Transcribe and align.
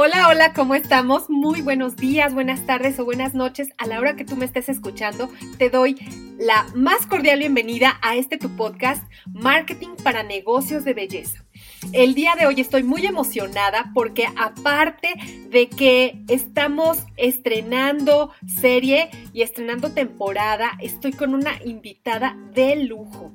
Hola, 0.00 0.28
hola, 0.28 0.52
¿cómo 0.52 0.76
estamos? 0.76 1.28
Muy 1.28 1.60
buenos 1.60 1.96
días, 1.96 2.32
buenas 2.32 2.64
tardes 2.64 3.00
o 3.00 3.04
buenas 3.04 3.34
noches. 3.34 3.70
A 3.78 3.86
la 3.88 3.98
hora 3.98 4.14
que 4.14 4.24
tú 4.24 4.36
me 4.36 4.44
estés 4.44 4.68
escuchando, 4.68 5.28
te 5.58 5.70
doy 5.70 5.96
la 6.38 6.68
más 6.76 7.04
cordial 7.04 7.40
bienvenida 7.40 7.98
a 8.00 8.14
este 8.14 8.38
tu 8.38 8.48
podcast, 8.54 9.02
Marketing 9.26 9.96
para 10.04 10.22
Negocios 10.22 10.84
de 10.84 10.94
Belleza. 10.94 11.44
El 11.92 12.14
día 12.14 12.36
de 12.38 12.46
hoy 12.46 12.60
estoy 12.60 12.84
muy 12.84 13.06
emocionada 13.06 13.90
porque 13.92 14.28
aparte 14.36 15.14
de 15.50 15.68
que 15.68 16.22
estamos 16.28 16.98
estrenando 17.16 18.30
serie 18.46 19.10
y 19.32 19.42
estrenando 19.42 19.90
temporada, 19.90 20.78
estoy 20.80 21.12
con 21.12 21.34
una 21.34 21.60
invitada 21.64 22.36
de 22.54 22.84
lujo. 22.84 23.32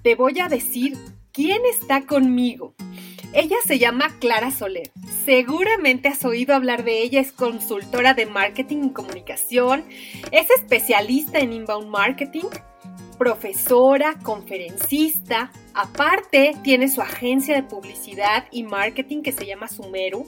Te 0.00 0.14
voy 0.14 0.40
a 0.40 0.48
decir 0.48 0.96
quién 1.32 1.60
está 1.70 2.06
conmigo. 2.06 2.74
Ella 3.34 3.56
se 3.66 3.78
llama 3.78 4.08
Clara 4.20 4.50
Soler. 4.50 4.90
Seguramente 5.28 6.08
has 6.08 6.24
oído 6.24 6.54
hablar 6.54 6.84
de 6.84 7.02
ella, 7.02 7.20
es 7.20 7.32
consultora 7.32 8.14
de 8.14 8.24
marketing 8.24 8.84
y 8.84 8.92
comunicación, 8.94 9.84
es 10.32 10.48
especialista 10.48 11.38
en 11.38 11.52
inbound 11.52 11.90
marketing, 11.90 12.46
profesora, 13.18 14.14
conferencista, 14.22 15.52
aparte 15.74 16.54
tiene 16.64 16.88
su 16.88 17.02
agencia 17.02 17.54
de 17.54 17.62
publicidad 17.62 18.46
y 18.50 18.62
marketing 18.62 19.20
que 19.20 19.32
se 19.32 19.44
llama 19.44 19.68
Sumeru 19.68 20.26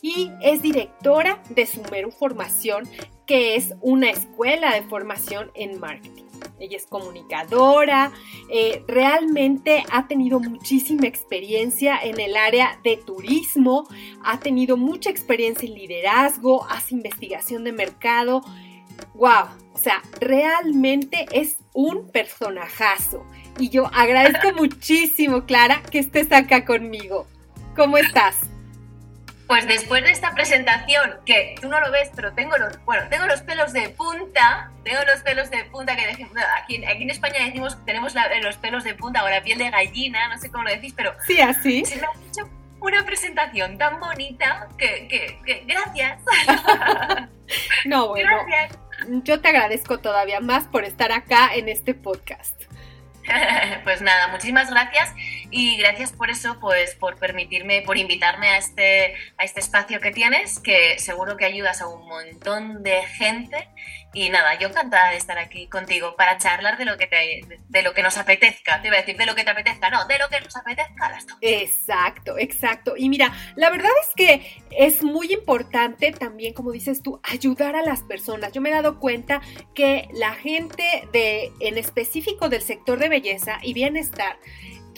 y 0.00 0.30
es 0.40 0.62
directora 0.62 1.42
de 1.50 1.66
Sumeru 1.66 2.10
Formación, 2.10 2.88
que 3.32 3.56
es 3.56 3.72
una 3.80 4.10
escuela 4.10 4.74
de 4.74 4.82
formación 4.82 5.50
en 5.54 5.80
marketing 5.80 6.24
ella 6.60 6.76
es 6.76 6.86
comunicadora, 6.86 8.12
eh, 8.50 8.84
realmente 8.86 9.84
ha 9.90 10.06
tenido 10.06 10.38
muchísima 10.38 11.06
experiencia 11.06 11.98
en 12.02 12.20
el 12.20 12.36
área 12.36 12.78
de 12.84 12.98
turismo, 12.98 13.88
ha 14.22 14.38
tenido 14.38 14.76
mucha 14.76 15.08
experiencia 15.08 15.66
en 15.66 15.74
liderazgo, 15.74 16.66
hace 16.68 16.94
investigación 16.94 17.64
de 17.64 17.72
mercado. 17.72 18.42
¡Wow! 19.14 19.46
O 19.72 19.78
sea, 19.78 20.02
realmente 20.20 21.26
es 21.32 21.56
un 21.72 22.10
personajazo. 22.10 23.24
Y 23.58 23.70
yo 23.70 23.86
agradezco 23.86 24.52
muchísimo, 24.56 25.46
Clara, 25.46 25.82
que 25.90 26.00
estés 26.00 26.30
acá 26.32 26.66
conmigo. 26.66 27.26
¿Cómo 27.74 27.96
estás? 27.96 28.51
Pues 29.52 29.66
después 29.66 30.02
de 30.02 30.12
esta 30.12 30.32
presentación, 30.32 31.18
que 31.26 31.56
tú 31.60 31.68
no 31.68 31.78
lo 31.78 31.90
ves, 31.90 32.10
pero 32.16 32.32
tengo 32.32 32.56
los, 32.56 32.82
bueno, 32.86 33.06
tengo 33.10 33.26
los 33.26 33.42
pelos 33.42 33.74
de 33.74 33.90
punta, 33.90 34.70
tengo 34.82 35.00
los 35.04 35.20
pelos 35.20 35.50
de 35.50 35.62
punta 35.64 35.94
que 35.94 36.06
aquí, 36.06 36.82
aquí 36.86 37.02
en 37.02 37.10
España 37.10 37.44
decimos 37.44 37.76
tenemos 37.84 38.14
los 38.42 38.56
pelos 38.56 38.82
de 38.82 38.94
punta 38.94 39.22
o 39.22 39.28
la 39.28 39.42
piel 39.42 39.58
de 39.58 39.68
gallina, 39.68 40.28
no 40.28 40.38
sé 40.38 40.50
cómo 40.50 40.64
lo 40.64 40.70
decís, 40.70 40.94
pero 40.96 41.12
sí, 41.26 41.38
así. 41.42 41.84
Se 41.84 41.96
me 41.96 42.06
ha 42.06 42.10
hecho 42.30 42.48
una 42.80 43.04
presentación 43.04 43.76
tan 43.76 44.00
bonita 44.00 44.68
que, 44.78 45.06
que, 45.06 45.64
gracias. 45.66 46.22
no, 47.84 48.08
bueno. 48.08 48.30
Gracias. 48.46 48.78
Yo 49.22 49.42
te 49.42 49.48
agradezco 49.48 49.98
todavía 49.98 50.40
más 50.40 50.66
por 50.66 50.84
estar 50.84 51.12
acá 51.12 51.54
en 51.54 51.68
este 51.68 51.92
podcast. 51.92 52.61
pues 53.84 54.02
nada, 54.02 54.28
muchísimas 54.28 54.70
gracias 54.70 55.14
y 55.50 55.76
gracias 55.76 56.12
por 56.12 56.30
eso, 56.30 56.58
pues 56.60 56.94
por 56.94 57.16
permitirme, 57.16 57.82
por 57.82 57.96
invitarme 57.96 58.48
a 58.48 58.58
este, 58.58 59.14
a 59.38 59.44
este 59.44 59.60
espacio 59.60 60.00
que 60.00 60.10
tienes, 60.10 60.58
que 60.60 60.98
seguro 60.98 61.36
que 61.36 61.44
ayudas 61.44 61.80
a 61.80 61.88
un 61.88 62.06
montón 62.06 62.82
de 62.82 63.02
gente 63.02 63.68
y 64.14 64.28
nada, 64.28 64.58
yo 64.58 64.68
encantada 64.68 65.10
de 65.10 65.16
estar 65.16 65.38
aquí 65.38 65.68
contigo 65.68 66.16
para 66.16 66.36
charlar 66.36 66.76
de 66.76 66.84
lo 66.84 66.98
que 66.98 67.06
te, 67.06 67.40
de 67.68 67.82
lo 67.82 67.94
que 67.94 68.02
nos 68.02 68.18
apetezca. 68.18 68.82
Te 68.82 68.88
iba 68.88 68.98
a 68.98 69.00
decir 69.00 69.16
de 69.16 69.24
lo 69.24 69.34
que 69.34 69.42
te 69.42 69.50
apetezca, 69.50 69.88
no, 69.88 70.04
de 70.04 70.18
lo 70.18 70.28
que 70.28 70.38
nos 70.40 70.54
apetezca 70.54 71.10
las 71.10 71.26
dos. 71.26 71.38
Exacto, 71.40 72.36
exacto. 72.36 72.94
Y 72.96 73.08
mira, 73.08 73.32
la 73.56 73.70
verdad 73.70 73.90
es 74.02 74.14
que 74.14 74.62
es 74.70 75.02
muy 75.02 75.32
importante 75.32 76.12
también, 76.12 76.52
como 76.52 76.72
dices 76.72 77.02
tú, 77.02 77.20
ayudar 77.22 77.74
a 77.74 77.82
las 77.82 78.02
personas. 78.02 78.52
Yo 78.52 78.60
me 78.60 78.68
he 78.68 78.72
dado 78.72 79.00
cuenta 79.00 79.40
que 79.74 80.08
la 80.12 80.34
gente 80.34 81.08
de, 81.12 81.50
en 81.60 81.78
específico 81.78 82.50
del 82.50 82.60
sector 82.60 82.98
de 82.98 83.08
belleza 83.12 83.58
y 83.62 83.74
bienestar, 83.74 84.38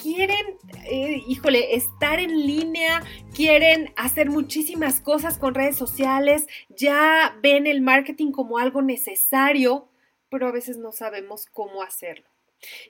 quieren, 0.00 0.56
eh, 0.84 1.20
híjole, 1.26 1.74
estar 1.74 2.20
en 2.20 2.46
línea, 2.46 3.02
quieren 3.34 3.92
hacer 3.96 4.30
muchísimas 4.30 5.00
cosas 5.00 5.36
con 5.36 5.54
redes 5.54 5.76
sociales, 5.76 6.46
ya 6.68 7.36
ven 7.42 7.66
el 7.66 7.80
marketing 7.80 8.30
como 8.30 8.58
algo 8.58 8.82
necesario, 8.82 9.88
pero 10.28 10.46
a 10.46 10.52
veces 10.52 10.78
no 10.78 10.92
sabemos 10.92 11.46
cómo 11.46 11.82
hacerlo. 11.82 12.28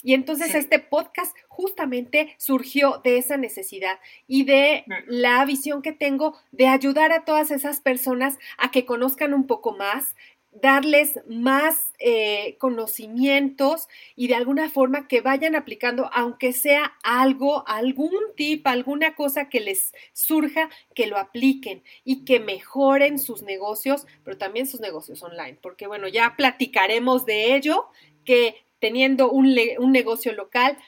Y 0.03 0.15
entonces 0.15 0.55
este 0.55 0.79
podcast 0.79 1.37
justamente 1.49 2.35
surgió 2.39 3.01
de 3.03 3.19
esa 3.19 3.37
necesidad 3.37 3.99
y 4.27 4.45
de 4.45 4.85
mm. 4.87 4.93
la 5.09 5.45
visión 5.45 5.83
que 5.83 5.93
tengo 5.93 6.39
de 6.53 6.69
ayudar 6.69 7.13
a 7.13 7.25
todas 7.25 7.51
esas 7.51 7.81
personas 7.81 8.39
a 8.59 8.71
que 8.71 8.85
conozcan 8.85 9.35
un 9.35 9.47
poco 9.47 9.77
más, 9.77 10.15
darles 10.55 11.21
más 11.27 11.93
eh, 11.99 12.57
conocimientos 12.59 13.89
y 14.15 14.29
de 14.29 14.37
alguna 14.37 14.71
forma 14.71 15.09
que 15.09 15.21
vayan 15.21 15.57
aplicando, 15.57 16.09
aunque 16.13 16.53
sea 16.53 16.95
algo, 17.03 17.67
algún 17.67 18.15
tip, 18.37 18.67
alguna 18.67 19.15
cosa 19.15 19.49
que 19.49 19.61
les 19.61 19.93
surja, 20.13 20.71
que 20.95 21.07
lo 21.07 21.19
apliquen 21.19 21.83
y 22.05 22.25
que 22.25 22.41
mejoren 22.41 23.19
sus 23.19 23.43
negocios, 23.43 24.07
pero 24.23 24.39
también 24.39 24.67
sus 24.67 24.81
negocios 24.81 25.23
online, 25.23 25.59
porque 25.61 25.87
bueno, 25.87 26.09
ya 26.09 26.35
platicaremos 26.37 27.27
de 27.27 27.57
ello, 27.57 27.89
que 28.25 28.65
teniendo 28.79 29.31
un, 29.31 29.57
un 29.79 29.93
negocio 29.93 30.33
local 30.33 30.79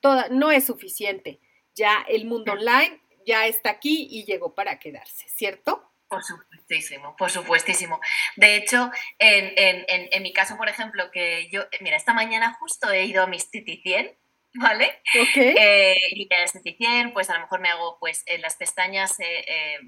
toda, 0.00 0.28
no 0.28 0.50
es 0.50 0.64
suficiente. 0.64 1.40
Ya 1.74 2.04
el 2.08 2.26
mundo 2.26 2.52
online 2.52 3.00
ya 3.26 3.46
está 3.46 3.70
aquí 3.70 4.06
y 4.10 4.24
llegó 4.24 4.54
para 4.54 4.78
quedarse, 4.78 5.28
¿cierto? 5.28 5.82
Por 6.08 6.22
supuestísimo, 6.22 7.16
por 7.16 7.30
supuestísimo. 7.30 8.00
De 8.36 8.56
hecho, 8.56 8.90
en, 9.18 10.22
mi 10.22 10.32
caso, 10.32 10.56
por 10.56 10.68
ejemplo, 10.68 11.10
que 11.10 11.48
yo, 11.50 11.64
mira, 11.80 11.96
esta 11.96 12.12
mañana 12.12 12.56
justo 12.60 12.90
he 12.90 13.04
ido 13.04 13.22
a 13.22 13.26
mis 13.26 13.50
Titi 13.50 13.78
100, 13.78 14.16
¿vale? 14.54 15.00
Ok. 15.20 15.36
Eh, 15.36 15.96
y 16.10 16.28
a 16.32 16.44
Titi 16.46 16.74
100, 16.74 17.12
pues 17.12 17.30
a 17.30 17.34
lo 17.34 17.40
mejor 17.40 17.60
me 17.60 17.70
hago 17.70 17.98
pues 17.98 18.22
en 18.26 18.42
las 18.42 18.56
pestañas, 18.56 19.18
eh, 19.20 19.44
eh, 19.48 19.78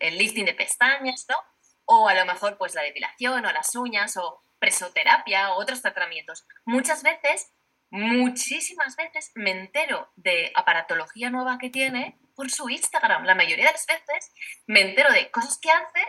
el 0.00 0.18
lifting 0.18 0.46
de 0.46 0.54
pestañas, 0.54 1.26
¿no? 1.28 1.36
O 1.84 2.08
a 2.08 2.14
lo 2.14 2.26
mejor 2.26 2.58
pues 2.58 2.74
la 2.74 2.82
depilación 2.82 3.44
o 3.44 3.52
las 3.52 3.74
uñas 3.74 4.16
o 4.16 4.42
presoterapia 4.58 5.52
o 5.52 5.60
otros 5.60 5.80
tratamientos. 5.80 6.44
Muchas 6.64 7.02
veces, 7.02 7.52
muchísimas 7.90 8.96
veces 8.96 9.32
me 9.34 9.50
entero 9.50 10.10
de 10.16 10.52
aparatología 10.54 11.30
nueva 11.30 11.58
que 11.58 11.70
tiene 11.70 12.18
por 12.34 12.50
su 12.50 12.68
Instagram. 12.68 13.24
La 13.24 13.34
mayoría 13.34 13.66
de 13.66 13.72
las 13.72 13.86
veces 13.86 14.32
me 14.66 14.80
entero 14.80 15.12
de 15.12 15.30
cosas 15.30 15.58
que 15.58 15.70
hace 15.70 16.00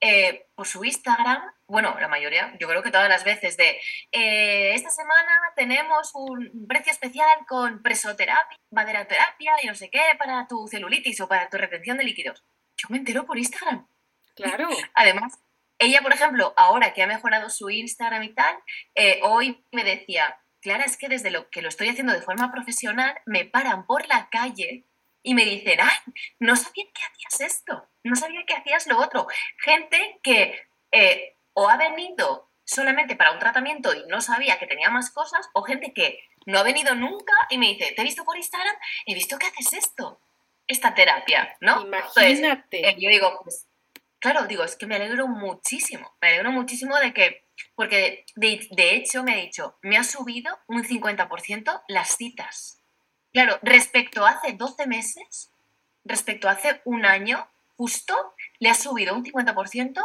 eh, 0.00 0.46
por 0.54 0.66
su 0.66 0.84
Instagram. 0.84 1.42
Bueno, 1.66 1.96
la 1.98 2.08
mayoría, 2.08 2.54
yo 2.60 2.68
creo 2.68 2.82
que 2.82 2.90
todas 2.90 3.08
las 3.08 3.24
veces 3.24 3.56
de 3.56 3.80
eh, 4.12 4.74
esta 4.74 4.90
semana 4.90 5.52
tenemos 5.56 6.10
un 6.14 6.66
precio 6.68 6.92
especial 6.92 7.38
con 7.48 7.82
presoterapia, 7.82 8.58
maderoterapia 8.70 9.54
y 9.62 9.66
no 9.66 9.74
sé 9.74 9.88
qué 9.90 10.02
para 10.18 10.46
tu 10.46 10.68
celulitis 10.68 11.20
o 11.20 11.28
para 11.28 11.48
tu 11.48 11.56
retención 11.56 11.96
de 11.96 12.04
líquidos. 12.04 12.44
Yo 12.76 12.88
me 12.90 12.98
entero 12.98 13.24
por 13.24 13.38
Instagram. 13.38 13.88
Claro. 14.34 14.68
Además, 14.94 15.38
ella, 15.78 16.02
por 16.02 16.12
ejemplo, 16.12 16.52
ahora 16.56 16.92
que 16.92 17.02
ha 17.02 17.06
mejorado 17.06 17.48
su 17.48 17.70
Instagram 17.70 18.22
y 18.24 18.34
tal, 18.34 18.56
eh, 18.94 19.20
hoy 19.22 19.64
me 19.72 19.84
decía, 19.84 20.38
Clara, 20.60 20.84
es 20.84 20.96
que 20.96 21.08
desde 21.08 21.30
lo 21.30 21.50
que 21.50 21.62
lo 21.62 21.68
estoy 21.68 21.88
haciendo 21.88 22.12
de 22.12 22.22
forma 22.22 22.52
profesional, 22.52 23.16
me 23.26 23.44
paran 23.44 23.86
por 23.86 24.06
la 24.08 24.28
calle 24.30 24.86
y 25.24 25.34
me 25.34 25.44
dicen, 25.44 25.80
ay, 25.80 25.96
no 26.38 26.54
sabía 26.54 26.84
que 26.94 27.02
hacías 27.02 27.52
esto, 27.52 27.88
no 28.04 28.14
sabía 28.14 28.44
que 28.46 28.54
hacías 28.54 28.86
lo 28.86 29.00
otro. 29.00 29.26
Gente 29.58 30.20
que 30.22 30.54
eh, 30.92 31.36
o 31.54 31.68
ha 31.68 31.76
venido 31.76 32.50
solamente 32.64 33.16
para 33.16 33.32
un 33.32 33.38
tratamiento 33.38 33.94
y 33.94 34.06
no 34.06 34.20
sabía 34.20 34.58
que 34.58 34.66
tenía 34.66 34.90
más 34.90 35.10
cosas, 35.10 35.48
o 35.54 35.62
gente 35.62 35.92
que 35.92 36.20
no 36.46 36.58
ha 36.58 36.62
venido 36.62 36.94
nunca 36.94 37.32
y 37.50 37.58
me 37.58 37.68
dice, 37.68 37.92
te 37.92 38.02
he 38.02 38.04
visto 38.04 38.24
por 38.24 38.36
Instagram, 38.36 38.76
he 39.06 39.14
visto 39.14 39.38
que 39.38 39.46
haces 39.46 39.72
esto, 39.72 40.20
esta 40.66 40.94
terapia, 40.94 41.56
¿no? 41.60 41.82
Imagínate. 41.82 42.88
Eh, 42.88 42.96
yo 42.98 43.08
digo, 43.08 43.40
pues, 43.42 43.66
claro, 44.18 44.46
digo, 44.46 44.62
es 44.62 44.76
que 44.76 44.86
me 44.86 44.96
alegro 44.96 45.26
muchísimo, 45.26 46.16
me 46.20 46.28
alegro 46.28 46.52
muchísimo 46.52 46.98
de 46.98 47.14
que, 47.14 47.46
porque 47.74 48.26
de, 48.36 48.66
de 48.70 48.94
hecho 48.94 49.22
me 49.22 49.32
ha 49.32 49.36
dicho, 49.36 49.78
me 49.80 49.96
ha 49.96 50.04
subido 50.04 50.58
un 50.66 50.84
50% 50.84 51.82
las 51.88 52.16
citas. 52.16 52.83
Claro, 53.34 53.58
respecto 53.62 54.24
a 54.24 54.30
hace 54.30 54.52
12 54.52 54.86
meses, 54.86 55.50
respecto 56.04 56.48
a 56.48 56.52
hace 56.52 56.80
un 56.84 57.04
año, 57.04 57.46
justo 57.76 58.14
le 58.60 58.70
ha 58.70 58.74
subido 58.74 59.12
un 59.12 59.24
50% 59.24 60.00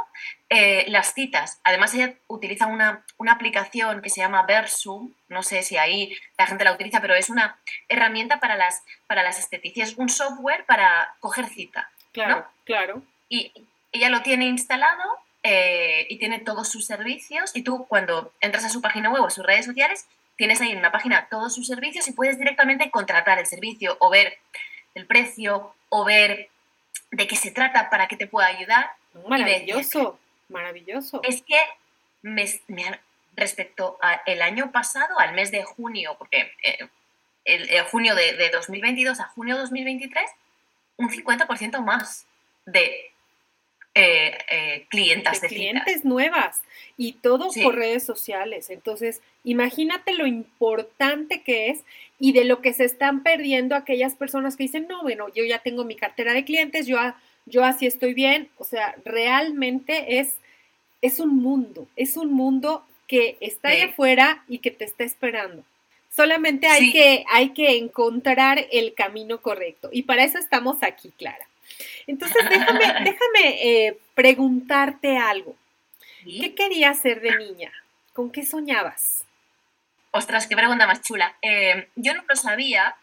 eh, 0.50 0.86
las 0.88 1.14
citas. 1.14 1.62
Además, 1.64 1.94
ella 1.94 2.16
utiliza 2.26 2.66
una, 2.66 3.06
aplicación 3.30 4.02
que 4.02 4.10
se 4.10 4.22
llama 4.22 4.48
Versum, 4.48 5.14
no 5.28 5.44
sé 5.44 5.62
si 5.62 5.78
ahí 5.78 6.18
la 6.40 6.48
gente 6.48 6.64
la 6.64 6.74
utiliza, 6.74 7.02
pero 7.02 7.14
es 7.14 7.30
una 7.30 7.60
herramienta 7.88 8.40
para 8.40 8.58
las, 8.58 8.84
para 9.06 9.22
las 9.22 9.38
esteticias, 9.38 9.94
un 9.98 10.10
software 10.10 10.66
para 10.66 11.16
coger 11.20 11.46
cita. 11.46 11.92
Claro, 12.12 12.48
claro. 12.66 13.04
Y 13.30 13.54
ella 13.92 14.10
lo 14.10 14.24
tiene 14.24 14.46
instalado 14.46 15.04
eh, 15.44 16.08
y 16.10 16.18
tiene 16.18 16.40
todos 16.40 16.68
sus 16.68 16.88
servicios 16.88 17.56
y 17.56 17.62
tú 17.62 17.86
cuando 17.88 18.34
entras 18.42 18.66
a 18.66 18.70
su 18.70 18.82
página 18.82 19.12
web 19.12 19.22
o 19.22 19.28
a 19.28 19.30
sus 19.30 19.46
redes 19.46 19.66
sociales, 19.66 20.08
tienes 20.40 20.62
ahí 20.62 20.72
en 20.72 20.78
una 20.78 20.94
página 20.94 21.28
todos 21.30 21.54
sus 21.54 21.68
servicios 21.68 22.08
y 22.08 22.14
puedes 22.14 22.40
directamente 22.40 22.90
contratar 22.90 23.40
el 23.40 23.46
servicio 23.46 23.98
o 24.00 24.10
ver 24.10 24.38
el 24.96 25.06
precio 25.06 25.76
o 25.90 26.06
ver 26.06 26.50
de 27.12 27.28
qué 27.28 27.36
se 27.36 27.52
trata 27.52 27.90
para 27.90 28.08
que 28.08 28.16
te 28.16 28.26
pueda 28.26 28.48
ayudar. 28.48 28.90
Maravilloso, 29.28 30.18
maravilloso. 30.48 31.20
Es 31.24 31.42
que 31.42 31.60
me, 32.22 32.46
respecto 33.36 34.00
al 34.02 34.42
año 34.42 34.72
pasado, 34.72 35.20
al 35.20 35.34
mes 35.34 35.52
de 35.52 35.62
junio, 35.64 36.16
porque 36.18 36.54
eh, 36.64 36.88
el, 37.44 37.84
junio 37.84 38.16
de, 38.16 38.50
2022 38.50 39.20
a 39.20 39.26
junio 39.26 39.56
de 39.56 39.62
2023, 39.64 40.24
un 40.96 41.10
50% 41.10 41.84
más 41.84 42.26
de 42.66 43.12
eh, 44.00 44.38
eh, 44.50 44.86
clientas 44.90 45.42
de, 45.42 45.48
clientes 45.48 46.06
nuevas 46.06 46.62
y 46.98 47.14
todo 47.14 47.50
por 47.64 47.76
redes 47.76 48.06
sociales. 48.06 48.70
Entonces, 48.70 49.22
imagínate 49.44 50.14
lo 50.14 50.28
importante 50.28 51.42
que 51.42 51.70
es 51.70 51.84
y 52.20 52.34
de 52.34 52.46
lo 52.46 52.62
que 52.62 52.74
se 52.74 52.86
están 52.86 53.24
perdiendo 53.24 53.76
aquellas 53.76 54.16
personas 54.16 54.56
que 54.56 54.64
dicen, 54.64 54.88
no, 54.88 55.02
bueno, 55.02 55.28
yo 55.34 55.44
ya 55.44 55.60
tengo 55.60 55.86
mi 55.86 55.96
cartera 55.96 56.34
de 56.34 56.46
clientes, 56.46 56.88
yo, 56.88 56.98
yo 57.46 57.64
así 57.64 57.86
estoy 57.86 58.14
bien. 58.14 58.50
O 58.58 58.64
sea, 58.64 58.96
realmente 59.06 60.20
es, 60.20 60.36
es 61.02 61.20
un 61.20 61.36
mundo, 61.38 61.88
es 61.96 62.18
un 62.18 62.32
mundo 62.32 62.86
que 63.08 63.38
está 63.42 63.70
ahí 63.70 63.82
afuera 63.82 64.44
y 64.48 64.60
que 64.60 64.72
te 64.72 64.86
está 64.86 65.04
esperando. 65.04 65.64
Solamente 66.16 66.68
hay, 66.68 66.92
que, 66.92 67.26
hay 67.30 67.50
que 67.50 67.78
encontrar 67.78 68.66
el 68.72 68.94
camino 68.94 69.42
correcto. 69.42 69.90
Y 69.92 70.04
para 70.04 70.24
eso 70.24 70.38
estamos 70.38 70.84
aquí, 70.84 71.12
Clara. 71.18 71.49
Entonces, 72.08 72.44
déjame, 72.50 72.80
déjame 73.04 73.88
eh, 73.88 73.98
preguntarte 74.16 75.18
algo. 75.18 75.56
¿Qué 76.24 76.54
querías 76.56 77.00
ser 77.00 77.22
de 77.22 77.36
niña? 77.38 77.72
¿Con 78.14 78.32
qué 78.32 78.46
soñabas? 78.46 79.26
Ostras, 80.12 80.48
qué 80.48 80.56
pregunta 80.56 80.88
más 80.88 81.02
chula. 81.02 81.36
Eh, 81.42 81.88
yo 81.96 82.14
no 82.14 82.24
lo 82.28 82.36
sabía, 82.36 82.96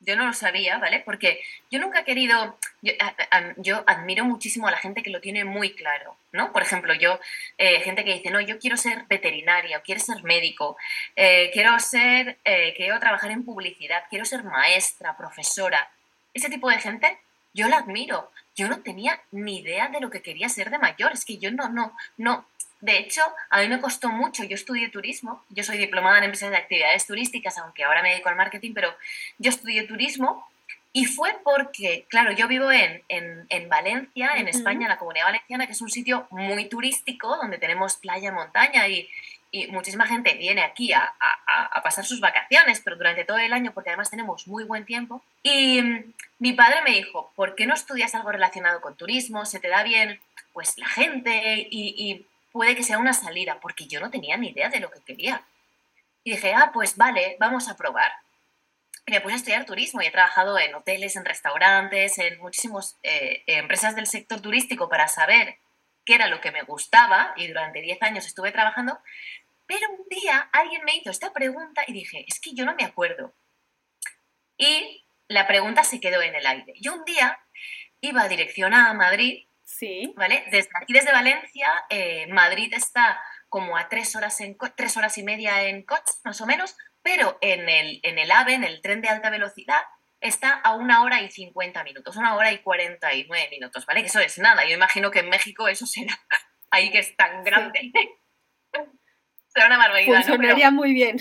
yo 0.00 0.16
no 0.16 0.26
lo 0.26 0.32
sabía, 0.32 0.78
¿vale? 0.78 1.00
Porque 1.00 1.40
yo 1.70 1.80
nunca 1.80 2.00
he 2.00 2.04
querido, 2.04 2.56
yo, 3.56 3.84
admiro 3.86 4.24
muchísimo 4.24 4.68
a 4.68 4.70
la 4.70 4.76
gente 4.76 5.02
que 5.02 5.10
lo 5.10 5.20
tiene 5.20 5.44
muy 5.44 5.74
claro, 5.74 6.16
¿no? 6.32 6.52
Por 6.52 6.62
ejemplo, 6.62 6.94
yo, 6.94 7.18
eh, 7.58 7.80
gente 7.80 8.04
que 8.04 8.14
dice, 8.14 8.30
no, 8.30 8.40
yo 8.40 8.58
quiero 8.58 8.76
ser 8.76 9.04
veterinaria, 9.08 9.78
o 9.78 9.82
quiero 9.82 10.00
ser 10.00 10.22
médico, 10.22 10.76
eh, 11.16 11.50
quiero 11.52 11.78
ser, 11.80 12.38
quiero 12.76 13.00
trabajar 13.00 13.32
en 13.32 13.44
publicidad, 13.44 14.04
quiero 14.08 14.24
ser 14.24 14.44
maestra, 14.44 15.16
profesora. 15.16 15.90
Ese 16.32 16.48
tipo 16.48 16.70
de 16.70 16.78
gente, 16.78 17.18
yo 17.54 17.68
la 17.68 17.78
admiro. 17.78 18.30
Yo 18.54 18.68
no 18.68 18.82
tenía 18.82 19.20
ni 19.32 19.58
idea 19.58 19.88
de 19.88 20.00
lo 20.00 20.10
que 20.10 20.22
quería 20.22 20.48
ser 20.48 20.70
de 20.70 20.78
mayor, 20.78 21.12
es 21.12 21.24
que 21.24 21.38
yo 21.38 21.50
no, 21.50 21.68
no, 21.70 21.96
no, 22.16 22.46
de 22.84 22.98
hecho, 22.98 23.22
a 23.48 23.62
mí 23.62 23.68
me 23.68 23.80
costó 23.80 24.10
mucho, 24.10 24.44
yo 24.44 24.54
estudié 24.56 24.90
turismo, 24.90 25.42
yo 25.48 25.64
soy 25.64 25.78
diplomada 25.78 26.18
en 26.18 26.24
empresas 26.24 26.50
de 26.50 26.58
actividades 26.58 27.06
turísticas, 27.06 27.56
aunque 27.56 27.82
ahora 27.82 28.02
me 28.02 28.10
dedico 28.10 28.28
al 28.28 28.36
marketing, 28.36 28.72
pero 28.74 28.94
yo 29.38 29.48
estudié 29.48 29.84
turismo 29.84 30.46
y 30.92 31.06
fue 31.06 31.34
porque, 31.42 32.04
claro, 32.10 32.32
yo 32.32 32.46
vivo 32.46 32.70
en, 32.70 33.68
Valencia, 33.70 34.32
en 34.36 34.48
España, 34.48 34.82
en 34.82 34.90
la 34.90 34.98
comunidad 34.98 35.24
valenciana, 35.24 35.66
que 35.66 35.72
es 35.72 35.80
un 35.80 35.90
sitio 35.90 36.26
muy 36.30 36.68
turístico, 36.68 37.36
donde 37.38 37.56
tenemos 37.56 37.96
playa, 37.96 38.30
montaña 38.30 38.86
y, 38.86 39.08
muchísima 39.70 40.06
gente 40.06 40.34
viene 40.34 40.62
aquí 40.62 40.92
a, 40.92 41.14
pasar 41.82 42.04
sus 42.04 42.20
vacaciones, 42.20 42.80
pero 42.80 42.96
durante 42.96 43.24
todo 43.24 43.38
el 43.38 43.52
año, 43.52 43.72
porque 43.72 43.90
además 43.90 44.10
tenemos 44.10 44.46
muy 44.46 44.64
buen 44.64 44.86
tiempo. 44.86 45.22
Y 45.42 45.82
mm, 45.82 46.12
mi 46.38 46.52
padre 46.54 46.80
me 46.82 46.92
dijo, 46.92 47.30
¿por 47.36 47.54
qué 47.54 47.66
no 47.66 47.74
estudias 47.74 48.14
algo 48.14 48.32
relacionado 48.32 48.80
con 48.80 48.96
turismo? 48.96 49.44
¿Se 49.44 49.60
te 49.60 49.68
da 49.68 49.82
bien 49.82 50.20
pues 50.52 50.78
la 50.78 50.86
gente? 50.86 51.68
y 51.70 52.26
puede 52.54 52.76
que 52.76 52.84
sea 52.84 52.98
una 52.98 53.12
salida, 53.12 53.58
porque 53.60 53.88
yo 53.88 53.98
no 53.98 54.10
tenía 54.10 54.36
ni 54.36 54.50
idea 54.50 54.68
de 54.68 54.78
lo 54.78 54.88
que 54.88 55.00
quería. 55.00 55.42
Y 56.22 56.30
dije, 56.30 56.54
ah, 56.54 56.70
pues 56.72 56.96
vale, 56.96 57.36
vamos 57.40 57.68
a 57.68 57.76
probar. 57.76 58.12
Y 59.06 59.10
me 59.10 59.20
puse 59.20 59.34
a 59.34 59.36
estudiar 59.38 59.66
turismo 59.66 60.00
y 60.00 60.06
he 60.06 60.12
trabajado 60.12 60.56
en 60.58 60.72
hoteles, 60.72 61.16
en 61.16 61.24
restaurantes, 61.24 62.16
en 62.18 62.38
muchísimas 62.38 62.96
eh, 63.02 63.42
empresas 63.48 63.96
del 63.96 64.06
sector 64.06 64.40
turístico 64.40 64.88
para 64.88 65.08
saber 65.08 65.58
qué 66.04 66.14
era 66.14 66.28
lo 66.28 66.40
que 66.40 66.52
me 66.52 66.62
gustaba 66.62 67.34
y 67.36 67.48
durante 67.48 67.82
10 67.82 68.00
años 68.02 68.24
estuve 68.24 68.52
trabajando. 68.52 69.00
Pero 69.66 69.90
un 69.90 70.06
día 70.08 70.48
alguien 70.52 70.82
me 70.84 70.96
hizo 70.96 71.10
esta 71.10 71.32
pregunta 71.32 71.82
y 71.86 71.92
dije, 71.92 72.24
es 72.28 72.40
que 72.40 72.54
yo 72.54 72.64
no 72.64 72.74
me 72.74 72.84
acuerdo. 72.84 73.34
Y 74.56 75.06
la 75.28 75.46
pregunta 75.46 75.84
se 75.84 76.00
quedó 76.00 76.22
en 76.22 76.34
el 76.34 76.46
aire. 76.46 76.74
Yo 76.80 76.94
un 76.94 77.04
día 77.04 77.38
iba 78.00 78.22
a 78.22 78.28
dirección 78.28 78.74
a 78.74 78.92
Madrid 78.92 79.46
Sí. 79.64 80.12
¿Vale? 80.16 80.44
Desde 80.50 80.70
aquí, 80.74 80.92
desde 80.92 81.10
Valencia, 81.10 81.66
eh, 81.88 82.26
Madrid 82.28 82.72
está 82.74 83.20
como 83.48 83.76
a 83.76 83.88
tres 83.88 84.14
horas, 84.14 84.40
en 84.40 84.56
tres 84.76 84.96
horas 84.96 85.16
y 85.18 85.22
media 85.22 85.62
en 85.64 85.82
coche, 85.84 86.12
más 86.22 86.40
o 86.40 86.46
menos, 86.46 86.76
pero 87.02 87.38
en 87.40 87.68
el, 87.68 88.00
en 88.02 88.18
el 88.18 88.30
AVE, 88.30 88.54
en 88.54 88.64
el 88.64 88.80
tren 88.82 89.00
de 89.00 89.08
alta 89.08 89.30
velocidad, 89.30 89.82
está 90.20 90.52
a 90.52 90.74
una 90.74 91.02
hora 91.02 91.22
y 91.22 91.30
cincuenta 91.30 91.82
minutos, 91.82 92.16
una 92.16 92.34
hora 92.34 92.52
y 92.52 92.58
cuarenta 92.58 93.14
y 93.14 93.26
nueve 93.26 93.48
minutos, 93.50 93.86
¿vale? 93.86 94.00
Que 94.00 94.08
eso 94.08 94.20
es 94.20 94.38
nada. 94.38 94.64
Yo 94.64 94.74
imagino 94.74 95.10
que 95.10 95.20
en 95.20 95.28
México 95.28 95.66
eso 95.68 95.86
será 95.86 96.18
ahí 96.70 96.90
que 96.90 96.98
es 96.98 97.16
tan 97.16 97.42
grande. 97.42 97.92
Será 99.54 99.66
una 99.66 99.78
barbaridad. 99.78 100.16
Funcionaría 100.16 100.70
muy 100.70 100.92
bien. 100.92 101.18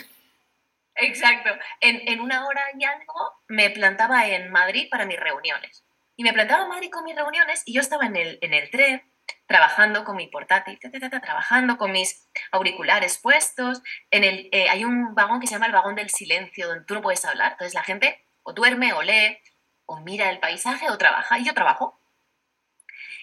Exacto. 0.96 1.50
En, 1.80 2.02
en, 2.08 2.20
una 2.20 2.46
hora 2.46 2.62
y 2.78 2.84
algo 2.84 3.34
me 3.48 3.70
plantaba 3.70 4.28
en 4.28 4.52
Madrid 4.52 4.88
para 4.90 5.06
mis 5.06 5.20
reuniones. 5.20 5.84
Y 6.16 6.24
me 6.24 6.34
plantaba 6.34 6.63
en 6.63 6.70
Madrid 6.70 6.90
con 6.92 7.04
mis 7.04 7.16
reuniones 7.16 7.63
y 7.66 7.74
yo 7.74 7.82
estaba 7.82 8.06
en 8.06 8.16
el, 8.16 8.40
en 8.42 8.54
el 8.54 8.70
tren 8.70 9.02
trabajando 9.48 10.04
con 10.04 10.16
mi 10.16 10.28
portátil, 10.28 10.80
trabajando 10.80 11.78
con 11.78 11.92
mis 11.92 12.28
auriculares 12.52 13.18
puestos. 13.18 13.82
En 14.12 14.24
el, 14.24 14.50
eh, 14.52 14.70
hay 14.70 14.86
un 14.86 15.16
vagón 15.16 15.40
que 15.40 15.48
se 15.48 15.54
llama 15.54 15.68
el 15.68 15.72
vagón 15.72 15.96
del 15.96 16.10
silencio, 16.10 16.68
donde 16.68 16.86
tú 16.86 16.94
no 16.94 17.02
puedes 17.02 17.24
hablar. 17.25 17.54
Entonces 17.54 17.74
la 17.74 17.84
gente 17.84 18.25
o 18.44 18.54
duerme 18.54 18.94
o 18.94 19.02
lee 19.02 19.38
o 19.86 20.00
mira 20.00 20.30
el 20.30 20.40
paisaje 20.40 20.90
o 20.90 20.98
trabaja. 20.98 21.40
Y 21.40 21.46
yo 21.46 21.54
trabajo. 21.54 22.00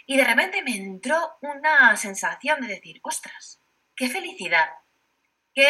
Y 0.06 0.16
de 0.16 0.24
repente 0.24 0.62
me 0.62 0.76
entró 0.76 1.36
una 1.40 1.96
sensación 1.96 2.60
de 2.60 2.68
decir, 2.68 3.00
ostras, 3.02 3.60
qué 3.94 4.08
felicidad, 4.08 4.70
que 5.54 5.68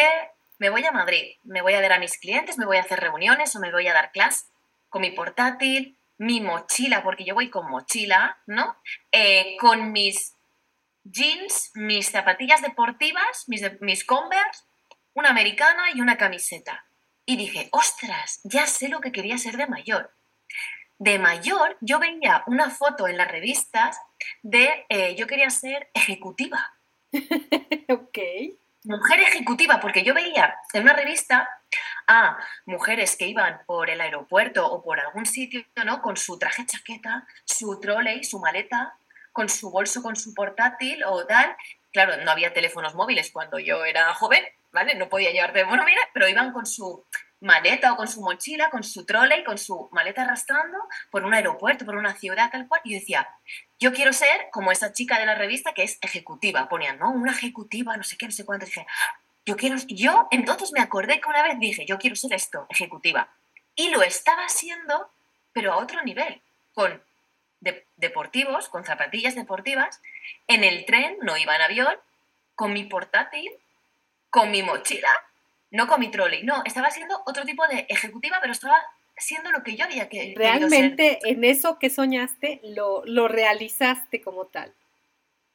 me 0.59 0.69
voy 0.69 0.85
a 0.85 0.91
Madrid, 0.91 1.37
me 1.43 1.61
voy 1.61 1.73
a 1.73 1.81
ver 1.81 1.93
a 1.93 1.99
mis 1.99 2.17
clientes, 2.17 2.57
me 2.57 2.65
voy 2.65 2.77
a 2.77 2.81
hacer 2.81 2.99
reuniones 2.99 3.55
o 3.55 3.59
me 3.59 3.71
voy 3.71 3.87
a 3.87 3.93
dar 3.93 4.11
clase 4.11 4.45
con 4.89 5.01
mi 5.01 5.11
portátil, 5.11 5.97
mi 6.17 6.39
mochila, 6.39 7.01
porque 7.01 7.25
yo 7.25 7.33
voy 7.33 7.49
con 7.49 7.69
mochila, 7.69 8.37
¿no? 8.45 8.75
Eh, 9.11 9.57
con 9.59 9.91
mis 9.91 10.35
jeans, 11.03 11.71
mis 11.73 12.11
zapatillas 12.11 12.61
deportivas, 12.61 13.45
mis, 13.47 13.63
mis 13.81 14.05
Converse, 14.05 14.63
una 15.15 15.29
americana 15.29 15.85
y 15.95 16.01
una 16.01 16.17
camiseta. 16.17 16.85
Y 17.25 17.37
dije, 17.37 17.69
ostras, 17.71 18.41
ya 18.43 18.67
sé 18.67 18.89
lo 18.89 19.01
que 19.01 19.11
quería 19.11 19.37
ser 19.37 19.57
de 19.57 19.67
mayor. 19.67 20.13
De 20.99 21.17
mayor, 21.17 21.77
yo 21.81 21.97
veía 21.97 22.43
una 22.45 22.69
foto 22.69 23.07
en 23.07 23.17
las 23.17 23.31
revistas 23.31 23.97
de 24.43 24.85
eh, 24.89 25.15
yo 25.15 25.25
quería 25.25 25.49
ser 25.49 25.89
ejecutiva. 25.93 26.73
ok. 27.89 28.19
Mujer 28.83 29.19
ejecutiva, 29.19 29.79
porque 29.79 30.03
yo 30.03 30.13
veía 30.13 30.55
en 30.73 30.83
una 30.83 30.93
revista 30.93 31.47
a 32.07 32.37
mujeres 32.65 33.15
que 33.15 33.27
iban 33.27 33.61
por 33.65 33.89
el 33.89 34.01
aeropuerto 34.01 34.65
o 34.65 34.83
por 34.83 34.99
algún 34.99 35.25
sitio, 35.25 35.63
¿no? 35.85 36.01
Con 36.01 36.17
su 36.17 36.39
traje 36.39 36.65
chaqueta, 36.65 37.25
su 37.45 37.79
trolley, 37.79 38.23
su 38.23 38.39
maleta, 38.39 38.95
con 39.31 39.49
su 39.49 39.69
bolso, 39.69 40.01
con 40.01 40.15
su 40.15 40.33
portátil 40.33 41.03
o 41.03 41.25
tal. 41.25 41.55
Claro, 41.93 42.17
no 42.23 42.31
había 42.31 42.53
teléfonos 42.53 42.95
móviles 42.95 43.31
cuando 43.31 43.59
yo 43.59 43.85
era 43.85 44.13
joven, 44.15 44.43
¿vale? 44.71 44.95
No 44.95 45.09
podía 45.09 45.31
llevar 45.31 45.53
teléfono 45.53 45.83
móvil, 45.83 45.95
pero 46.13 46.27
iban 46.27 46.51
con 46.51 46.65
su 46.65 47.05
maleta 47.41 47.91
o 47.91 47.97
con 47.97 48.07
su 48.07 48.21
mochila, 48.21 48.69
con 48.69 48.83
su 48.83 49.01
y 49.01 49.43
con 49.43 49.57
su 49.57 49.89
maleta 49.91 50.21
arrastrando 50.21 50.77
por 51.09 51.25
un 51.25 51.33
aeropuerto, 51.33 51.85
por 51.85 51.95
una 51.95 52.15
ciudad, 52.15 52.49
tal 52.51 52.67
cual. 52.67 52.81
Y 52.83 52.93
yo 52.93 52.99
decía, 52.99 53.27
yo 53.79 53.91
quiero 53.91 54.13
ser 54.13 54.47
como 54.51 54.71
esa 54.71 54.93
chica 54.93 55.19
de 55.19 55.25
la 55.25 55.35
revista 55.35 55.73
que 55.73 55.83
es 55.83 55.97
ejecutiva. 56.01 56.69
Ponían, 56.69 56.99
¿no? 56.99 57.11
Una 57.11 57.31
ejecutiva, 57.31 57.97
no 57.97 58.03
sé 58.03 58.15
qué, 58.17 58.27
no 58.27 58.31
sé 58.31 58.45
cuánto. 58.45 58.65
dije, 58.65 58.85
yo 59.45 59.57
quiero, 59.57 59.75
yo 59.87 60.27
entonces 60.31 60.71
me 60.71 60.81
acordé 60.81 61.19
que 61.19 61.29
una 61.29 61.43
vez 61.43 61.59
dije, 61.59 61.85
yo 61.85 61.97
quiero 61.97 62.15
ser 62.15 62.33
esto, 62.33 62.67
ejecutiva. 62.69 63.29
Y 63.75 63.89
lo 63.89 64.03
estaba 64.03 64.43
haciendo, 64.43 65.09
pero 65.51 65.73
a 65.73 65.77
otro 65.77 66.03
nivel, 66.03 66.41
con 66.73 67.01
deportivos, 67.97 68.69
con 68.69 68.85
zapatillas 68.85 69.35
deportivas, 69.35 70.01
en 70.47 70.63
el 70.63 70.85
tren, 70.85 71.17
no 71.21 71.37
iba 71.37 71.55
en 71.55 71.61
avión, 71.61 71.95
con 72.55 72.73
mi 72.73 72.83
portátil, 72.83 73.51
con 74.29 74.51
mi 74.51 74.63
mochila, 74.63 75.11
no 75.71 75.87
con 75.87 75.99
mi 75.99 76.11
trolley, 76.11 76.43
no, 76.43 76.61
estaba 76.65 76.91
siendo 76.91 77.21
otro 77.25 77.43
tipo 77.45 77.67
de 77.67 77.85
ejecutiva, 77.89 78.37
pero 78.41 78.53
estaba 78.53 78.79
siendo 79.17 79.51
lo 79.51 79.63
que 79.63 79.75
yo 79.75 79.85
había 79.85 80.09
que 80.09 80.33
Realmente 80.35 81.19
en 81.23 81.43
eso 81.43 81.79
que 81.79 81.89
soñaste 81.89 82.59
lo, 82.63 83.03
lo 83.05 83.27
realizaste 83.27 84.21
como 84.21 84.45
tal. 84.45 84.73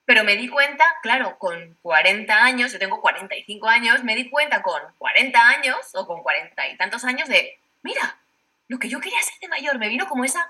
Pero 0.07 0.23
me 0.23 0.37
di 0.37 0.49
cuenta, 0.49 0.85
claro, 1.03 1.37
con 1.39 1.77
40 1.83 2.45
años, 2.45 2.73
yo 2.73 2.79
tengo 2.79 3.01
45 3.01 3.69
años, 3.69 4.05
me 4.05 4.15
di 4.15 4.31
cuenta 4.31 4.63
con 4.63 4.81
40 4.99 5.49
años 5.49 5.77
o 5.95 6.07
con 6.07 6.23
40 6.23 6.69
y 6.69 6.77
tantos 6.77 7.05
años 7.05 7.29
de, 7.29 7.59
mira, 7.83 8.17
lo 8.69 8.79
que 8.79 8.89
yo 8.89 9.01
quería 9.01 9.21
ser 9.23 9.39
de 9.41 9.49
mayor, 9.49 9.79
me 9.79 9.89
vino 9.89 10.09
como 10.09 10.25
esa, 10.25 10.49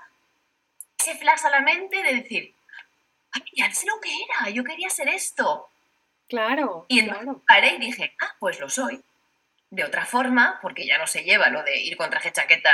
ese 0.99 1.15
flash 1.15 1.45
a 1.45 1.49
la 1.49 1.61
mente 1.61 2.03
de 2.03 2.15
decir, 2.15 2.53
ay, 3.31 3.41
ya 3.53 3.73
sé 3.73 3.87
lo 3.87 3.99
que 3.99 4.09
era, 4.09 4.51
yo 4.51 4.63
quería 4.63 4.91
ser 4.91 5.09
esto. 5.09 5.67
Claro. 6.29 6.85
Y 6.87 6.99
entonces 6.99 7.35
paré 7.47 7.75
y 7.75 7.79
dije, 7.79 8.15
ah, 8.21 8.35
pues 8.39 8.59
lo 8.59 8.69
soy. 8.69 9.01
De 9.69 9.83
otra 9.83 10.05
forma, 10.05 10.59
porque 10.61 10.87
ya 10.87 10.97
no 10.97 11.07
se 11.07 11.23
lleva 11.23 11.49
lo 11.49 11.61
de 11.63 11.77
ir 11.77 11.97
con 11.97 12.09
traje 12.09 12.31
chaqueta 12.31 12.73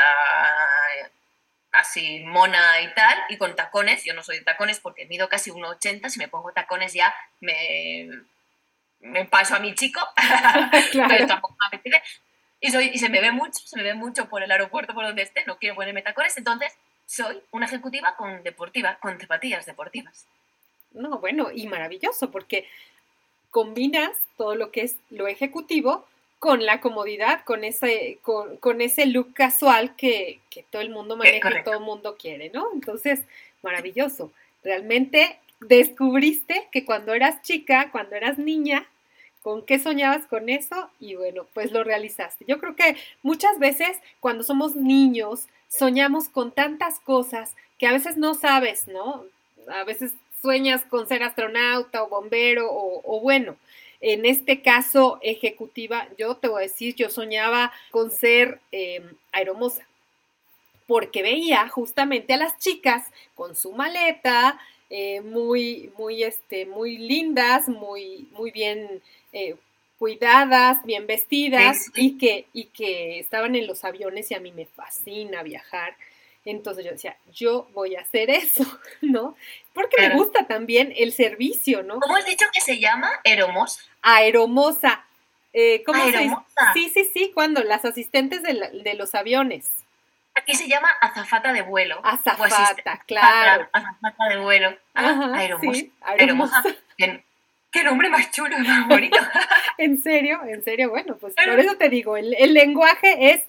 así 1.74 2.20
mona 2.26 2.82
y 2.82 2.94
tal, 2.94 3.18
y 3.30 3.38
con 3.38 3.56
tacones. 3.56 4.04
Yo 4.06 4.14
no 4.14 4.24
soy 4.24 4.40
de 4.40 4.46
tacones 4.46 4.80
porque 4.80 5.06
mido 5.08 5.28
casi 5.28 5.52
1,80. 5.52 6.10
Si 6.10 6.20
me 6.20 6.28
pongo 6.28 6.54
tacones 6.54 6.94
ya 6.94 7.14
me, 7.42 8.10
me 9.00 9.26
paso 9.26 9.56
a 9.56 9.60
mi 9.60 9.74
chico. 9.74 10.00
claro. 10.92 11.42
y, 12.62 12.72
soy, 12.72 12.92
y 12.94 13.00
se 13.00 13.10
me 13.10 13.22
ve 13.22 13.32
mucho, 13.32 13.60
se 13.66 13.76
me 13.76 13.84
ve 13.84 13.96
mucho 13.96 14.30
por 14.30 14.44
el 14.44 14.52
aeropuerto, 14.52 14.94
por 14.94 15.06
donde 15.06 15.24
esté. 15.24 15.44
No 15.46 15.58
quiero 15.58 15.76
ponerme 15.76 16.04
tacones. 16.04 16.38
Entonces, 16.38 16.74
soy 17.06 17.42
una 17.52 17.66
ejecutiva 17.66 18.16
con 18.16 18.44
deportiva, 18.44 18.98
con 19.02 19.20
zapatillas 19.20 19.66
deportivas. 19.66 20.28
No, 20.92 21.18
bueno, 21.18 21.50
y 21.52 21.68
maravilloso, 21.68 22.30
porque 22.30 22.70
combinas 23.50 24.12
todo 24.38 24.56
lo 24.56 24.72
que 24.72 24.82
es 24.82 24.98
lo 25.10 25.28
ejecutivo 25.28 26.08
con 26.44 26.66
la 26.66 26.82
comodidad, 26.82 27.46
con 27.46 27.64
ese, 27.64 28.20
con, 28.22 28.82
ese 28.82 29.06
look 29.06 29.34
casual 29.34 29.96
que, 29.96 30.42
todo 30.72 30.82
el 30.82 30.90
mundo 30.90 31.16
maneja 31.16 31.62
y 31.62 31.64
todo 31.64 31.76
el 31.76 31.80
mundo 31.80 32.18
quiere, 32.20 32.50
¿no? 32.50 32.68
Entonces, 32.74 33.22
maravilloso. 33.62 34.30
Realmente 34.62 35.40
descubriste 35.62 36.68
que 36.70 36.84
cuando 36.84 37.14
eras 37.14 37.42
chica, 37.44 37.92
cuando 37.94 38.18
eras 38.18 38.40
niña, 38.40 38.86
con 39.42 39.66
qué 39.66 39.80
soñabas 39.80 40.26
con 40.26 40.50
eso 40.50 40.90
y 41.00 41.16
bueno, 41.16 41.48
pues 41.54 41.72
lo 41.72 41.86
realizaste. 41.86 42.44
Yo 42.46 42.60
creo 42.60 42.76
que 42.76 42.98
muchas 43.22 43.58
veces 43.58 43.98
cuando 44.20 44.44
somos 44.44 44.76
niños 44.76 45.48
soñamos 45.70 46.28
con 46.28 46.52
tantas 46.52 47.00
cosas 47.00 47.56
que 47.80 47.88
a 47.88 47.94
veces 47.94 48.18
no 48.18 48.34
sabes, 48.34 48.90
¿no? 48.90 49.24
A 49.70 49.86
veces 49.86 50.14
sueñas 50.42 50.84
con 50.90 51.08
ser 51.08 51.24
astronauta 51.24 52.04
o 52.04 52.10
bombero 52.10 52.68
o 52.70 53.22
bueno, 53.22 53.56
en 54.04 54.26
este 54.26 54.62
caso 54.62 55.18
ejecutiva, 55.22 56.10
yo 56.18 56.36
te 56.36 56.50
voy 56.50 56.60
a 56.60 56.68
decir, 56.68 56.94
yo 56.94 57.10
soñaba 57.10 57.72
con 57.90 58.12
ser 58.12 58.60
em, 58.74 59.16
aeromosa, 59.32 59.88
porque 60.88 61.24
veía 61.24 61.70
justamente 61.70 62.34
a 62.34 62.38
las 62.38 62.60
chicas 62.60 63.10
con 63.34 63.56
su 63.56 63.72
maleta, 63.72 64.60
eh, 64.90 65.22
muy, 65.22 65.90
muy, 65.98 66.22
este, 66.22 66.66
muy 66.66 66.98
lindas, 66.98 67.70
muy, 67.70 68.28
muy 68.32 68.52
bien 68.52 69.02
eh, 69.32 69.56
cuidadas, 69.98 70.84
bien 70.84 71.08
vestidas 71.08 71.90
y 71.96 72.18
que, 72.18 72.48
y 72.52 72.66
que 72.66 73.20
estaban 73.20 73.56
en 73.56 73.68
los 73.68 73.86
aviones 73.86 74.30
y 74.32 74.34
a 74.34 74.42
mí 74.42 74.52
me 74.52 74.66
fascina 74.66 75.44
viajar. 75.44 75.96
Entonces 76.46 76.84
yo 76.84 76.92
decía, 76.92 77.16
yo 77.32 77.68
voy 77.74 77.96
a 77.96 78.02
hacer 78.02 78.30
eso, 78.30 78.66
¿no? 79.02 79.36
Porque 79.74 79.96
me 80.08 80.16
gusta 80.16 80.46
también 80.46 80.94
el 80.96 81.14
servicio, 81.14 81.84
¿no? 81.84 82.00
¿Cómo 82.00 82.16
has 82.16 82.26
dicho 82.26 82.46
que 82.54 82.62
se 82.62 82.80
llama? 82.80 83.10
Aeromosa. 83.24 83.82
Aeromosa. 84.02 85.06
Eh, 85.54 85.84
¿Cómo 85.86 86.04
se 86.04 86.18
dice? 86.18 86.36
Sí, 86.74 86.92
sí, 86.94 87.12
sí, 87.14 87.32
cuando 87.34 87.64
las 87.64 87.86
asistentes 87.86 88.42
de, 88.44 88.94
los 88.96 89.16
aviones. 89.16 89.70
Aquí 90.36 90.56
se 90.56 90.68
llama 90.68 90.90
azafata 91.00 91.54
de 91.54 91.62
vuelo. 91.62 92.02
Azafata, 92.04 93.04
claro. 93.06 93.70
Azafata 93.72 94.30
de 94.30 94.38
vuelo. 94.38 94.76
Ah, 94.96 95.32
aeromosa. 95.36 95.84
aeromosa. 96.02 96.64
¿Qué, 96.98 97.84
nombre 97.84 98.10
más 98.10 98.32
chulo, 98.32 98.58
más 98.60 98.88
bonito. 98.88 99.18
en 99.78 100.02
serio, 100.02 100.42
en 100.48 100.64
serio, 100.64 100.90
bueno, 100.90 101.18
pues 101.18 101.36
por 101.36 101.60
eso 101.60 101.76
te 101.78 101.90
digo, 101.90 102.18
el, 102.18 102.36
el 102.36 102.54
lenguaje 102.54 103.32
es 103.32 103.42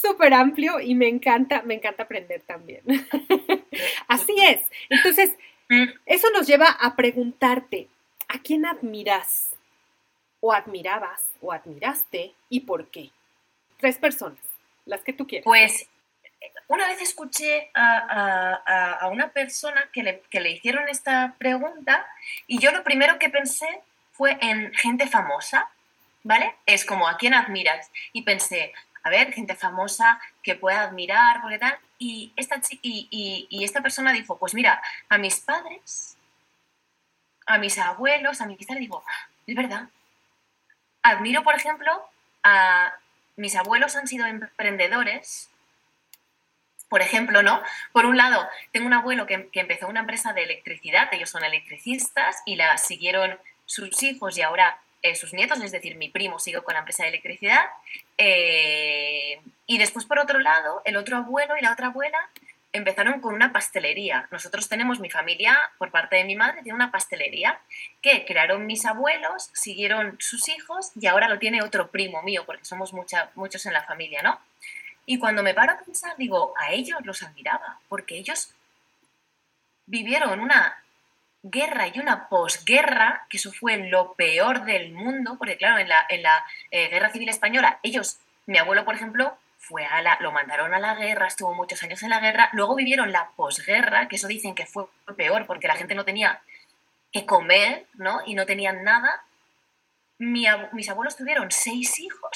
súper 0.00 0.34
amplio 0.34 0.80
y 0.80 0.94
me 0.94 1.08
encanta, 1.08 1.62
me 1.62 1.74
encanta 1.74 2.02
aprender 2.02 2.42
también. 2.42 2.82
Así 4.08 4.34
es. 4.42 4.60
Entonces, 4.88 5.30
eso 6.04 6.30
nos 6.30 6.46
lleva 6.46 6.68
a 6.68 6.96
preguntarte, 6.96 7.88
¿a 8.28 8.38
quién 8.40 8.66
admiras? 8.66 9.50
¿O 10.40 10.52
admirabas? 10.52 11.30
¿O 11.40 11.52
admiraste? 11.52 12.34
¿Y 12.48 12.60
por 12.60 12.88
qué? 12.88 13.10
Tres 13.78 13.98
personas, 13.98 14.40
las 14.84 15.02
que 15.02 15.12
tú 15.12 15.26
quieras. 15.26 15.44
Pues 15.44 15.88
una 16.68 16.88
vez 16.88 17.00
escuché 17.00 17.70
a, 17.74 19.08
una 19.12 19.28
persona 19.28 19.88
que 19.92 20.02
le, 20.02 20.22
que 20.28 20.40
le 20.40 20.50
hicieron 20.50 20.88
esta 20.88 21.36
pregunta 21.38 22.06
y 22.46 22.58
yo 22.58 22.72
lo 22.72 22.82
primero 22.82 23.18
que 23.18 23.30
pensé 23.30 23.66
fue 24.12 24.36
en 24.40 24.72
gente 24.74 25.06
famosa, 25.06 25.68
¿vale? 26.22 26.54
Es 26.66 26.84
como, 26.84 27.08
¿a 27.08 27.16
quién 27.16 27.34
admiras? 27.34 27.90
Y 28.12 28.22
pensé, 28.22 28.72
a 29.04 29.10
ver, 29.10 29.32
gente 29.32 29.54
famosa 29.54 30.18
que 30.42 30.54
pueda 30.54 30.82
admirar, 30.82 31.42
porque 31.42 31.58
tal. 31.58 31.78
Y 31.98 32.32
esta, 32.36 32.60
y, 32.82 33.46
y, 33.50 33.64
esta 33.64 33.82
persona 33.82 34.12
dijo, 34.12 34.38
pues 34.38 34.54
mira, 34.54 34.82
a 35.08 35.18
mis 35.18 35.40
padres, 35.40 36.16
a 37.46 37.58
mis 37.58 37.78
abuelos, 37.78 38.40
a 38.40 38.46
mis 38.46 38.66
padres, 38.66 38.80
digo, 38.80 39.04
es 39.46 39.54
verdad. 39.54 39.88
Admiro, 41.02 41.42
por 41.42 41.54
ejemplo, 41.54 41.92
a 42.42 42.94
mis 43.36 43.54
abuelos 43.56 43.94
han 43.96 44.08
sido 44.08 44.26
emprendedores, 44.26 45.50
por 46.88 47.02
ejemplo, 47.02 47.42
¿no? 47.42 47.62
Por 47.92 48.06
un 48.06 48.16
lado, 48.16 48.48
tengo 48.72 48.86
un 48.86 48.94
abuelo 48.94 49.26
que, 49.26 49.50
empezó 49.52 49.88
una 49.88 50.00
empresa 50.00 50.32
de 50.32 50.44
electricidad, 50.44 51.12
ellos 51.12 51.30
son 51.30 51.44
electricistas 51.44 52.42
y 52.46 52.56
la 52.56 52.78
siguieron 52.78 53.38
sus 53.66 54.02
hijos 54.02 54.38
y 54.38 54.42
ahora 54.42 54.78
eh, 55.04 55.14
sus 55.14 55.34
nietos, 55.34 55.60
es 55.62 55.70
decir, 55.70 55.96
mi 55.96 56.08
primo 56.08 56.38
siguió 56.38 56.64
con 56.64 56.72
la 56.72 56.80
empresa 56.80 57.02
de 57.02 57.10
electricidad. 57.10 57.60
Eh, 58.16 59.38
y 59.66 59.76
después, 59.76 60.06
por 60.06 60.18
otro 60.18 60.38
lado, 60.40 60.80
el 60.86 60.96
otro 60.96 61.18
abuelo 61.18 61.58
y 61.58 61.60
la 61.60 61.72
otra 61.72 61.88
abuela 61.88 62.18
empezaron 62.72 63.20
con 63.20 63.34
una 63.34 63.52
pastelería. 63.52 64.26
Nosotros 64.30 64.66
tenemos, 64.66 65.00
mi 65.00 65.10
familia, 65.10 65.58
por 65.76 65.90
parte 65.90 66.16
de 66.16 66.24
mi 66.24 66.36
madre, 66.36 66.62
tiene 66.62 66.74
una 66.74 66.90
pastelería 66.90 67.60
que 68.00 68.24
crearon 68.24 68.64
mis 68.64 68.86
abuelos, 68.86 69.50
siguieron 69.52 70.16
sus 70.20 70.48
hijos 70.48 70.92
y 70.98 71.06
ahora 71.06 71.28
lo 71.28 71.38
tiene 71.38 71.62
otro 71.62 71.90
primo 71.90 72.22
mío, 72.22 72.44
porque 72.46 72.64
somos 72.64 72.94
muchos 72.94 73.66
en 73.66 73.72
la 73.74 73.84
familia, 73.84 74.22
¿no? 74.22 74.40
Y 75.04 75.18
cuando 75.18 75.42
me 75.42 75.52
paro 75.52 75.72
a 75.72 75.78
pensar, 75.80 76.16
digo, 76.16 76.54
a 76.58 76.72
ellos 76.72 76.98
los 77.04 77.22
admiraba, 77.22 77.78
porque 77.90 78.16
ellos 78.16 78.54
vivieron 79.84 80.40
una 80.40 80.82
guerra 81.44 81.88
y 81.88 81.98
una 81.98 82.28
posguerra, 82.28 83.26
que 83.28 83.36
eso 83.36 83.52
fue 83.52 83.76
lo 83.76 84.14
peor 84.14 84.64
del 84.64 84.92
mundo, 84.92 85.36
porque 85.38 85.58
claro, 85.58 85.78
en 85.78 85.88
la, 85.88 86.04
en 86.08 86.22
la 86.22 86.44
eh, 86.70 86.88
Guerra 86.88 87.10
Civil 87.10 87.28
Española, 87.28 87.78
ellos, 87.82 88.18
mi 88.46 88.56
abuelo, 88.56 88.84
por 88.86 88.94
ejemplo, 88.94 89.36
fue 89.58 89.84
a 89.84 90.20
lo 90.20 90.32
mandaron 90.32 90.72
a 90.74 90.78
la 90.78 90.94
guerra, 90.94 91.26
estuvo 91.26 91.54
muchos 91.54 91.82
años 91.82 92.02
en 92.02 92.10
la 92.10 92.20
guerra, 92.20 92.48
luego 92.52 92.74
vivieron 92.74 93.12
la 93.12 93.30
posguerra, 93.36 94.08
que 94.08 94.16
eso 94.16 94.26
dicen 94.26 94.54
que 94.54 94.66
fue 94.66 94.86
peor, 95.16 95.46
porque 95.46 95.68
la 95.68 95.76
gente 95.76 95.94
no 95.94 96.04
tenía 96.04 96.40
que 97.12 97.26
comer, 97.26 97.86
¿no? 97.94 98.20
Y 98.24 98.34
no 98.34 98.46
tenían 98.46 98.82
nada. 98.82 99.22
mis 100.18 100.88
abuelos 100.88 101.16
tuvieron 101.16 101.50
seis 101.50 101.98
hijos, 101.98 102.30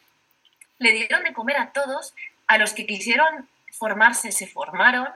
le 0.78 0.92
dieron 0.92 1.24
de 1.24 1.32
comer 1.32 1.56
a 1.56 1.72
todos, 1.72 2.14
a 2.46 2.58
los 2.58 2.74
que 2.74 2.86
quisieron 2.86 3.48
formarse 3.72 4.32
se 4.32 4.46
formaron, 4.46 5.08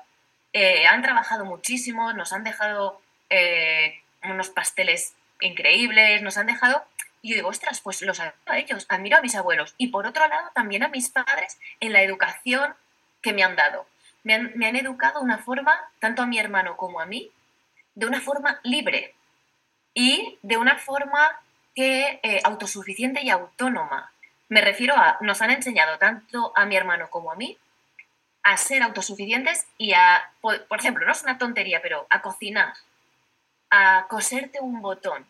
eh, 0.55 0.87
han 0.87 1.03
trabajado 1.03 1.45
muchísimo, 1.45 2.13
nos 2.15 2.33
han 2.33 2.43
dejado 2.43 3.03
eh, 3.31 4.01
unos 4.23 4.51
pasteles 4.51 5.15
increíbles, 5.41 6.23
nos 6.23 6.37
han 6.37 6.47
dejado. 6.47 6.85
Y 7.23 7.31
yo 7.31 7.37
digo, 7.37 7.49
ostras, 7.49 7.81
pues 7.81 8.01
los 8.03 8.21
admiro 8.21 8.37
a 8.47 8.59
ellos, 8.59 8.87
admiro 8.89 9.17
a 9.19 9.23
mis 9.23 9.35
abuelos. 9.35 9.75
Y 9.79 9.89
por 9.89 10.07
otro 10.07 10.27
lado, 10.29 10.51
también 10.55 10.83
a 10.83 10.89
mis 10.89 11.11
padres 11.11 11.59
en 11.81 11.93
la 11.93 12.03
educación 12.03 12.75
que 13.23 13.33
me 13.33 13.43
han 13.43 13.57
dado. 13.57 13.87
Me 14.25 14.35
han, 14.35 14.77
educado 14.77 15.21
una 15.21 15.39
forma, 15.39 15.81
tanto 16.01 16.23
a 16.23 16.27
mi 16.27 16.39
hermano 16.39 16.77
como 16.77 17.01
a 17.01 17.07
mí, 17.07 17.31
de 17.95 18.07
una 18.07 18.21
forma 18.21 18.61
libre 18.63 19.15
y 19.95 20.39
de 20.43 20.57
una 20.57 20.77
forma 20.77 21.41
que 21.75 22.21
eh, 22.23 22.41
autosuficiente 22.45 23.23
y 23.23 23.31
autónoma. 23.31 24.13
Me 24.49 24.61
refiero 24.61 24.95
a, 24.97 25.19
nos 25.21 25.41
han 25.41 25.51
enseñado 25.51 25.99
tanto 25.99 26.53
a 26.57 26.67
mi 26.67 26.77
hermano 26.77 27.09
como 27.11 27.33
a 27.33 27.37
mí 27.37 27.57
a 28.43 28.57
ser 28.57 28.83
autosuficientes 28.83 29.67
y 29.77 29.93
a, 29.93 30.31
por, 30.41 30.65
ejemplo, 30.79 31.05
no 31.05 31.13
es 31.13 31.23
una 31.23 31.39
tontería, 31.39 31.83
pero 31.83 32.07
a 32.11 32.23
cocinar, 32.23 32.73
a 33.71 34.07
coserte 34.09 34.61
un 34.61 34.81
botón, 34.81 35.27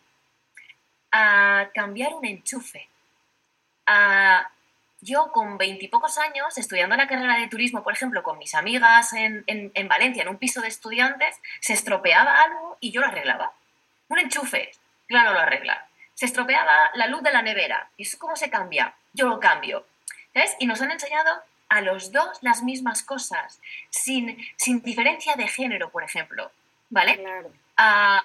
a 1.12 1.70
cambiar 1.74 2.14
un 2.14 2.24
enchufe, 2.24 2.88
a 3.86 4.50
yo 5.00 5.30
con 5.32 5.58
veintipocos 5.58 6.18
años, 6.18 6.58
estudiando 6.58 6.96
la 6.96 7.06
carrera 7.06 7.38
de 7.38 7.48
turismo, 7.48 7.82
por 7.84 7.92
ejemplo, 7.92 8.22
con 8.22 8.38
mis 8.38 8.54
amigas 8.54 9.12
en, 9.12 9.44
en, 9.46 9.88
Valencia, 9.88 10.22
en 10.22 10.28
un 10.28 10.38
piso 10.38 10.60
de 10.60 10.68
estudiantes, 10.68 11.36
se 11.60 11.72
estropeaba 11.72 12.42
algo 12.42 12.76
y 12.80 12.90
yo 12.90 13.00
lo 13.00 13.06
arreglaba. 13.06 13.52
Un 14.08 14.18
enchufe, 14.18 14.72
claro, 15.06 15.34
lo 15.34 15.40
arregla. 15.40 15.86
Se 16.14 16.26
estropeaba 16.26 16.90
la 16.94 17.06
luz 17.06 17.22
de 17.22 17.32
la 17.32 17.42
nevera. 17.42 17.90
¿Y 17.96 18.02
eso 18.02 18.18
cómo 18.18 18.34
se 18.34 18.50
cambia? 18.50 18.94
Yo 19.12 19.28
lo 19.28 19.38
cambio. 19.38 19.86
¿Sabes? 20.34 20.56
Y 20.58 20.66
nos 20.66 20.82
han 20.82 20.90
enseñado 20.90 21.42
a 21.68 21.80
los 21.80 22.10
dos 22.10 22.38
las 22.40 22.62
mismas 22.62 23.02
cosas, 23.02 23.60
sin, 23.90 24.36
sin 24.56 24.82
diferencia 24.82 25.36
de 25.36 25.46
género, 25.46 25.90
por 25.90 26.02
ejemplo. 26.02 26.50
¿Vale? 26.90 27.18
Claro. 27.18 27.52
A, 27.78 28.24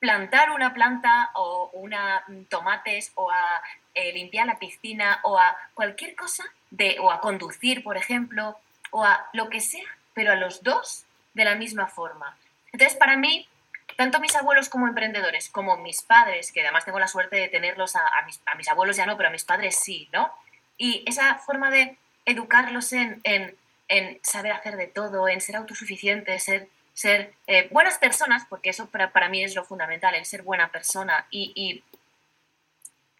plantar 0.00 0.52
una 0.52 0.72
planta 0.72 1.30
o 1.34 1.70
una 1.72 2.22
mm, 2.28 2.44
tomates 2.44 3.12
o 3.16 3.30
a 3.30 3.62
eh, 3.94 4.12
limpiar 4.12 4.46
la 4.46 4.58
piscina 4.58 5.20
o 5.24 5.38
a 5.38 5.56
cualquier 5.74 6.14
cosa 6.14 6.44
de 6.70 6.98
o 7.00 7.10
a 7.10 7.20
conducir, 7.20 7.82
por 7.82 7.96
ejemplo, 7.96 8.56
o 8.90 9.04
a 9.04 9.28
lo 9.32 9.48
que 9.48 9.60
sea, 9.60 9.88
pero 10.14 10.32
a 10.32 10.36
los 10.36 10.62
dos 10.62 11.04
de 11.34 11.44
la 11.44 11.56
misma 11.56 11.88
forma. 11.88 12.36
Entonces, 12.72 12.96
para 12.96 13.16
mí, 13.16 13.48
tanto 13.96 14.20
mis 14.20 14.36
abuelos 14.36 14.68
como 14.68 14.86
emprendedores, 14.86 15.48
como 15.48 15.76
mis 15.78 16.02
padres, 16.02 16.52
que 16.52 16.62
además 16.62 16.84
tengo 16.84 16.98
la 16.98 17.08
suerte 17.08 17.36
de 17.36 17.48
tenerlos 17.48 17.96
a, 17.96 18.02
mis, 18.26 18.40
a 18.46 18.54
mis, 18.54 18.68
abuelos 18.68 18.96
ya 18.96 19.06
no, 19.06 19.16
pero 19.16 19.28
a 19.28 19.32
mis 19.32 19.44
padres 19.44 19.76
sí, 19.76 20.08
¿no? 20.12 20.32
Y 20.76 21.02
esa 21.06 21.36
forma 21.36 21.70
de 21.70 21.96
educarlos 22.24 22.92
en, 22.92 23.20
en, 23.24 23.56
en 23.88 24.20
saber 24.22 24.52
hacer 24.52 24.76
de 24.76 24.86
todo, 24.86 25.28
en 25.28 25.40
ser 25.40 25.56
autosuficientes, 25.56 26.44
ser 26.44 26.68
ser 26.98 27.32
eh, 27.46 27.68
buenas 27.70 27.96
personas, 27.98 28.44
porque 28.48 28.70
eso 28.70 28.88
para, 28.88 29.12
para, 29.12 29.28
mí 29.28 29.44
es 29.44 29.54
lo 29.54 29.64
fundamental, 29.64 30.16
el 30.16 30.24
ser 30.24 30.42
buena 30.42 30.72
persona 30.72 31.28
y, 31.30 31.52
y, 31.54 31.84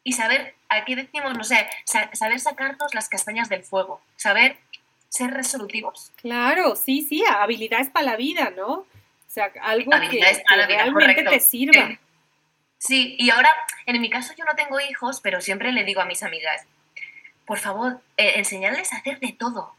y, 0.02 0.14
saber, 0.14 0.56
aquí 0.68 0.96
decimos, 0.96 1.38
no 1.38 1.44
sé, 1.44 1.64
saber 1.84 2.40
sacarnos 2.40 2.92
las 2.92 3.08
castañas 3.08 3.48
del 3.48 3.62
fuego, 3.62 4.00
saber 4.16 4.56
ser 5.08 5.30
resolutivos. 5.30 6.10
Claro, 6.16 6.74
sí, 6.74 7.06
sí, 7.08 7.22
habilidades 7.24 7.88
para 7.90 8.06
la 8.06 8.16
vida, 8.16 8.50
¿no? 8.50 8.68
O 8.78 8.86
sea, 9.28 9.52
algo 9.62 9.92
que, 10.10 10.24
realmente 10.48 11.22
te 11.22 11.40
sirva. 11.40 11.96
Sí, 12.80 13.16
y 13.18 13.30
ahora, 13.30 13.50
en 13.86 14.00
mi 14.00 14.08
caso 14.08 14.34
yo 14.36 14.44
no 14.44 14.54
tengo 14.54 14.78
hijos, 14.78 15.20
pero 15.20 15.40
siempre 15.40 15.72
le 15.72 15.82
digo 15.82 16.00
a 16.00 16.04
mis 16.04 16.22
amigas, 16.22 16.64
por 17.44 17.58
favor, 17.58 18.00
eh, 18.16 18.34
enseñarles 18.36 18.92
a 18.92 18.98
hacer 18.98 19.18
de 19.18 19.32
todo, 19.32 19.74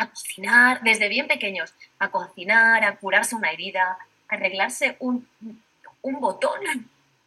a 0.00 0.08
cocinar, 0.08 0.80
desde 0.82 1.10
bien 1.10 1.28
pequeños, 1.28 1.74
a 1.98 2.10
cocinar, 2.10 2.84
a 2.84 2.96
curarse 2.96 3.34
una 3.34 3.50
herida, 3.50 3.98
a 4.28 4.34
arreglarse 4.34 4.96
un, 4.98 5.28
botón. 6.02 6.60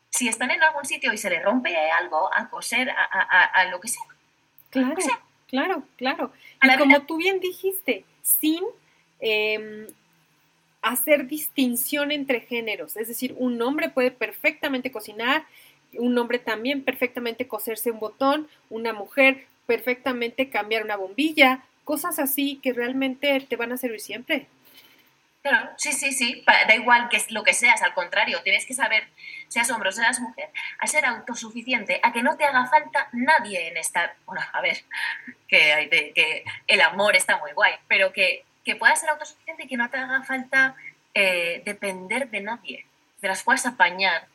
Si 0.10 0.27
están 0.27 0.50
en 0.50 0.63
algún 0.63 0.84
sitio 0.84 1.13
y 1.13 1.18
se 1.20 1.30
le 1.30 1.39
rompe 1.39 1.75
algo, 1.92 2.34
a 2.36 2.50
coser, 2.50 2.89
a, 2.89 3.65
lo 3.65 3.80
que 3.80 3.89
sea. 3.89 4.01
Claro, 4.72 4.96
claro, 5.48 5.84
claro. 6.00 6.34
Y 6.63 6.77
como 6.80 7.03
tú 7.03 7.18
bien 7.18 7.39
dijiste, 7.39 8.06
sin 8.24 8.63
em, 9.20 9.86
hacer 10.82 11.27
distinción 11.27 12.12
entre 12.12 12.42
géneros. 12.42 12.98
Es 12.98 13.08
decir, 13.08 13.36
un 13.38 13.62
hombre 13.62 13.89
puede 13.89 14.10
perfectamente 14.10 14.92
cocinar, 14.92 15.46
un 15.94 16.18
hombre 16.18 16.39
también 16.39 16.84
perfectamente 16.84 17.48
coserse 17.48 17.92
un 17.92 18.00
botón, 18.00 18.48
una 18.72 18.94
mujer 18.94 19.46
perfectamente 19.68 20.50
cambiar 20.50 20.84
una 20.84 20.98
bombilla, 20.98 21.63
cosas 21.83 22.19
así 22.19 22.59
que 22.61 22.73
realmente 22.73 23.39
te 23.47 23.55
van 23.55 23.71
a 23.71 23.77
servir 23.77 24.01
siempre. 24.01 24.47
Claro, 25.41 25.71
sí, 25.75 25.91
sí, 25.91 26.13
sí, 26.13 26.41
da 26.45 26.73
igual 26.73 27.09
que 27.09 27.21
lo 27.29 27.43
que 27.43 27.53
seas, 27.53 27.81
al 27.81 27.93
contrario, 27.93 28.41
tienes 28.43 28.65
que 28.65 28.73
saber, 28.73 29.05
seas 29.49 29.69
hombre 29.71 29.89
o 29.89 29.91
seas 29.91 30.21
mujer, 30.21 30.49
a 30.79 30.87
ser 30.87 31.05
autosuficiente, 31.05 32.00
a 32.01 32.13
que 32.13 32.24
no 32.24 32.37
te 32.37 32.46
haga 32.46 32.65
falta 32.67 33.09
nadie 33.11 33.67
en 33.67 33.75
esta, 33.75 34.15
bueno, 34.25 34.41
a 34.53 34.61
ver, 34.61 34.77
que, 35.50 36.13
que 36.15 36.46
el 36.67 36.79
amor 36.79 37.17
está 37.17 37.39
muy 37.39 37.51
guay, 37.51 37.74
pero 37.89 38.13
que, 38.13 38.46
que 38.63 38.77
puedas 38.77 39.01
ser 39.01 39.09
autosuficiente 39.09 39.63
y 39.63 39.67
que 39.67 39.75
no 39.75 39.89
te 39.89 39.98
haga 39.98 40.24
falta 40.24 40.75
eh, 41.13 41.61
depender 41.65 42.29
de 42.29 42.39
nadie, 42.39 42.85
de 43.22 43.27
las 43.27 43.43
puedas 43.43 43.65
apañar. 43.65 44.27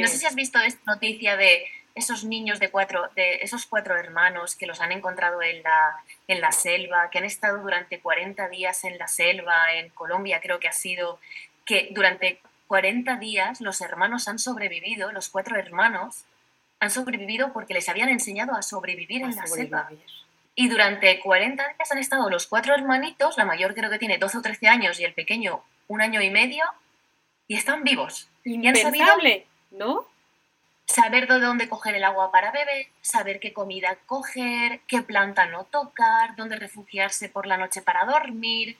No 0.00 0.06
sé 0.06 0.16
si 0.16 0.26
has 0.26 0.36
visto 0.36 0.60
esta 0.60 0.80
noticia 0.86 1.36
de 1.36 1.64
esos 1.94 2.24
niños 2.24 2.58
de 2.58 2.70
cuatro, 2.70 3.08
de 3.14 3.36
esos 3.42 3.66
cuatro 3.66 3.96
hermanos 3.96 4.56
que 4.56 4.66
los 4.66 4.80
han 4.80 4.92
encontrado 4.92 5.42
en 5.42 5.62
la, 5.62 5.96
en 6.28 6.40
la 6.40 6.52
selva, 6.52 7.10
que 7.10 7.18
han 7.18 7.24
estado 7.24 7.58
durante 7.58 8.00
40 8.00 8.48
días 8.48 8.84
en 8.84 8.98
la 8.98 9.08
selva, 9.08 9.74
en 9.74 9.90
Colombia 9.90 10.40
creo 10.40 10.60
que 10.60 10.68
ha 10.68 10.72
sido, 10.72 11.18
que 11.64 11.88
durante 11.92 12.40
40 12.68 13.16
días 13.16 13.60
los 13.60 13.80
hermanos 13.80 14.28
han 14.28 14.38
sobrevivido, 14.38 15.12
los 15.12 15.28
cuatro 15.28 15.56
hermanos 15.56 16.24
han 16.80 16.90
sobrevivido 16.90 17.52
porque 17.52 17.74
les 17.74 17.88
habían 17.88 18.08
enseñado 18.08 18.54
a 18.54 18.62
sobrevivir 18.62 19.22
en 19.22 19.36
la 19.36 19.46
selva. 19.46 19.88
Y 20.54 20.68
durante 20.68 21.20
40 21.20 21.62
días 21.62 21.92
han 21.92 21.98
estado 21.98 22.28
los 22.28 22.46
cuatro 22.46 22.74
hermanitos, 22.74 23.38
la 23.38 23.44
mayor 23.44 23.74
creo 23.74 23.90
que 23.90 23.98
tiene 23.98 24.18
12 24.18 24.38
o 24.38 24.42
13 24.42 24.68
años 24.68 25.00
y 25.00 25.04
el 25.04 25.14
pequeño 25.14 25.62
un 25.88 26.00
año 26.00 26.20
y 26.22 26.30
medio, 26.30 26.64
y 27.46 27.56
están 27.56 27.84
vivos. 27.84 28.28
Impensable, 28.44 29.46
¿no? 29.70 30.06
Saber 30.92 31.26
de 31.26 31.40
dónde 31.40 31.68
coger 31.68 31.94
el 31.94 32.04
agua 32.04 32.30
para 32.30 32.52
beber, 32.52 32.86
saber 33.00 33.40
qué 33.40 33.52
comida 33.52 33.96
coger, 34.06 34.80
qué 34.86 35.02
planta 35.02 35.46
no 35.46 35.64
tocar, 35.64 36.36
dónde 36.36 36.56
refugiarse 36.56 37.28
por 37.28 37.46
la 37.46 37.56
noche 37.56 37.82
para 37.82 38.04
dormir. 38.04 38.76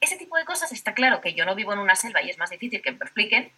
Ese 0.00 0.16
tipo 0.16 0.36
de 0.36 0.44
cosas 0.44 0.72
está 0.72 0.94
claro 0.94 1.20
que 1.20 1.34
yo 1.34 1.44
no 1.44 1.54
vivo 1.54 1.72
en 1.72 1.80
una 1.80 1.96
selva 1.96 2.22
y 2.22 2.30
es 2.30 2.38
más 2.38 2.50
difícil 2.50 2.80
que 2.80 2.92
me 2.92 2.98
expliquen, 2.98 3.50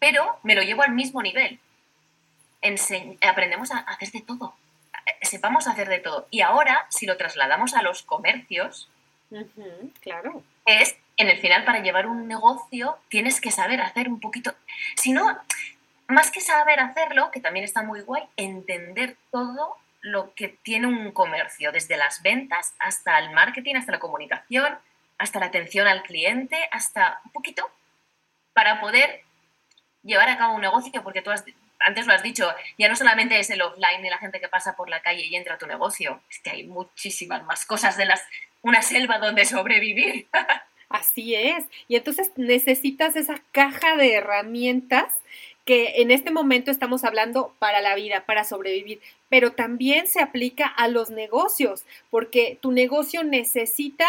pero 0.00 0.38
me 0.42 0.54
lo 0.54 0.62
llevo 0.62 0.82
al 0.82 0.92
mismo 0.92 1.22
nivel. 1.22 1.60
aprendemos 3.22 3.70
a 3.70 3.78
hacer 3.78 4.10
de 4.10 4.22
todo, 4.22 4.54
sepamos 5.22 5.68
hacer 5.68 5.88
de 5.88 6.00
todo. 6.00 6.26
Y 6.30 6.40
ahora, 6.40 6.86
si 6.90 7.06
lo 7.06 7.16
trasladamos 7.16 7.74
a 7.74 7.82
los 7.82 8.02
comercios, 8.02 8.88
claro. 10.00 10.42
es 10.66 10.96
en 11.16 11.28
el 11.28 11.38
final 11.40 11.64
para 11.64 11.80
llevar 11.80 12.06
un 12.06 12.26
negocio 12.26 12.98
tienes 13.08 13.40
que 13.40 13.50
saber 13.52 13.80
hacer 13.80 14.08
un 14.08 14.20
poquito. 14.20 14.54
Si 14.96 15.12
no, 15.12 15.38
más 16.08 16.30
que 16.30 16.40
saber 16.40 16.80
hacerlo, 16.80 17.30
que 17.30 17.40
también 17.40 17.64
está 17.64 17.82
muy 17.82 18.00
guay, 18.00 18.24
entender 18.36 19.16
todo 19.30 19.76
lo 20.00 20.34
que 20.34 20.48
tiene 20.48 20.86
un 20.86 21.12
comercio, 21.12 21.72
desde 21.72 21.96
las 21.96 22.22
ventas 22.22 22.74
hasta 22.78 23.18
el 23.18 23.30
marketing, 23.30 23.76
hasta 23.76 23.92
la 23.92 23.98
comunicación, 23.98 24.78
hasta 25.18 25.40
la 25.40 25.46
atención 25.46 25.86
al 25.86 26.02
cliente, 26.02 26.56
hasta 26.70 27.20
un 27.24 27.32
poquito, 27.32 27.70
para 28.52 28.80
poder 28.80 29.22
llevar 30.02 30.28
a 30.28 30.36
cabo 30.36 30.54
un 30.54 30.60
negocio, 30.60 31.02
porque 31.02 31.22
tú 31.22 31.30
antes 31.80 32.06
lo 32.06 32.12
has 32.12 32.22
dicho, 32.22 32.52
ya 32.78 32.88
no 32.88 32.96
solamente 32.96 33.38
es 33.38 33.50
el 33.50 33.62
offline 33.62 34.02
de 34.02 34.10
la 34.10 34.18
gente 34.18 34.40
que 34.40 34.48
pasa 34.48 34.76
por 34.76 34.88
la 34.88 35.00
calle 35.00 35.24
y 35.24 35.36
entra 35.36 35.54
a 35.54 35.58
tu 35.58 35.66
negocio, 35.66 36.20
es 36.30 36.38
que 36.40 36.50
hay 36.50 36.64
muchísimas 36.64 37.42
más 37.44 37.64
cosas 37.64 37.96
de 37.96 38.06
las 38.06 38.22
una 38.64 38.82
selva 38.82 39.18
donde 39.18 39.44
sobrevivir. 39.44 40.26
Así 40.88 41.34
es. 41.34 41.66
Y 41.88 41.96
entonces 41.96 42.30
necesitas 42.36 43.16
esa 43.16 43.40
caja 43.52 43.96
de 43.96 44.14
herramientas 44.14 45.12
que 45.64 46.02
en 46.02 46.10
este 46.10 46.30
momento 46.30 46.70
estamos 46.70 47.04
hablando 47.04 47.54
para 47.58 47.80
la 47.80 47.94
vida, 47.94 48.24
para 48.26 48.44
sobrevivir, 48.44 49.00
pero 49.28 49.52
también 49.52 50.06
se 50.06 50.20
aplica 50.20 50.66
a 50.66 50.88
los 50.88 51.10
negocios, 51.10 51.84
porque 52.10 52.58
tu 52.60 52.72
negocio 52.72 53.24
necesita 53.24 54.06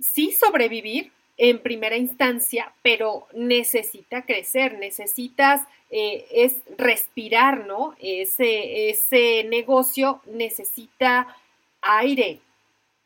sí 0.00 0.32
sobrevivir 0.32 1.12
en 1.38 1.58
primera 1.58 1.96
instancia, 1.96 2.72
pero 2.82 3.26
necesita 3.34 4.22
crecer, 4.22 4.78
necesitas 4.78 5.62
eh, 5.90 6.26
es 6.32 6.56
respirar, 6.78 7.66
¿no? 7.66 7.94
Ese, 8.00 8.90
ese 8.90 9.44
negocio 9.44 10.22
necesita 10.26 11.36
aire, 11.82 12.40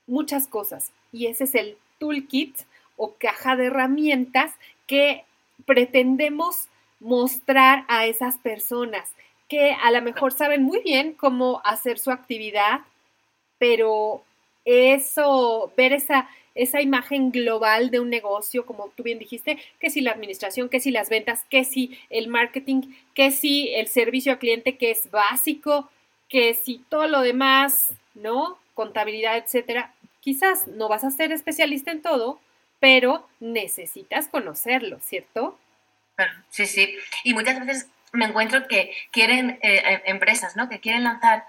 muchas 0.07 0.47
cosas. 0.47 0.93
Y 1.13 1.27
ese 1.27 1.45
es 1.45 1.55
el 1.55 1.77
toolkit 1.99 2.57
o 2.97 3.15
caja 3.15 3.57
de 3.57 3.67
herramientas 3.67 4.53
que 4.87 5.25
pretendemos 5.67 6.69
mostrar 7.01 7.85
a 7.89 8.07
esas 8.07 8.37
personas 8.39 9.13
que 9.49 9.73
a 9.73 9.91
lo 9.91 10.01
mejor 10.01 10.33
saben 10.33 10.63
muy 10.63 10.81
bien 10.81 11.13
cómo 11.15 11.61
hacer 11.65 11.99
su 11.99 12.13
actividad, 12.13 12.83
pero 13.59 14.23
eso, 14.65 15.73
ver 15.77 15.93
esa, 15.93 16.29
esa 16.55 16.81
imagen 16.81 17.33
global 17.33 17.91
de 17.91 17.99
un 17.99 18.11
negocio, 18.11 18.65
como 18.65 18.93
tú 18.97 19.03
bien 19.03 19.19
dijiste, 19.19 19.59
que 19.81 19.91
si 19.91 20.03
la 20.03 20.13
administración, 20.13 20.69
que 20.69 20.79
si 20.79 20.93
las 20.93 21.09
ventas, 21.09 21.45
que 21.51 21.65
si 21.65 21.99
el 22.11 22.29
marketing, 22.29 22.83
que 23.15 23.33
si 23.33 23.75
el 23.75 23.89
servicio 23.89 24.33
al 24.33 24.39
cliente 24.39 24.77
que 24.77 24.93
es 24.93 25.11
básico, 25.11 25.91
que 26.29 26.55
si 26.55 26.79
todo 26.89 27.09
lo 27.09 27.23
demás, 27.23 27.93
¿no? 28.15 28.57
Contabilidad, 28.75 29.37
etcétera. 29.37 29.93
Quizás 30.21 30.69
no 30.69 30.89
vas 30.89 31.03
a 31.03 31.11
ser 31.11 31.33
especialista 31.33 31.91
en 31.91 32.03
todo, 32.03 32.39
pero 32.79 33.27
necesitas 33.41 34.29
conocerlo, 34.29 35.01
¿cierto? 35.01 35.59
Sí, 36.51 36.67
sí. 36.67 36.97
Y 37.25 37.35
muchas 37.35 37.65
veces 37.65 37.89
me 38.13 38.27
encuentro 38.27 38.67
que 38.67 38.93
quieren 39.11 39.59
eh, 39.63 39.83
eh, 39.85 40.03
empresas, 40.07 40.57
¿no? 40.57 40.69
Que 40.69 40.81
quieren 40.81 41.05
lanzar 41.05 41.45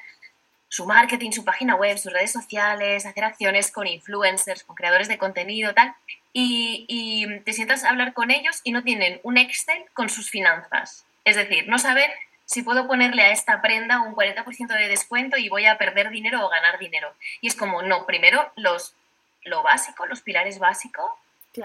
su 0.71 0.85
marketing, 0.85 1.31
su 1.31 1.43
página 1.43 1.75
web, 1.75 1.97
sus 1.97 2.13
redes 2.13 2.31
sociales, 2.31 3.05
hacer 3.05 3.25
acciones 3.25 3.71
con 3.71 3.87
influencers, 3.87 4.63
con 4.63 4.75
creadores 4.75 5.09
de 5.09 5.17
contenido, 5.17 5.73
tal, 5.73 5.93
y, 6.33 7.27
te 7.43 7.51
sientas 7.51 7.83
a 7.83 7.89
hablar 7.89 8.13
con 8.13 8.31
ellos 8.31 8.61
y 8.63 8.71
no 8.71 8.81
tienen 8.83 9.19
un 9.23 9.37
Excel 9.37 9.83
con 9.93 10.09
sus 10.09 10.29
finanzas. 10.29 11.05
Es 11.25 11.35
decir, 11.35 11.67
no 11.67 11.77
saben 11.77 12.09
si 12.45 12.63
puedo 12.63 12.87
ponerle 12.87 13.23
a 13.23 13.31
esta 13.31 13.61
prenda 13.61 14.01
un 14.01 14.15
40% 14.15 14.67
de 14.67 14.87
descuento 14.87 15.37
y 15.37 15.49
voy 15.49 15.65
a 15.65 15.77
perder 15.77 16.09
dinero 16.09 16.45
o 16.45 16.49
ganar 16.49 16.79
dinero. 16.79 17.13
Y 17.41 17.47
es 17.47 17.55
como, 17.55 17.81
no, 17.81 18.05
primero 18.05 18.51
los, 18.55 18.95
lo 19.43 19.63
básico, 19.63 20.05
los 20.05 20.21
pilares 20.21 20.59
básicos, 20.59 21.11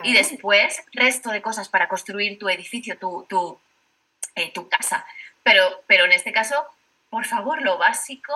y 0.02 0.12
después 0.14 0.82
resto 0.92 1.30
de 1.30 1.42
cosas 1.42 1.68
para 1.68 1.88
construir 1.88 2.38
tu 2.38 2.48
edificio, 2.48 2.98
tu, 2.98 3.24
tu, 3.28 3.58
eh, 4.34 4.50
tu 4.52 4.68
casa. 4.68 5.06
Pero, 5.42 5.62
pero 5.86 6.04
en 6.04 6.12
este 6.12 6.32
caso, 6.32 6.54
por 7.10 7.24
favor, 7.24 7.62
lo 7.62 7.78
básico 7.78 8.32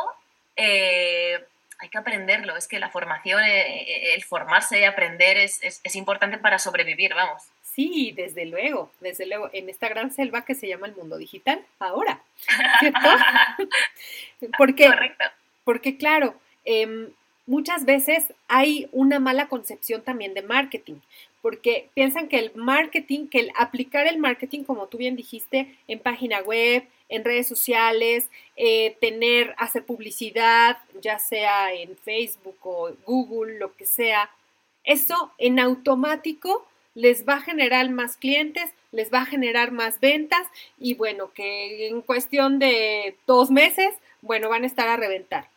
eh, 0.56 1.44
hay 1.78 1.88
que 1.88 1.98
aprenderlo. 1.98 2.56
Es 2.56 2.68
que 2.68 2.78
la 2.78 2.90
formación, 2.90 3.42
eh, 3.44 4.14
el 4.14 4.22
formarse 4.22 4.80
y 4.80 4.84
aprender 4.84 5.36
es, 5.36 5.62
es, 5.62 5.80
es 5.82 5.96
importante 5.96 6.38
para 6.38 6.58
sobrevivir, 6.58 7.14
vamos. 7.14 7.42
Sí, 7.74 8.12
desde 8.16 8.46
luego, 8.46 8.90
desde 9.00 9.26
luego, 9.26 9.48
en 9.52 9.68
esta 9.68 9.88
gran 9.88 10.12
selva 10.12 10.44
que 10.44 10.54
se 10.54 10.68
llama 10.68 10.86
el 10.86 10.96
mundo 10.96 11.16
digital, 11.16 11.64
ahora, 11.78 12.20
¿cierto? 12.80 12.98
porque, 14.58 14.86
Correcto. 14.86 15.24
porque 15.64 15.96
claro, 15.96 16.34
em, 16.64 17.10
muchas 17.46 17.84
veces 17.84 18.34
hay 18.48 18.88
una 18.92 19.20
mala 19.20 19.48
concepción 19.48 20.02
también 20.02 20.34
de 20.34 20.42
marketing, 20.42 20.96
porque 21.42 21.88
piensan 21.94 22.29
que 22.29 22.38
el 22.38 22.53
marketing, 22.55 23.29
que 23.29 23.40
el 23.40 23.53
aplicar 23.57 24.07
el 24.07 24.18
marketing, 24.18 24.64
como 24.64 24.88
tú 24.88 24.98
bien 24.98 25.16
dijiste, 25.16 25.74
en 25.88 25.98
página 25.98 26.40
web, 26.42 26.85
en 27.09 27.24
redes 27.24 27.46
sociales, 27.46 28.31
eh, 28.57 28.96
tener, 29.00 29.55
hacer 29.59 29.85
publicidad, 29.85 30.79
ya 31.00 31.18
sea 31.18 31.72
en 31.72 31.96
Facebook 31.96 32.59
o 32.62 32.90
Google, 33.07 33.59
lo 33.59 33.74
que 33.74 33.87
sea, 33.87 34.31
eso 34.85 35.33
en 35.38 35.59
automático 35.59 36.66
les 36.94 37.26
va 37.26 37.35
a 37.35 37.40
generar 37.40 37.88
más 37.90 38.16
clientes, 38.16 38.70
les 38.92 39.12
va 39.12 39.22
a 39.22 39.26
generar 39.26 39.72
más 39.72 40.00
ventas 40.00 40.46
y 40.79 40.94
bueno, 40.94 41.33
que 41.33 41.88
en 41.88 42.03
cuestión 42.03 42.59
de 42.59 43.16
dos 43.26 43.50
meses, 43.50 43.94
bueno, 44.20 44.48
van 44.48 44.64
a 44.64 44.66
estar 44.66 44.88
a 44.88 44.96
reventar. 44.96 45.48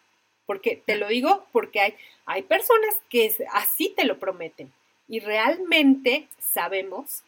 Porque 0.45 0.81
te 0.85 0.97
lo 0.97 1.07
digo, 1.07 1.45
porque 1.51 1.79
hay, 1.79 1.95
hay 2.25 2.43
personas 2.43 2.95
que 3.09 3.33
así 3.53 3.93
te 3.95 4.03
lo 4.05 4.19
prometen 4.19 4.71
y 5.13 5.19
realmente 5.19 6.27
sabemos, 6.39 7.21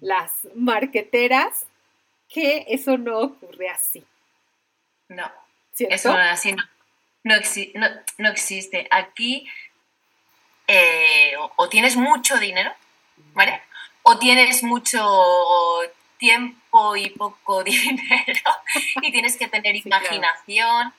las 0.00 0.32
marqueteras, 0.54 1.66
que 2.30 2.64
eso 2.68 2.96
no 2.96 3.18
ocurre 3.18 3.68
así. 3.68 4.02
No, 5.08 5.30
eso 5.78 6.12
así 6.12 6.54
no, 6.54 6.64
no, 8.16 8.28
existe. 8.30 8.88
Aquí 8.90 9.46
eh, 10.66 11.34
o 11.56 11.68
tienes 11.68 11.94
mucho 11.96 12.38
dinero 12.38 12.72
¿vale? 13.34 13.60
O 14.02 14.18
tienes 14.18 14.62
mucho 14.62 15.06
tiempo 16.16 16.96
y 16.96 17.10
poco 17.10 17.62
dinero 17.64 18.40
y 19.02 19.12
tienes 19.12 19.36
que 19.36 19.48
tener 19.48 19.76
imaginación 19.76 20.94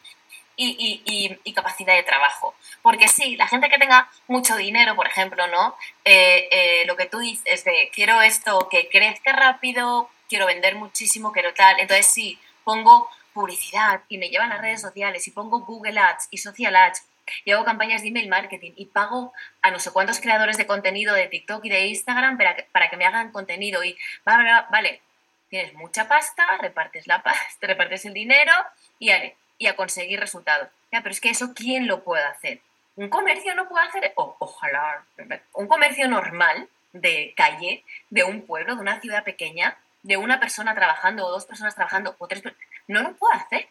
y, 0.58 1.54
capacidad 1.54 1.96
de 1.96 2.04
trabajo. 2.04 2.56
Porque 2.82 3.08
sí, 3.08 3.36
la 3.36 3.48
gente 3.48 3.70
que 3.70 3.78
tenga 3.78 4.10
mucho 4.28 4.56
dinero, 4.58 4.96
por 4.96 5.08
ejemplo, 5.08 5.48
¿no? 5.48 5.76
Eh, 6.04 6.50
eh, 6.52 6.84
lo 6.86 6.96
que 6.96 7.06
tú 7.06 7.20
dices 7.20 7.64
de 7.64 7.90
quiero 7.94 8.22
esto 8.22 8.68
que 8.70 8.90
crezca 8.90 9.34
rápido, 9.34 10.10
quiero 10.28 10.46
vender 10.46 10.76
muchísimo, 10.76 11.32
quiero 11.32 11.54
tal. 11.54 11.80
Entonces 11.80 12.08
sí, 12.08 12.40
pongo 12.64 13.10
publicidad 13.34 14.02
y 14.10 14.18
me 14.18 14.30
llevan 14.30 14.52
a 14.52 14.62
redes 14.62 14.82
sociales 14.82 15.28
y 15.28 15.32
pongo 15.32 15.60
Google 15.60 16.00
Ads 16.00 16.28
y 16.32 16.38
Social 16.40 16.76
Ads 16.76 17.04
y 17.46 17.52
hago 17.52 17.66
campañas 17.66 18.02
de 18.02 18.10
email 18.10 18.30
marketing 18.30 18.74
y 18.76 18.86
pago 18.86 19.34
a 19.62 19.72
no 19.72 19.80
sé 19.80 19.92
cuántos 19.92 20.20
creadores 20.20 20.58
de 20.58 20.66
contenido 20.66 21.14
de 21.14 21.28
TikTok 21.28 21.64
y 21.66 21.70
de 21.70 21.88
Instagram 21.88 22.38
para 22.38 22.56
que, 22.56 22.64
para 22.64 22.90
que 22.90 22.98
me 22.98 23.06
hagan 23.06 23.32
contenido 23.32 23.84
y 23.84 23.98
vale, 24.26 25.02
tienes 25.50 25.74
mucha 25.74 26.08
pasta, 26.08 26.44
repartes 26.60 27.08
la 27.08 27.22
pasta, 27.22 27.68
repartes 27.68 28.06
el 28.06 28.14
dinero 28.14 28.54
y, 29.00 29.12
y 29.58 29.68
a 29.68 29.76
conseguir 29.76 30.20
resultados. 30.20 30.70
Ya, 30.92 31.02
pero 31.02 31.12
es 31.12 31.22
que 31.22 31.30
eso, 31.30 31.54
¿quién 31.54 31.88
lo 31.88 32.04
puede 32.04 32.24
hacer? 32.24 32.62
Un 32.96 33.10
comercio 33.10 33.54
no 33.56 33.68
puede 33.68 33.86
hacer, 33.86 34.14
ojalá, 34.16 35.06
un 35.54 35.68
comercio 35.68 36.08
normal 36.08 36.68
de 36.94 37.34
calle, 37.36 37.84
de 38.10 38.24
un 38.24 38.42
pueblo, 38.42 38.76
de 38.76 38.82
una 38.82 39.00
ciudad 39.00 39.24
pequeña, 39.24 39.78
de 40.02 40.18
una 40.18 40.40
persona 40.40 40.74
trabajando 40.74 41.26
o 41.26 41.32
dos 41.32 41.46
personas 41.46 41.76
trabajando 41.76 42.16
o 42.18 42.28
tres 42.28 42.42
no 42.88 43.02
lo 43.02 43.16
puede 43.16 43.36
hacer. 43.36 43.68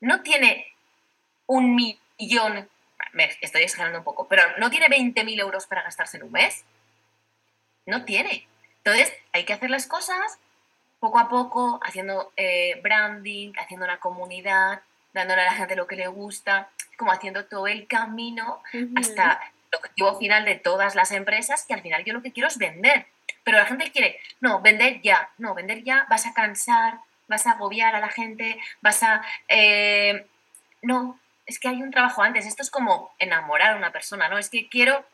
No 0.00 0.22
tiene 0.22 0.66
un 1.46 1.74
millón 1.74 2.68
me 3.12 3.30
estoy 3.40 3.62
exagerando 3.62 3.98
un 3.98 4.04
poco, 4.04 4.26
pero 4.28 4.42
no 4.58 4.70
tiene 4.70 4.86
20.000 4.86 5.40
euros 5.40 5.66
para 5.66 5.82
gastarse 5.82 6.16
en 6.16 6.24
un 6.24 6.32
mes. 6.32 6.64
No 7.86 8.04
tiene. 8.04 8.46
Entonces, 8.78 9.12
hay 9.32 9.44
que 9.44 9.52
hacer 9.52 9.70
las 9.70 9.86
cosas 9.86 10.38
poco 11.00 11.18
a 11.18 11.28
poco, 11.28 11.80
haciendo 11.82 12.32
eh, 12.36 12.80
branding, 12.82 13.52
haciendo 13.58 13.84
una 13.84 13.98
comunidad, 13.98 14.82
dándole 15.12 15.42
a 15.42 15.46
la 15.46 15.54
gente 15.54 15.76
lo 15.76 15.86
que 15.86 15.96
le 15.96 16.06
gusta, 16.06 16.68
como 16.96 17.12
haciendo 17.12 17.44
todo 17.46 17.66
el 17.66 17.86
camino 17.86 18.62
hasta 18.96 19.40
el 19.70 19.78
objetivo 19.78 20.18
final 20.18 20.44
de 20.44 20.56
todas 20.56 20.94
las 20.94 21.12
empresas, 21.12 21.64
que 21.66 21.74
al 21.74 21.82
final 21.82 22.04
yo 22.04 22.12
lo 22.12 22.22
que 22.22 22.32
quiero 22.32 22.48
es 22.48 22.58
vender. 22.58 23.06
Pero 23.44 23.58
la 23.58 23.66
gente 23.66 23.90
quiere, 23.90 24.20
no, 24.40 24.60
vender 24.60 25.00
ya, 25.02 25.30
no, 25.38 25.54
vender 25.54 25.82
ya, 25.82 26.06
vas 26.08 26.26
a 26.26 26.34
cansar, 26.34 26.98
vas 27.28 27.46
a 27.46 27.52
agobiar 27.52 27.94
a 27.94 28.00
la 28.00 28.08
gente, 28.08 28.58
vas 28.80 29.02
a... 29.02 29.22
Eh, 29.48 30.26
no, 30.82 31.18
es 31.46 31.58
que 31.58 31.68
hay 31.68 31.82
un 31.82 31.90
trabajo 31.90 32.22
antes. 32.22 32.46
Esto 32.46 32.62
es 32.62 32.70
como 32.70 33.12
enamorar 33.18 33.72
a 33.72 33.76
una 33.76 33.92
persona, 33.92 34.28
¿no? 34.28 34.38
Es 34.38 34.48
que 34.48 34.68
quiero 34.68 35.04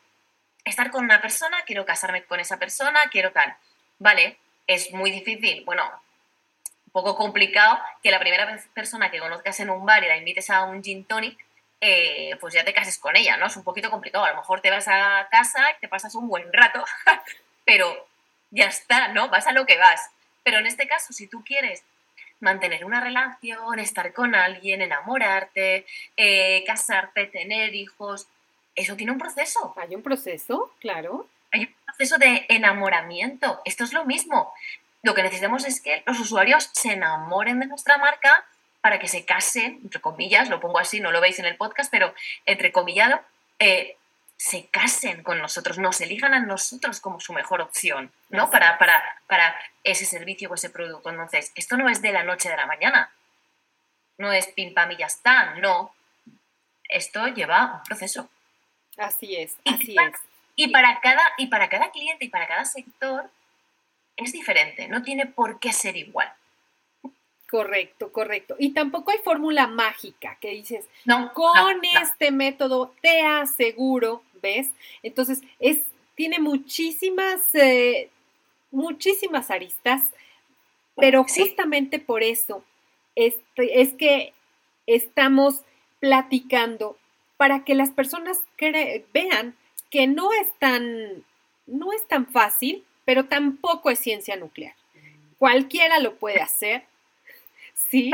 estar 0.65 0.91
con 0.91 1.03
una 1.03 1.21
persona, 1.21 1.57
quiero 1.65 1.85
casarme 1.85 2.23
con 2.23 2.39
esa 2.39 2.57
persona, 2.57 2.99
quiero 3.11 3.31
tal. 3.31 3.55
Vale, 3.97 4.37
es 4.67 4.91
muy 4.91 5.11
difícil, 5.11 5.63
bueno, 5.65 5.83
un 6.89 6.91
poco 6.91 7.15
complicado 7.15 7.79
que 8.01 8.09
la 8.09 8.19
primera 8.19 8.59
persona 8.73 9.11
que 9.11 9.19
conozcas 9.19 9.59
en 9.59 9.69
un 9.69 9.85
bar 9.85 10.03
y 10.03 10.07
la 10.07 10.17
invites 10.17 10.49
a 10.49 10.63
un 10.63 10.83
gin 10.83 11.05
tonic, 11.05 11.37
eh, 11.81 12.35
pues 12.41 12.55
ya 12.55 12.63
te 12.63 12.73
cases 12.73 12.97
con 12.97 13.15
ella, 13.15 13.37
¿no? 13.37 13.45
Es 13.45 13.55
un 13.55 13.63
poquito 13.63 13.91
complicado. 13.91 14.25
A 14.25 14.31
lo 14.31 14.37
mejor 14.37 14.61
te 14.61 14.71
vas 14.71 14.87
a 14.87 15.27
casa 15.29 15.71
y 15.71 15.79
te 15.81 15.87
pasas 15.87 16.15
un 16.15 16.27
buen 16.27 16.51
rato, 16.51 16.83
pero 17.65 18.07
ya 18.49 18.65
está, 18.65 19.09
¿no? 19.09 19.29
Vas 19.29 19.45
a 19.45 19.51
lo 19.51 19.67
que 19.67 19.77
vas. 19.77 20.09
Pero 20.43 20.57
en 20.57 20.65
este 20.65 20.87
caso, 20.87 21.13
si 21.13 21.27
tú 21.27 21.43
quieres 21.43 21.83
mantener 22.39 22.85
una 22.85 23.01
relación, 23.01 23.77
estar 23.77 24.11
con 24.13 24.33
alguien, 24.33 24.81
enamorarte, 24.81 25.85
eh, 26.17 26.63
casarte, 26.65 27.27
tener 27.27 27.75
hijos. 27.75 28.27
Eso 28.75 28.95
tiene 28.95 29.11
un 29.11 29.19
proceso. 29.19 29.75
Hay 29.77 29.93
un 29.93 30.01
proceso, 30.01 30.73
claro. 30.79 31.27
Hay 31.51 31.65
un 31.65 31.75
proceso 31.85 32.17
de 32.17 32.45
enamoramiento. 32.49 33.61
Esto 33.63 33.83
es 33.83 33.93
lo 33.93 34.05
mismo. 34.05 34.53
Lo 35.01 35.13
que 35.13 35.23
necesitamos 35.23 35.65
es 35.65 35.81
que 35.81 36.03
los 36.05 36.19
usuarios 36.19 36.69
se 36.73 36.93
enamoren 36.93 37.59
de 37.59 37.67
nuestra 37.67 37.97
marca 37.97 38.45
para 38.81 38.99
que 38.99 39.07
se 39.07 39.25
casen, 39.25 39.79
entre 39.83 40.01
comillas, 40.01 40.49
lo 40.49 40.59
pongo 40.59 40.79
así, 40.79 40.99
no 40.99 41.11
lo 41.11 41.21
veis 41.21 41.39
en 41.39 41.45
el 41.45 41.57
podcast, 41.57 41.91
pero 41.91 42.13
entre 42.45 42.71
comillado, 42.71 43.21
eh, 43.59 43.97
se 44.37 44.67
casen 44.67 45.21
con 45.21 45.39
nosotros, 45.39 45.77
nos 45.77 45.99
elijan 45.99 46.33
a 46.33 46.39
nosotros 46.39 47.01
como 47.01 47.19
su 47.19 47.33
mejor 47.33 47.59
opción, 47.59 48.11
¿no? 48.29 48.49
Para, 48.49 48.77
para, 48.77 49.03
para 49.27 49.53
ese 49.83 50.05
servicio 50.05 50.49
o 50.49 50.55
ese 50.55 50.69
producto. 50.69 51.09
Entonces, 51.09 51.51
esto 51.55 51.75
no 51.75 51.89
es 51.89 52.01
de 52.01 52.13
la 52.13 52.23
noche 52.23 52.47
a 52.47 52.55
la 52.55 52.65
mañana. 52.65 53.11
No 54.17 54.31
es 54.31 54.47
pim 54.47 54.73
pam 54.73 54.91
y 54.91 54.97
ya 54.97 55.07
está, 55.07 55.55
no. 55.55 55.93
Esto 56.87 57.27
lleva 57.27 57.75
un 57.75 57.83
proceso. 57.83 58.29
Así 58.97 59.35
es, 59.35 59.57
así 59.65 59.95
es. 59.97 60.15
Y 60.55 60.69
para, 60.69 60.99
cada, 61.01 61.23
y 61.37 61.47
para 61.47 61.67
cada 61.67 61.91
cliente 61.91 62.25
y 62.25 62.29
para 62.29 62.47
cada 62.47 62.63
sector 62.63 63.29
es 64.19 64.33
diferente, 64.33 64.87
no 64.87 65.01
tiene 65.03 65.25
por 65.25 65.59
qué 65.59 65.73
ser 65.73 65.97
igual. 65.97 66.31
Correcto, 67.49 68.11
correcto. 68.11 68.55
Y 68.59 68.73
tampoco 68.73 69.11
hay 69.11 69.17
fórmula 69.23 69.65
mágica 69.65 70.37
que 70.39 70.51
dices, 70.51 70.85
no, 71.05 71.33
con 71.33 71.81
este 72.01 72.31
método 72.31 72.93
te 73.01 73.21
aseguro 73.21 74.21
¿ves? 74.41 74.69
Entonces, 75.03 75.41
es, 75.59 75.79
tiene 76.15 76.39
muchísimas, 76.39 77.53
eh, 77.53 78.09
muchísimas 78.71 79.51
aristas, 79.51 80.03
pero 80.95 81.23
justamente 81.23 81.99
por 81.99 82.23
eso 82.23 82.63
este, 83.15 83.81
es 83.81 83.93
que 83.93 84.33
estamos 84.85 85.61
platicando 85.99 86.97
para 87.37 87.63
que 87.63 87.75
las 87.75 87.91
personas 87.91 88.37
vean 89.13 89.55
que 89.89 90.07
no 90.07 90.33
es 90.33 90.47
tan, 90.59 91.23
no 91.67 91.93
es 91.93 92.05
tan 92.07 92.27
fácil, 92.27 92.83
pero 93.09 93.25
tampoco 93.25 93.89
es 93.89 93.97
ciencia 93.97 94.35
nuclear. 94.35 94.75
Cualquiera 95.39 95.97
lo 95.97 96.17
puede 96.17 96.41
hacer, 96.41 96.83
¿sí? 97.73 98.11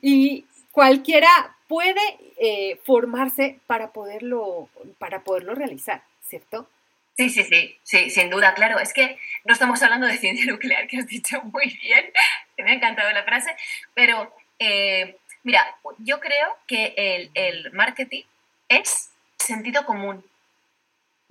Y 0.00 0.46
cualquiera 0.70 1.28
puede 1.68 2.00
eh, 2.38 2.80
formarse 2.82 3.58
para 3.66 3.92
poderlo, 3.92 4.70
para 4.96 5.22
poderlo 5.22 5.54
realizar, 5.54 6.02
¿cierto? 6.26 6.66
Sí, 7.14 7.28
sí, 7.28 7.44
sí, 7.44 7.76
sí, 7.82 8.08
sin 8.08 8.30
duda, 8.30 8.54
claro. 8.54 8.78
Es 8.78 8.94
que 8.94 9.18
no 9.44 9.52
estamos 9.52 9.82
hablando 9.82 10.06
de 10.06 10.16
ciencia 10.16 10.46
nuclear, 10.50 10.88
que 10.88 10.96
has 10.96 11.06
dicho 11.06 11.42
muy 11.42 11.66
bien, 11.82 12.10
me 12.56 12.70
ha 12.70 12.74
encantado 12.74 13.12
la 13.12 13.24
frase, 13.24 13.54
pero 13.92 14.34
eh, 14.58 15.18
Mira, 15.42 15.76
yo 15.98 16.20
creo 16.20 16.56
que 16.66 17.30
el 17.34 17.70
marketing 17.72 18.22
es 18.68 19.10
sentido 19.36 19.84
común. 19.84 20.24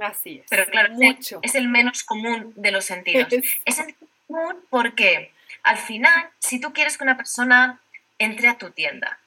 Así 0.02 0.40
es. 0.40 0.46
Pero 0.50 0.66
claro, 0.66 0.94
es 1.42 1.56
el 1.56 1.68
menos 1.68 2.04
común 2.04 2.54
de 2.56 2.72
los 2.72 2.86
sentidos. 2.86 3.28
Es, 3.66 3.76
sentido 3.76 4.08
común 4.28 4.56
porque 4.70 5.32
al 5.64 5.78
final, 5.78 6.30
si 6.40 6.60
tú 6.60 6.74
quieres 6.74 6.98
que 6.98 7.04
una 7.04 7.18
persona 7.18 7.80
entre 8.18 8.48
a 8.48 8.58
tu 8.58 8.72
tienda, 8.72 9.20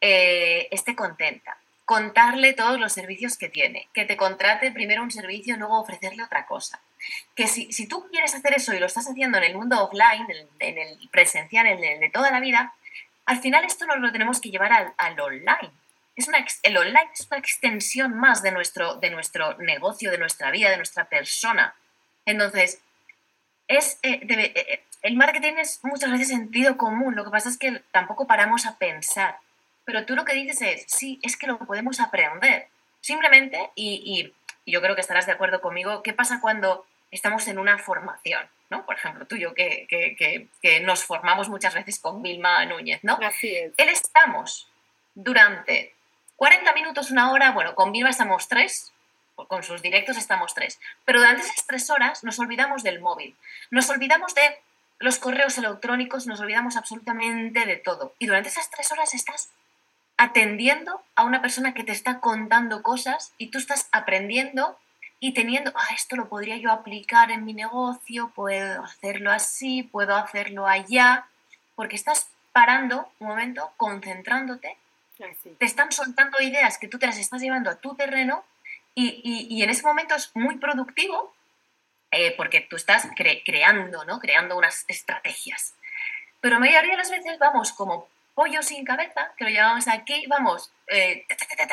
eh, 0.00 0.68
esté 0.72 0.96
contenta, 0.96 1.58
contarle 1.84 2.52
todos 2.52 2.80
los 2.80 2.92
servicios 2.92 3.38
que 3.38 3.48
tiene, 3.48 3.88
que 3.94 4.04
te 4.04 4.16
contrate 4.16 4.72
primero 4.72 5.02
un 5.02 5.10
servicio 5.12 5.54
y 5.54 5.58
luego 5.58 5.80
ofrecerle 5.80 6.24
otra 6.24 6.46
cosa. 6.46 6.80
Que 7.36 7.46
si, 7.46 7.72
si, 7.72 7.86
tú 7.86 8.08
quieres 8.10 8.34
hacer 8.34 8.54
eso 8.54 8.74
y 8.74 8.80
lo 8.80 8.86
estás 8.86 9.06
haciendo 9.06 9.38
en 9.38 9.44
el 9.44 9.54
mundo 9.54 9.84
offline, 9.84 10.26
en, 10.58 10.78
el 10.78 11.08
presencial, 11.10 11.66
en 11.66 11.84
el 11.84 12.00
de 12.00 12.10
toda 12.10 12.32
la 12.32 12.40
vida, 12.40 12.74
al 13.24 13.38
final 13.38 13.64
esto 13.64 13.86
nos 13.86 13.98
lo 13.98 14.10
tenemos 14.10 14.40
que 14.40 14.50
llevar 14.50 14.72
al, 14.72 14.94
al 14.96 15.20
online 15.20 15.72
es 16.16 16.28
una, 16.28 16.44
el 16.62 16.76
online 16.76 17.10
es 17.12 17.26
una 17.30 17.38
extensión 17.38 18.18
más 18.18 18.42
de 18.42 18.50
nuestro, 18.50 18.94
de 18.96 19.10
nuestro 19.10 19.56
negocio, 19.58 20.10
de 20.10 20.18
nuestra 20.18 20.50
vida, 20.50 20.70
de 20.70 20.78
nuestra 20.78 21.04
persona. 21.04 21.74
Entonces, 22.24 22.80
es, 23.68 23.98
eh, 24.02 24.20
eh, 24.22 24.52
eh, 24.54 24.82
el 25.02 25.16
marketing 25.16 25.54
es 25.58 25.80
muchas 25.82 26.10
veces 26.10 26.28
sentido 26.28 26.78
común, 26.78 27.14
lo 27.14 27.24
que 27.24 27.30
pasa 27.30 27.50
es 27.50 27.58
que 27.58 27.82
tampoco 27.92 28.26
paramos 28.26 28.64
a 28.64 28.78
pensar. 28.78 29.38
Pero 29.84 30.06
tú 30.06 30.16
lo 30.16 30.24
que 30.24 30.34
dices 30.34 30.62
es, 30.62 30.84
sí, 30.88 31.20
es 31.22 31.36
que 31.36 31.46
lo 31.46 31.58
podemos 31.58 32.00
aprender. 32.00 32.68
Simplemente, 33.00 33.70
y, 33.74 34.32
yo 34.68 34.82
creo 34.82 34.96
que 34.96 35.00
estarás 35.00 35.26
de 35.26 35.32
acuerdo 35.32 35.60
conmigo, 35.60 36.02
¿qué 36.02 36.12
pasa 36.12 36.40
cuando 36.40 36.86
estamos 37.12 37.46
en 37.46 37.58
una 37.58 37.78
formación? 37.78 38.48
¿no? 38.68 38.84
Por 38.84 38.96
ejemplo, 38.96 39.26
tú 39.26 39.36
y 39.36 39.40
yo 39.42 39.54
que, 39.54 39.86
que, 39.88 40.48
que, 40.60 40.80
nos 40.80 41.04
formamos 41.04 41.48
muchas 41.48 41.72
veces 41.74 42.00
con 42.00 42.20
Vilma 42.20 42.64
Núñez, 42.66 43.04
¿no? 43.04 43.16
Así 43.22 43.54
es. 43.54 43.72
Él 43.76 43.88
estamos 43.90 44.68
durante 45.14 45.95
40 46.36 46.72
minutos, 46.74 47.10
una 47.10 47.30
hora, 47.32 47.50
bueno, 47.52 47.74
con 47.74 47.92
Viva 47.92 48.10
estamos 48.10 48.48
tres, 48.48 48.92
con 49.48 49.62
sus 49.62 49.82
directos 49.82 50.16
estamos 50.16 50.54
tres, 50.54 50.78
pero 51.04 51.20
durante 51.20 51.42
esas 51.42 51.66
tres 51.66 51.90
horas 51.90 52.24
nos 52.24 52.38
olvidamos 52.38 52.82
del 52.82 53.00
móvil, 53.00 53.36
nos 53.70 53.88
olvidamos 53.90 54.34
de 54.34 54.42
los 54.98 55.18
correos 55.18 55.58
electrónicos, 55.58 56.26
nos 56.26 56.40
olvidamos 56.40 56.76
absolutamente 56.76 57.66
de 57.66 57.76
todo. 57.76 58.14
Y 58.18 58.26
durante 58.26 58.48
esas 58.48 58.70
tres 58.70 58.92
horas 58.92 59.14
estás 59.14 59.50
atendiendo 60.16 61.02
a 61.14 61.24
una 61.24 61.42
persona 61.42 61.74
que 61.74 61.84
te 61.84 61.92
está 61.92 62.20
contando 62.20 62.82
cosas 62.82 63.32
y 63.36 63.48
tú 63.48 63.58
estás 63.58 63.88
aprendiendo 63.92 64.78
y 65.20 65.32
teniendo, 65.32 65.72
ah, 65.74 65.94
esto 65.94 66.16
lo 66.16 66.28
podría 66.28 66.56
yo 66.56 66.70
aplicar 66.70 67.30
en 67.30 67.44
mi 67.44 67.52
negocio, 67.52 68.30
puedo 68.34 68.84
hacerlo 68.84 69.30
así, 69.30 69.82
puedo 69.82 70.14
hacerlo 70.14 70.66
allá, 70.66 71.26
porque 71.74 71.96
estás 71.96 72.28
parando 72.52 73.10
un 73.18 73.28
momento, 73.28 73.70
concentrándote 73.76 74.76
te 75.58 75.64
están 75.64 75.92
soltando 75.92 76.40
ideas 76.40 76.78
que 76.78 76.88
tú 76.88 76.98
te 76.98 77.06
las 77.06 77.18
estás 77.18 77.40
llevando 77.40 77.70
a 77.70 77.76
tu 77.76 77.94
terreno 77.94 78.44
y, 78.94 79.62
en 79.62 79.70
ese 79.70 79.82
momento 79.82 80.14
es 80.14 80.30
muy 80.34 80.56
productivo 80.56 81.34
eh, 82.10 82.34
porque 82.36 82.62
tú 82.62 82.76
estás 82.76 83.08
creando, 83.44 84.04
¿no? 84.04 84.18
Creando 84.20 84.56
unas 84.56 84.84
estrategias. 84.88 85.74
Pero 86.40 86.54
la 86.54 86.60
mayoría 86.60 86.92
de 86.92 86.96
las 86.96 87.10
veces 87.10 87.38
vamos 87.38 87.72
como 87.72 88.08
pollo 88.34 88.62
sin 88.62 88.84
cabeza, 88.84 89.32
que 89.36 89.44
lo 89.44 89.50
llamamos 89.50 89.88
aquí, 89.88 90.26
vamos 90.28 90.70
eh, 90.88 91.26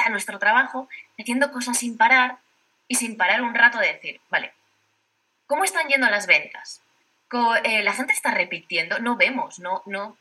a 0.06 0.10
nuestro 0.10 0.40
trabajo, 0.40 0.90
haciendo 1.20 1.52
cosas 1.52 1.78
sin 1.78 1.98
parar 1.98 2.40
y 2.88 2.96
sin 2.96 3.16
parar 3.16 3.42
un 3.42 3.56
rato 3.56 3.80
de 3.80 3.94
decir, 3.94 4.22
vale, 4.30 4.54
¿cómo 5.48 5.64
están 5.64 5.88
yendo 5.88 6.10
las 6.10 6.28
ventas? 6.28 6.82
Eh, 7.64 7.82
la 7.84 7.94
gente 7.94 8.14
está 8.14 8.32
repitiendo, 8.32 9.00
no 9.00 9.16
vemos, 9.16 9.60
no, 9.60 9.82
no, 9.86 10.18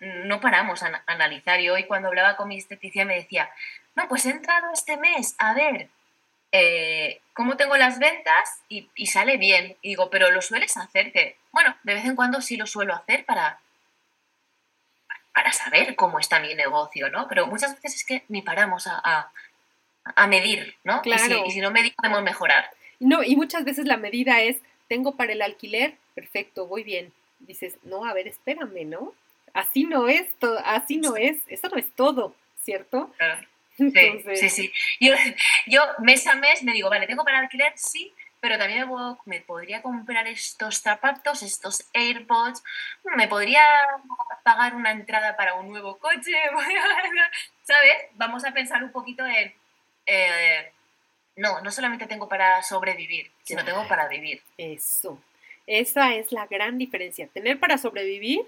no 0.00 0.40
paramos 0.40 0.82
a, 0.82 1.02
analizar. 1.06 1.60
Y 1.60 1.70
hoy 1.70 1.84
cuando 1.84 2.08
hablaba 2.08 2.36
con 2.36 2.48
mi 2.48 2.58
esteticista 2.58 3.04
me 3.04 3.16
decía, 3.16 3.50
no, 3.94 4.08
pues 4.08 4.26
he 4.26 4.30
entrado 4.30 4.72
este 4.72 4.96
mes 4.96 5.34
a 5.38 5.54
ver 5.54 5.88
eh, 6.50 7.20
cómo 7.32 7.56
tengo 7.56 7.76
las 7.76 7.98
ventas 7.98 8.60
y, 8.68 8.88
sale 9.06 9.36
bien. 9.36 9.76
Y 9.82 9.90
digo, 9.90 10.10
pero 10.10 10.30
lo 10.30 10.42
sueles 10.42 10.76
hacer, 10.76 11.12
que 11.12 11.36
bueno, 11.52 11.76
de 11.82 11.94
vez 11.94 12.04
en 12.04 12.16
cuando 12.16 12.40
sí 12.40 12.56
lo 12.56 12.66
suelo 12.66 12.94
hacer 12.94 13.24
para, 13.24 13.60
para 15.32 15.52
saber 15.52 15.96
cómo 15.96 16.18
está 16.18 16.40
mi 16.40 16.54
negocio, 16.54 17.10
¿no? 17.10 17.28
Pero 17.28 17.46
muchas 17.46 17.74
veces 17.74 17.96
es 17.96 18.04
que 18.04 18.24
ni 18.28 18.42
paramos 18.42 18.86
a, 18.86 19.30
medir, 20.28 20.76
¿no? 20.84 21.00
Claro. 21.02 21.44
Y 21.46 21.50
si, 21.52 21.60
no 21.60 21.70
medimos, 21.70 21.96
podemos 21.96 22.22
mejorar. 22.22 22.70
No, 23.00 23.22
y 23.22 23.36
muchas 23.36 23.64
veces 23.64 23.86
la 23.86 23.96
medida 23.96 24.40
es, 24.40 24.56
tengo 24.88 25.16
para 25.16 25.32
el 25.32 25.42
alquiler, 25.42 25.96
perfecto, 26.14 26.66
voy 26.66 26.82
bien. 26.82 27.12
Dices, 27.38 27.76
no, 27.82 28.04
a 28.04 28.12
ver, 28.12 28.28
espérame, 28.28 28.84
¿no? 28.84 29.14
Así 29.54 29.84
no 29.84 30.08
es, 30.08 30.32
todo, 30.38 30.58
así 30.64 30.96
no 30.96 31.16
es, 31.16 31.38
eso 31.46 31.68
no 31.68 31.76
es 31.76 31.90
todo, 31.94 32.34
¿cierto? 32.62 33.12
Sí, 33.76 34.48
sí, 34.48 34.72
Yo, 35.00 35.14
yo 35.66 35.82
mes 35.98 36.26
a 36.26 36.34
mes 36.34 36.62
me 36.62 36.72
digo, 36.72 36.90
vale, 36.90 37.06
tengo 37.06 37.24
para 37.24 37.38
alquiler, 37.38 37.72
sí, 37.76 38.12
pero 38.40 38.58
también 38.58 38.88
me, 39.24 39.40
podría 39.40 39.82
comprar 39.82 40.26
estos 40.26 40.78
zapatos, 40.78 41.42
estos 41.42 41.86
AirPods, 41.94 42.62
me 43.16 43.28
podría 43.28 43.62
pagar 44.42 44.74
una 44.74 44.90
entrada 44.90 45.36
para 45.36 45.54
un 45.54 45.68
nuevo 45.68 45.98
coche, 45.98 46.32
¿sabes? 47.62 47.94
Vamos 48.14 48.44
a 48.44 48.52
pensar 48.52 48.82
un 48.82 48.92
poquito 48.92 49.24
en, 49.24 49.54
eh, 50.06 50.72
no, 51.36 51.60
no 51.60 51.70
solamente 51.70 52.06
tengo 52.06 52.28
para 52.28 52.62
sobrevivir, 52.62 53.30
sino 53.44 53.64
tengo 53.64 53.86
para 53.86 54.08
vivir. 54.08 54.42
Eso, 54.58 55.22
esa 55.66 56.14
es 56.14 56.32
la 56.32 56.46
gran 56.46 56.78
diferencia, 56.78 57.28
tener 57.28 57.60
para 57.60 57.78
sobrevivir 57.78 58.40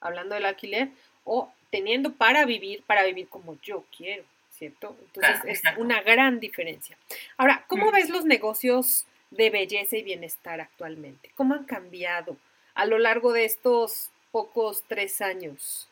hablando 0.00 0.34
del 0.34 0.46
alquiler, 0.46 0.88
o 1.24 1.52
teniendo 1.70 2.12
para 2.12 2.44
vivir, 2.44 2.82
para 2.86 3.04
vivir 3.04 3.28
como 3.28 3.58
yo 3.62 3.84
quiero, 3.96 4.24
¿cierto? 4.50 4.96
Entonces 5.06 5.40
es 5.44 5.62
una 5.76 6.02
gran 6.02 6.40
diferencia. 6.40 6.96
Ahora, 7.36 7.64
¿cómo 7.68 7.92
ves 7.92 8.10
los 8.10 8.24
negocios 8.24 9.06
de 9.30 9.50
belleza 9.50 9.96
y 9.96 10.02
bienestar 10.02 10.60
actualmente? 10.60 11.30
¿Cómo 11.36 11.54
han 11.54 11.64
cambiado 11.64 12.36
a 12.74 12.86
lo 12.86 12.98
largo 12.98 13.32
de 13.32 13.44
estos 13.44 14.10
pocos 14.32 14.84
tres 14.88 15.20
años? 15.20 15.88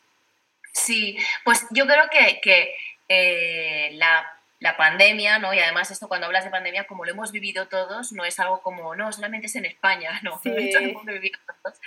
Sí, 0.73 1.17
pues 1.45 1.67
yo 1.71 1.87
creo 1.87 2.05
que, 2.11 2.75
eh, 3.09 3.91
la, 3.95 4.35
pandemia, 4.77 5.39
¿no? 5.39 5.55
Y 5.55 5.61
además 5.61 5.91
esto 5.91 6.09
cuando 6.09 6.27
hablas 6.27 6.45
de 6.45 6.51
pandemia, 6.51 6.85
como 6.85 7.05
lo 7.05 7.13
hemos 7.13 7.33
vivido 7.33 7.69
todos, 7.69 8.13
no 8.13 8.25
es 8.25 8.39
algo 8.39 8.61
como, 8.61 8.95
no, 8.95 9.13
solamente 9.13 9.47
es 9.47 9.57
en 9.57 9.65
España, 9.65 10.21
no, 10.23 10.41
lo 10.45 10.59
hemos 10.59 11.05
vivido 11.05 11.39
todos 11.63 11.79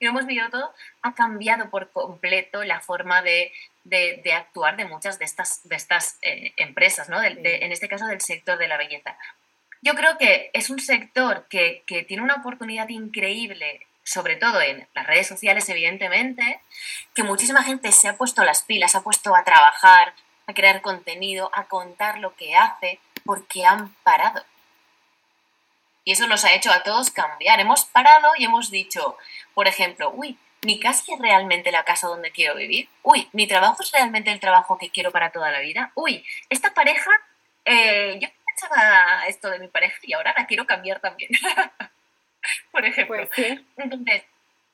y 0.00 0.04
lo 0.06 0.10
hemos 0.10 0.26
vivido 0.26 0.50
todo, 0.50 0.74
ha 1.02 1.14
cambiado 1.14 1.70
por 1.70 1.90
completo 1.92 2.64
la 2.64 2.80
forma 2.80 3.22
de, 3.22 3.52
actuar 4.34 4.76
de 4.76 4.86
muchas 4.86 5.20
de 5.20 5.24
estas, 5.26 5.68
de 5.68 5.76
estas 5.76 6.18
eh, 6.22 6.52
empresas, 6.56 7.08
¿no? 7.08 7.22
en 7.22 7.72
este 7.72 7.88
caso 7.88 8.06
del 8.06 8.20
sector 8.20 8.58
de 8.58 8.66
la 8.66 8.76
belleza. 8.76 9.16
Yo 9.82 9.94
creo 9.94 10.18
que 10.18 10.50
es 10.52 10.68
un 10.68 10.78
sector 10.78 11.46
que, 11.48 11.84
tiene 12.06 12.22
una 12.22 12.36
oportunidad 12.36 12.88
increíble 12.88 13.86
sobre 14.02 14.36
todo 14.36 14.60
en 14.60 14.88
las 14.94 15.06
redes 15.06 15.28
sociales, 15.28 15.68
evidentemente, 15.68 16.60
que 17.14 17.22
muchísima 17.22 17.62
gente 17.62 17.92
se 17.92 18.08
ha 18.08 18.16
puesto 18.16 18.42
las 18.44 18.62
pilas, 18.62 18.96
ha 18.96 19.02
puesto 19.02 19.36
a 19.36 19.44
trabajar, 19.44 20.14
a 20.46 20.54
crear 20.54 20.82
contenido, 20.82 21.50
a 21.54 21.64
contar 21.64 22.18
lo 22.18 22.34
que 22.34 22.56
hace, 22.56 22.98
porque 23.24 23.64
han 23.64 23.94
parado. 24.02 24.42
Y 26.04 26.12
eso 26.12 26.26
nos 26.26 26.44
ha 26.44 26.54
hecho 26.54 26.72
a 26.72 26.82
todos 26.82 27.10
cambiar. 27.10 27.60
Hemos 27.60 27.84
parado 27.84 28.30
y 28.36 28.44
hemos 28.44 28.70
dicho, 28.70 29.16
por 29.54 29.68
ejemplo, 29.68 30.10
uy, 30.10 30.38
¿mi 30.62 30.80
casa 30.80 31.04
es 31.12 31.18
realmente 31.18 31.72
la 31.72 31.84
casa 31.84 32.08
donde 32.08 32.30
quiero 32.30 32.54
vivir? 32.54 32.88
Uy, 33.02 33.28
¿mi 33.32 33.46
trabajo 33.46 33.82
es 33.82 33.92
realmente 33.92 34.30
el 34.30 34.40
trabajo 34.40 34.78
que 34.78 34.90
quiero 34.90 35.10
para 35.10 35.30
toda 35.30 35.50
la 35.50 35.60
vida? 35.60 35.92
Uy, 35.94 36.24
esta 36.48 36.72
pareja, 36.72 37.10
eh, 37.64 38.18
yo 38.20 38.28
pensaba 38.46 39.26
esto 39.26 39.50
de 39.50 39.58
mi 39.58 39.68
pareja 39.68 39.98
y 40.02 40.12
ahora 40.14 40.34
la 40.36 40.46
quiero 40.46 40.66
cambiar 40.66 41.00
también. 41.00 41.30
por 42.70 42.84
ejemplo. 42.84 43.28
Pues 43.34 43.60
Entonces, 43.76 44.24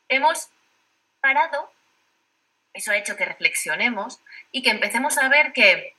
hemos 0.09 0.49
parado, 1.21 1.73
eso 2.73 2.93
ha 2.93 2.97
hecho 2.97 3.17
que 3.17 3.25
reflexionemos 3.25 4.21
y 4.53 4.63
que 4.63 4.71
empecemos 4.71 5.19
a 5.19 5.29
ver 5.29 5.53
que 5.53 5.95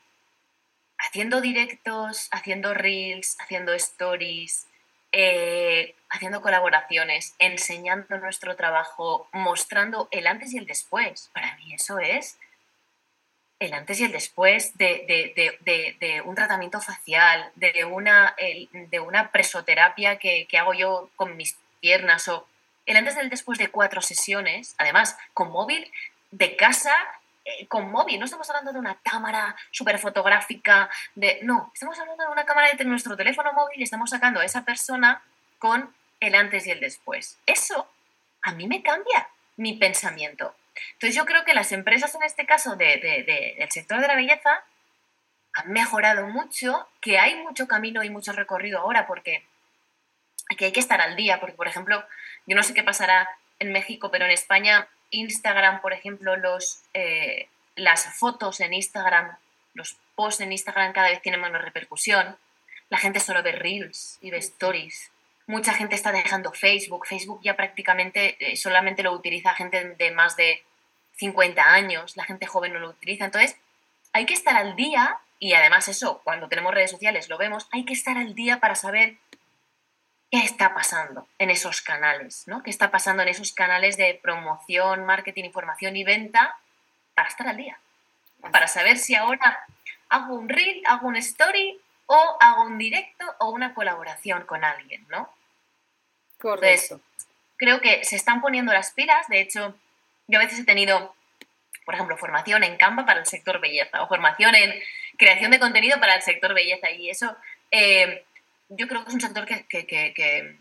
haciendo 0.97 1.41
directos, 1.41 2.27
haciendo 2.31 2.73
reels, 2.73 3.37
haciendo 3.39 3.73
stories, 3.73 4.67
eh, 5.11 5.95
haciendo 6.09 6.41
colaboraciones, 6.41 7.35
enseñando 7.39 8.17
nuestro 8.17 8.55
trabajo, 8.55 9.27
mostrando 9.31 10.07
el 10.11 10.27
antes 10.27 10.53
y 10.53 10.57
el 10.57 10.65
después. 10.65 11.29
Para 11.33 11.55
mí 11.55 11.73
eso 11.73 11.99
es 11.99 12.37
el 13.59 13.73
antes 13.73 13.99
y 13.99 14.05
el 14.05 14.11
después 14.11 14.77
de, 14.77 16.21
un 16.25 16.35
tratamiento 16.35 16.79
facial, 16.79 17.51
de 17.55 17.85
una, 17.85 18.35
de 18.71 18.99
una 18.99 19.31
presoterapia 19.31 20.17
que, 20.17 20.47
hago 20.57 20.73
yo 20.73 21.09
con 21.15 21.35
mis 21.37 21.57
piernas 21.79 22.27
o 22.27 22.47
el 22.85 22.97
antes 22.97 23.15
y 23.15 23.19
el 23.19 23.29
después 23.29 23.57
de 23.57 23.69
cuatro 23.69 24.01
sesiones, 24.01 24.75
además 24.77 25.17
con 25.33 25.51
móvil 25.51 25.91
de 26.31 26.55
casa 26.55 26.93
eh, 27.47 27.65
con 27.67 27.89
móvil, 27.89 28.19
no 28.19 28.25
estamos 28.25 28.49
hablando 28.49 28.73
de 28.73 28.79
una 28.79 28.99
cámara 29.01 29.55
súper 29.71 29.99
fotográfica, 29.99 30.89
de, 31.15 31.39
no, 31.43 31.71
estamos 31.73 31.97
hablando 31.97 32.25
de 32.25 32.29
una 32.29 32.45
cámara 32.45 32.67
de 32.73 32.83
nuestro 32.83 33.15
teléfono 33.15 33.53
móvil 33.53 33.79
y 33.79 33.83
estamos 33.83 34.09
sacando 34.09 34.41
a 34.41 34.45
esa 34.45 34.65
persona 34.65 35.21
con 35.57 35.95
el 36.19 36.35
antes 36.35 36.67
y 36.67 36.71
el 36.71 36.81
después. 36.81 37.37
Eso 37.45 37.89
a 38.41 38.51
mí 38.51 38.67
me 38.67 38.83
cambia 38.83 39.29
mi 39.55 39.77
pensamiento. 39.77 40.53
Entonces 40.93 41.15
yo 41.15 41.25
creo 41.25 41.45
que 41.45 41.53
las 41.53 41.71
empresas 41.71 42.13
en 42.15 42.23
este 42.23 42.45
caso 42.45 42.75
de, 42.75 43.55
del 43.57 43.71
sector 43.71 44.01
de 44.01 44.07
la 44.07 44.15
belleza 44.15 44.65
han 45.53 45.71
mejorado 45.71 46.27
mucho, 46.27 46.89
que 46.99 47.17
hay 47.17 47.35
mucho 47.35 47.65
camino 47.65 48.03
y 48.03 48.09
mucho 48.09 48.33
recorrido 48.33 48.79
ahora 48.79 49.07
porque 49.07 49.45
hay 50.59 50.73
que 50.73 50.79
estar 50.81 50.99
al 50.99 51.15
día, 51.15 51.39
porque 51.39 51.55
por 51.55 51.69
ejemplo, 51.69 52.05
yo 52.45 52.57
no 52.57 52.63
sé 52.63 52.73
qué 52.73 52.83
pasará 52.83 53.29
en 53.59 53.71
México, 53.71 54.11
pero 54.11 54.25
en 54.25 54.31
España 54.31 54.89
Instagram, 55.11 55.81
por 55.81 55.93
ejemplo, 55.93 56.35
los, 56.35 56.81
eh, 56.93 57.47
las 57.75 58.05
fotos 58.17 58.59
en 58.59 58.73
Instagram, 58.73 59.37
los 59.73 59.97
posts 60.15 60.41
en 60.41 60.51
Instagram 60.51 60.93
cada 60.93 61.09
vez 61.09 61.21
tienen 61.21 61.41
menos 61.41 61.61
repercusión. 61.61 62.37
La 62.89 62.97
gente 62.97 63.19
solo 63.19 63.43
ve 63.43 63.51
reels 63.51 64.17
y 64.21 64.31
ve 64.31 64.37
stories. 64.37 65.11
Mucha 65.45 65.73
gente 65.73 65.95
está 65.95 66.11
dejando 66.11 66.51
Facebook. 66.51 67.05
Facebook 67.07 67.41
ya 67.43 67.55
prácticamente 67.55 68.35
eh, 68.39 68.55
solamente 68.55 69.03
lo 69.03 69.13
utiliza 69.13 69.53
gente 69.53 69.95
de 69.95 70.11
más 70.11 70.35
de 70.35 70.63
50 71.17 71.61
años. 71.61 72.17
La 72.17 72.25
gente 72.25 72.45
joven 72.45 72.73
no 72.73 72.79
lo 72.79 72.89
utiliza. 72.89 73.25
Entonces, 73.25 73.57
hay 74.13 74.25
que 74.25 74.33
estar 74.33 74.55
al 74.55 74.75
día 74.75 75.19
y 75.39 75.53
además 75.53 75.87
eso, 75.87 76.21
cuando 76.23 76.47
tenemos 76.47 76.73
redes 76.73 76.91
sociales 76.91 77.29
lo 77.29 77.37
vemos, 77.37 77.67
hay 77.71 77.85
que 77.85 77.93
estar 77.93 78.17
al 78.17 78.33
día 78.33 78.59
para 78.59 78.75
saber 78.75 79.17
qué 80.31 80.39
está 80.39 80.73
pasando 80.73 81.27
en 81.39 81.49
esos 81.49 81.81
canales, 81.81 82.43
¿no? 82.47 82.63
¿Qué 82.63 82.69
está 82.69 82.91
pasando 82.91 83.23
en 83.23 83.29
esos 83.29 83.53
canales 83.53 83.97
de 83.97 84.19
promoción, 84.21 85.05
marketing, 85.05 85.45
información 85.45 85.95
y 85.95 86.03
venta 86.03 86.57
para 87.15 87.29
estar 87.29 87.47
al 87.47 87.57
día? 87.57 87.79
Para 88.51 88.67
saber 88.67 88.97
si 88.97 89.15
ahora 89.15 89.65
hago 90.09 90.35
un 90.35 90.49
reel, 90.49 90.81
hago 90.85 91.07
un 91.07 91.15
story 91.15 91.79
o 92.07 92.37
hago 92.39 92.63
un 92.63 92.77
directo 92.77 93.25
o 93.39 93.49
una 93.49 93.73
colaboración 93.73 94.45
con 94.45 94.63
alguien, 94.63 95.05
¿no? 95.09 95.29
Correcto. 96.39 97.01
creo 97.57 97.81
que 97.81 98.03
se 98.05 98.15
están 98.15 98.41
poniendo 98.41 98.71
las 98.71 98.91
pilas. 98.91 99.27
De 99.27 99.41
hecho, 99.41 99.75
yo 100.27 100.39
a 100.39 100.43
veces 100.43 100.59
he 100.59 100.65
tenido, 100.65 101.15
por 101.85 101.95
ejemplo, 101.95 102.17
formación 102.17 102.63
en 102.63 102.77
Canva 102.77 103.05
para 103.05 103.19
el 103.19 103.25
sector 103.25 103.59
belleza 103.59 104.03
o 104.03 104.07
formación 104.07 104.53
en 104.55 104.73
creación 105.17 105.51
de 105.51 105.59
contenido 105.59 105.99
para 105.99 106.15
el 106.15 106.21
sector 106.21 106.53
belleza 106.53 106.91
y 106.91 107.09
eso 107.09 107.35
eh, 107.71 108.23
yo 108.69 108.87
creo 108.87 109.03
que 109.03 109.09
es 109.09 109.13
un 109.13 109.21
sector 109.21 109.45
que, 109.45 110.57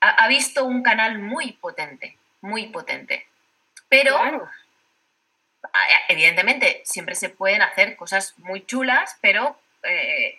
ha, 0.00 0.28
visto 0.28 0.64
un 0.64 0.82
canal 0.82 1.18
muy 1.18 1.52
potente, 1.52 2.16
muy 2.40 2.66
potente. 2.66 3.26
Pero, 3.88 4.16
evidentemente, 6.08 6.82
siempre 6.84 7.14
se 7.14 7.30
pueden 7.30 7.62
hacer 7.62 7.96
cosas 7.96 8.34
muy 8.38 8.64
chulas, 8.66 9.16
pero 9.20 9.56
eh, 9.82 10.38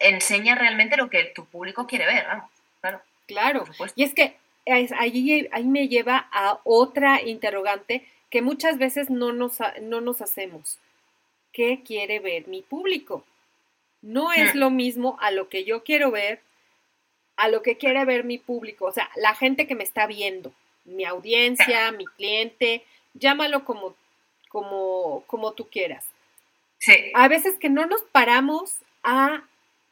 enseña 0.00 0.54
realmente 0.54 0.96
lo 0.96 1.08
que 1.08 1.24
tu 1.24 1.44
público 1.46 1.86
quiere 1.86 2.06
ver, 2.06 2.26
vamos, 2.26 2.50
claro. 2.80 3.00
Claro, 3.26 3.64
y 3.94 4.04
es 4.04 4.14
que 4.14 4.36
ahí, 4.66 5.48
ahí 5.52 5.64
me 5.64 5.88
lleva 5.88 6.28
a 6.32 6.60
otra 6.64 7.20
interrogante 7.20 8.06
que 8.30 8.42
muchas 8.42 8.78
veces 8.78 9.10
no 9.10 9.32
nos, 9.32 9.58
no 9.82 10.00
nos 10.00 10.20
hacemos. 10.20 10.78
¿Qué 11.52 11.82
quiere 11.84 12.20
ver 12.20 12.48
mi 12.48 12.62
público? 12.62 13.24
No 14.00 14.32
es 14.32 14.54
hmm. 14.54 14.58
lo 14.58 14.70
mismo 14.70 15.18
a 15.20 15.30
lo 15.30 15.48
que 15.48 15.64
yo 15.64 15.84
quiero 15.84 16.10
ver 16.10 16.40
a 17.38 17.48
lo 17.48 17.62
que 17.62 17.78
quiere 17.78 18.04
ver 18.04 18.24
mi 18.24 18.36
público, 18.36 18.86
o 18.86 18.92
sea, 18.92 19.08
la 19.16 19.34
gente 19.34 19.66
que 19.66 19.76
me 19.76 19.84
está 19.84 20.06
viendo, 20.06 20.52
mi 20.84 21.04
audiencia, 21.04 21.90
mi 21.96 22.04
cliente, 22.04 22.84
llámalo 23.14 23.64
como, 23.64 23.94
como, 24.48 25.22
como 25.26 25.52
tú 25.52 25.68
quieras. 25.70 26.04
Sí. 26.78 27.12
A 27.14 27.28
veces 27.28 27.54
que 27.58 27.70
no 27.70 27.86
nos 27.86 28.02
paramos 28.02 28.76
a 29.04 29.42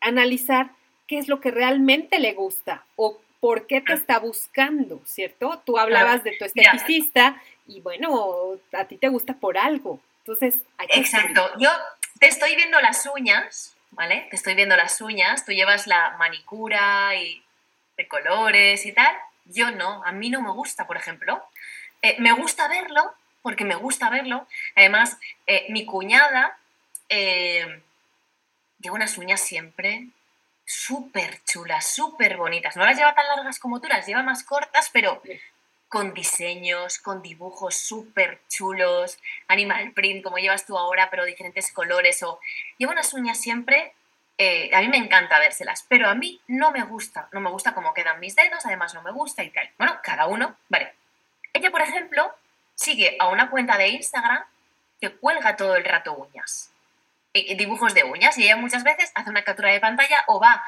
analizar 0.01 0.71
qué 1.07 1.19
es 1.19 1.29
lo 1.29 1.41
que 1.41 1.53
realmente 1.53 2.19
le 2.19 2.35
gusta 2.35 2.85
o 2.97 3.21
por 3.39 3.69
qué 3.69 3.81
te 3.81 3.93
ah. 3.93 3.97
está 3.97 4.19
buscando, 4.19 5.01
¿cierto? 5.05 5.63
Tú 5.65 5.79
hablabas 5.79 6.25
de 6.25 6.37
tu 6.37 6.45
esteticista 6.45 7.41
y 7.69 7.81
bueno, 7.81 8.59
a 8.73 8.85
ti 8.87 8.97
te 8.97 9.09
gusta 9.09 9.35
por 9.35 9.57
algo. 9.57 10.01
Entonces, 10.19 10.63
hay 10.79 10.89
que 10.89 10.99
Exacto. 10.99 11.49
Yo 11.61 11.71
te 12.19 12.27
estoy 12.27 12.57
viendo 12.57 12.81
las 12.81 13.09
uñas 13.15 13.76
¿vale? 13.91 14.27
Te 14.31 14.37
estoy 14.37 14.55
viendo 14.55 14.77
las 14.77 15.01
uñas, 15.01 15.45
tú 15.45 15.53
llevas 15.53 15.87
la 15.87 16.17
manicura 16.19 17.15
y 17.17 17.43
de 17.97 18.09
colores 18.09 18.85
y 18.87 18.93
tal. 18.93 19.17
Yo 19.45 19.71
no, 19.71 20.05
a 20.05 20.13
mí 20.13 20.31
no 20.31 20.43
me 20.43 20.51
gusta, 20.51 20.87
por 20.87 20.97
ejemplo. 20.97 21.43
Eh, 22.03 22.17
me 22.19 22.33
gusta 22.33 22.69
verlo, 22.69 23.15
porque 23.43 23.65
me 23.65 23.75
gusta 23.75 24.11
verlo. 24.11 24.47
Además, 24.75 25.19
eh, 25.47 25.67
mi 25.71 25.87
cuñada 25.87 26.59
eh, 27.09 27.83
lleva 28.81 28.97
unas 28.97 29.17
uñas 29.19 29.41
siempre 29.41 30.09
súper 30.65 31.43
chulas, 31.45 31.87
súper 31.87 32.37
bonitas. 32.37 32.77
No 32.77 32.85
las 32.85 32.97
lleva 32.97 33.15
tan 33.15 33.27
largas 33.29 33.59
como 33.59 33.81
tú, 33.81 33.89
las 33.89 34.07
lleva 34.07 34.23
más 34.23 34.43
cortas, 34.43 34.91
pero 34.93 35.23
con 35.89 36.15
diseños, 36.15 36.99
con 36.99 37.23
dibujos 37.23 37.77
súper 37.77 38.41
chulos, 38.49 39.19
animal 39.49 39.93
print, 39.93 40.23
como 40.23 40.39
llevas 40.39 40.67
tú 40.67 40.77
ahora, 40.77 41.11
pero 41.11 41.25
diferentes 41.25 41.73
colores, 41.73 42.23
o 42.23 42.41
llevo 42.79 42.93
unas 42.93 43.13
uñas 43.15 43.41
siempre, 43.41 43.95
eh, 44.39 44.71
a 44.75 44.81
mí 44.81 44.89
me 44.89 44.99
encanta 44.99 45.39
vérselas, 45.39 45.87
pero 45.89 46.09
a 46.09 46.15
mí 46.15 46.41
no 46.47 46.71
me 46.71 46.83
gusta, 46.83 47.29
no 47.33 47.41
me 47.41 47.51
gusta 47.51 47.73
cómo 47.73 47.95
quedan 47.95 48.21
mis 48.21 48.37
dedos, 48.37 48.67
además 48.67 48.93
no 48.95 49.03
me 49.03 49.13
gusta 49.13 49.43
y 49.43 49.51
tal. 49.51 49.71
Bueno, 49.79 49.99
cada 50.03 50.27
uno, 50.27 50.57
vale. 50.69 50.93
Ella, 51.53 51.71
por 51.71 51.81
ejemplo, 51.81 52.35
sigue 52.75 53.17
a 53.19 53.29
una 53.29 53.49
cuenta 53.49 53.79
de 53.79 53.89
Instagram 53.89 54.45
que 55.01 55.11
cuelga 55.11 55.57
todo 55.57 55.77
el 55.77 55.85
rato 55.85 56.15
uñas, 56.15 56.71
dibujos 57.33 57.95
de 57.95 58.05
uñas, 58.05 58.37
y 58.39 58.45
ella 58.45 58.57
muchas 58.57 58.83
veces 58.85 59.11
hace 59.15 59.31
una 59.31 59.45
captura 59.45 59.71
de 59.71 59.81
pantalla 59.81 60.25
o 60.27 60.41
va 60.41 60.63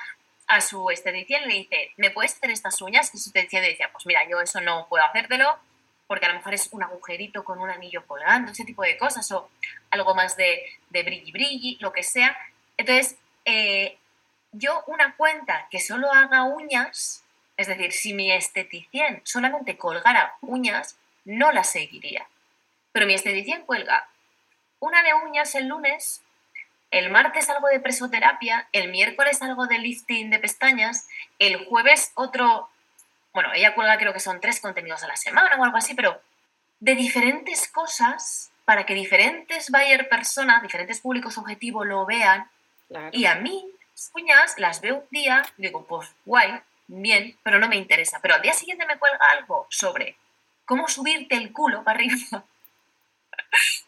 a 0.49 0.61
su 0.61 0.91
esteticien 0.91 1.45
y 1.45 1.47
le 1.47 1.55
dice, 1.55 1.93
¿me 1.97 2.11
puedes 2.11 2.35
hacer 2.35 2.51
estas 2.51 2.81
uñas? 2.83 3.15
Y 3.15 3.19
su 3.19 3.29
esteticien 3.29 3.63
le 3.63 3.71
decía, 3.71 3.91
pues 3.93 4.07
mira, 4.07 4.29
yo 4.29 4.41
eso 4.41 4.61
no 4.61 4.87
puedo 4.89 5.05
hacértelo 5.05 5.59
porque 6.09 6.25
a 6.25 6.31
lo 6.31 6.37
mejor 6.37 6.55
es 6.55 6.71
un 6.73 6.83
agujerito 6.83 7.45
con 7.45 7.61
un 7.61 7.71
anillo 7.71 8.05
colgando, 8.07 8.51
ese 8.51 8.65
tipo 8.65 8.83
de 8.83 8.97
cosas, 8.97 9.31
o 9.31 9.51
algo 9.91 10.15
más 10.15 10.37
de, 10.37 10.65
de 10.89 11.03
brilli 11.03 11.31
brilli, 11.31 11.77
lo 11.81 11.93
que 11.93 12.03
sea. 12.03 12.37
Entonces, 12.79 13.17
eh, 13.45 13.99
yo 14.53 14.83
una 14.87 15.15
cuenta 15.17 15.69
que 15.71 15.81
solo 15.81 16.11
haga 16.11 16.45
uñas, 16.45 17.25
es 17.59 17.67
decir, 17.67 17.93
si 17.93 18.15
mi 18.15 18.33
esteticien 18.33 19.21
solamente 19.25 19.77
colgara 19.77 20.35
uñas, 20.41 20.97
no 21.27 21.53
la 21.53 21.63
seguiría. 21.63 22.27
Pero 22.93 23.07
mi 23.07 23.13
esteticien 23.13 23.67
cuelga 23.67 24.09
una 24.81 25.03
de 25.03 25.13
uñas 25.13 25.55
el 25.57 25.69
lunes, 25.69 26.23
el 26.91 27.11
martes 27.11 27.51
algo 27.51 27.69
de 27.69 27.81
presoterapia, 27.81 28.69
el 28.73 28.91
miércoles 28.91 29.43
algo 29.43 29.67
de 29.67 29.79
lifting 29.79 30.31
de 30.31 30.39
pestañas, 30.39 31.07
el 31.39 31.65
jueves 31.67 32.13
otro, 32.15 32.69
bueno, 33.33 33.53
ella 33.55 33.75
cuelga 33.75 33.99
creo 33.99 34.13
que 34.13 34.21
son 34.21 34.41
tres 34.41 34.61
contenidos 34.61 35.03
a 35.05 35.09
la 35.09 35.17
semana 35.17 35.57
o 35.59 35.65
algo 35.65 35.77
así, 35.77 35.95
pero 35.95 36.21
de 36.81 36.95
diferentes 36.95 37.69
cosas 37.69 38.51
para 38.65 38.85
que 38.85 38.95
diferentes 38.95 39.71
buyer 39.71 40.09
personas, 40.09 40.63
diferentes 40.63 41.01
públicos 41.01 41.39
objetivos 41.39 41.87
lo 41.87 42.05
vean. 42.07 42.51
Y 43.13 43.27
a 43.27 43.35
mí, 43.35 43.65
las 43.93 44.11
uñas 44.15 44.55
las 44.59 44.81
veo 44.81 44.97
un 44.97 45.07
día, 45.11 45.43
digo, 45.57 45.87
pues 45.87 46.15
guay, 46.25 46.61
bien, 46.87 47.37
pero 47.43 47.59
no 47.59 47.69
me 47.69 47.77
interesa. 47.77 48.19
Pero 48.21 48.35
al 48.35 48.43
día 48.43 48.53
siguiente 48.53 48.87
me 48.87 48.99
cuelga 48.99 49.19
algo 49.39 49.67
sobre 49.71 50.17
cómo 50.65 50.87
subirte 50.89 51.37
el 51.37 51.53
culo 51.53 51.83
para 51.83 51.99
arriba 51.99 52.45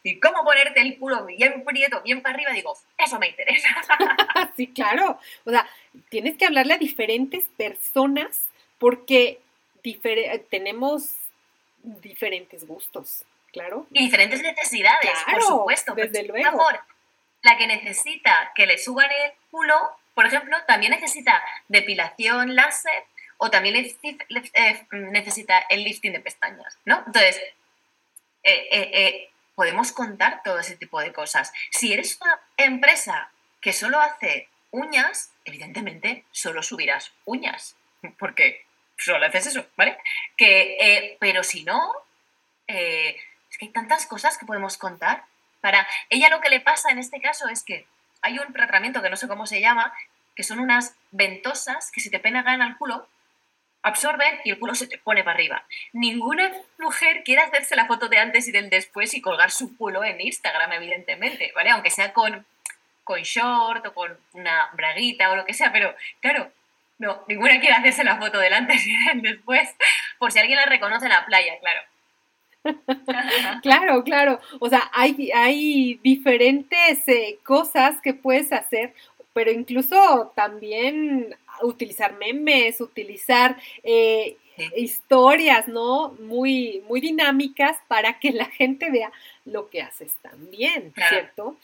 y 0.02 0.18
cómo 0.18 0.44
ponerte 0.44 0.80
el 0.80 0.98
culo 0.98 1.26
bien 1.26 1.64
prieto, 1.64 2.00
bien 2.02 2.22
para 2.22 2.34
arriba, 2.34 2.52
digo, 2.52 2.76
eso 2.96 3.18
me 3.18 3.28
interesa. 3.28 3.68
sí, 4.56 4.68
claro. 4.68 5.18
O 5.44 5.50
sea, 5.50 5.68
tienes 6.08 6.36
que 6.36 6.46
hablarle 6.46 6.74
a 6.74 6.78
diferentes 6.78 7.44
personas 7.56 8.46
porque 8.78 9.40
tenemos 10.50 11.16
diferentes 11.82 12.66
gustos, 12.66 13.24
claro. 13.52 13.86
Y 13.90 14.04
diferentes 14.04 14.42
necesidades, 14.42 15.12
por 15.30 15.42
supuesto. 15.42 15.94
Desde 15.94 16.22
luego. 16.22 16.50
Mejor, 16.50 16.80
la 17.42 17.56
que 17.56 17.66
necesita 17.66 18.52
que 18.54 18.66
le 18.66 18.78
suban 18.78 19.10
el 19.10 19.32
culo, 19.50 19.74
por 20.14 20.26
ejemplo, 20.26 20.56
también 20.66 20.92
necesita 20.92 21.42
depilación 21.68 22.54
láser 22.54 23.04
o 23.38 23.50
también 23.50 23.76
eh, 23.76 24.86
necesita 24.90 25.58
el 25.70 25.84
lifting 25.84 26.12
de 26.12 26.20
pestañas, 26.20 26.78
¿no? 26.84 27.02
Entonces, 27.06 27.40
eh, 28.42 28.68
eh, 28.70 29.30
podemos 29.60 29.92
contar 29.92 30.40
todo 30.42 30.58
ese 30.58 30.74
tipo 30.74 30.98
de 31.02 31.12
cosas. 31.12 31.52
Si 31.68 31.92
eres 31.92 32.18
una 32.22 32.40
empresa 32.56 33.30
que 33.60 33.74
solo 33.74 34.00
hace 34.00 34.48
uñas, 34.70 35.32
evidentemente 35.44 36.24
solo 36.30 36.62
subirás 36.62 37.12
uñas, 37.26 37.76
porque 38.18 38.64
solo 38.96 39.26
haces 39.26 39.48
eso, 39.48 39.66
¿vale? 39.76 39.98
Que, 40.38 40.78
eh, 40.80 41.16
pero 41.20 41.44
si 41.44 41.62
no, 41.64 41.92
eh, 42.68 43.20
es 43.50 43.58
que 43.58 43.66
hay 43.66 43.72
tantas 43.72 44.06
cosas 44.06 44.38
que 44.38 44.46
podemos 44.46 44.78
contar. 44.78 45.24
Para 45.60 45.86
ella 46.08 46.30
lo 46.30 46.40
que 46.40 46.48
le 46.48 46.60
pasa 46.60 46.90
en 46.90 46.98
este 46.98 47.20
caso 47.20 47.46
es 47.50 47.62
que 47.62 47.86
hay 48.22 48.38
un 48.38 48.54
tratamiento 48.54 49.02
que 49.02 49.10
no 49.10 49.16
sé 49.16 49.28
cómo 49.28 49.46
se 49.46 49.60
llama, 49.60 49.92
que 50.34 50.42
son 50.42 50.58
unas 50.58 50.94
ventosas 51.10 51.90
que 51.92 52.00
si 52.00 52.08
te 52.08 52.18
pegan 52.18 52.62
al 52.62 52.78
culo, 52.78 53.06
absorben 53.82 54.40
y 54.44 54.50
el 54.50 54.58
culo 54.58 54.74
se 54.74 54.86
te 54.86 54.98
pone 54.98 55.24
para 55.24 55.34
arriba. 55.34 55.64
Ninguna 55.92 56.52
mujer 56.78 57.22
quiere 57.24 57.42
hacerse 57.42 57.76
la 57.76 57.86
foto 57.86 58.08
de 58.08 58.18
antes 58.18 58.46
y 58.48 58.52
del 58.52 58.70
después 58.70 59.14
y 59.14 59.20
colgar 59.20 59.50
su 59.50 59.76
culo 59.76 60.04
en 60.04 60.20
Instagram, 60.20 60.72
evidentemente, 60.72 61.52
¿vale? 61.54 61.70
Aunque 61.70 61.90
sea 61.90 62.12
con, 62.12 62.44
con 63.04 63.22
short 63.22 63.86
o 63.86 63.94
con 63.94 64.16
una 64.34 64.70
braguita 64.74 65.30
o 65.30 65.36
lo 65.36 65.44
que 65.44 65.54
sea, 65.54 65.72
pero 65.72 65.94
claro, 66.20 66.50
no, 66.98 67.24
ninguna 67.28 67.58
quiere 67.60 67.74
hacerse 67.74 68.04
la 68.04 68.18
foto 68.18 68.38
del 68.38 68.52
antes 68.52 68.86
y 68.86 69.04
del 69.06 69.22
después, 69.22 69.74
por 70.18 70.30
si 70.30 70.38
alguien 70.38 70.58
la 70.58 70.66
reconoce 70.66 71.06
en 71.06 71.12
la 71.12 71.24
playa, 71.24 71.54
claro. 71.60 71.80
claro, 73.62 74.04
claro. 74.04 74.40
O 74.58 74.68
sea, 74.68 74.90
hay, 74.92 75.30
hay 75.34 75.98
diferentes 76.02 77.08
eh, 77.08 77.38
cosas 77.42 78.00
que 78.02 78.12
puedes 78.12 78.52
hacer, 78.52 78.94
pero 79.32 79.50
incluso 79.50 80.32
también 80.34 81.36
utilizar 81.62 82.14
memes, 82.14 82.80
utilizar 82.80 83.56
eh, 83.82 84.36
historias, 84.76 85.68
¿no? 85.68 86.10
Muy, 86.20 86.82
muy 86.88 87.00
dinámicas 87.00 87.78
para 87.88 88.18
que 88.18 88.32
la 88.32 88.46
gente 88.46 88.90
vea 88.90 89.12
lo 89.44 89.70
que 89.70 89.82
haces 89.82 90.14
también, 90.22 90.92
¿cierto? 90.94 91.56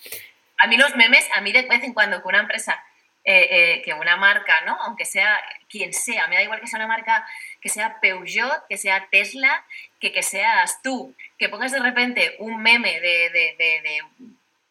A 0.58 0.66
mí 0.66 0.76
los 0.76 0.96
memes, 0.96 1.28
a 1.34 1.40
mí 1.40 1.52
de 1.52 1.62
vez 1.62 1.82
en 1.84 1.92
cuando 1.92 2.22
que 2.22 2.28
una 2.28 2.40
empresa, 2.40 2.82
eh, 3.24 3.48
eh, 3.50 3.82
que 3.84 3.92
una 3.92 4.16
marca, 4.16 4.62
¿no? 4.64 4.76
Aunque 4.82 5.04
sea 5.04 5.38
quien 5.68 5.92
sea, 5.92 6.28
me 6.28 6.36
da 6.36 6.42
igual 6.42 6.60
que 6.60 6.66
sea 6.66 6.78
una 6.78 6.86
marca, 6.86 7.26
que 7.60 7.68
sea 7.68 8.00
Peugeot, 8.00 8.66
que 8.68 8.78
sea 8.78 9.08
Tesla, 9.10 9.64
que 10.00 10.12
que 10.12 10.22
seas 10.22 10.80
tú, 10.82 11.14
que 11.38 11.48
pongas 11.48 11.72
de 11.72 11.80
repente 11.80 12.36
un 12.38 12.62
meme 12.62 13.00
de, 13.00 13.30
de, 13.30 14.00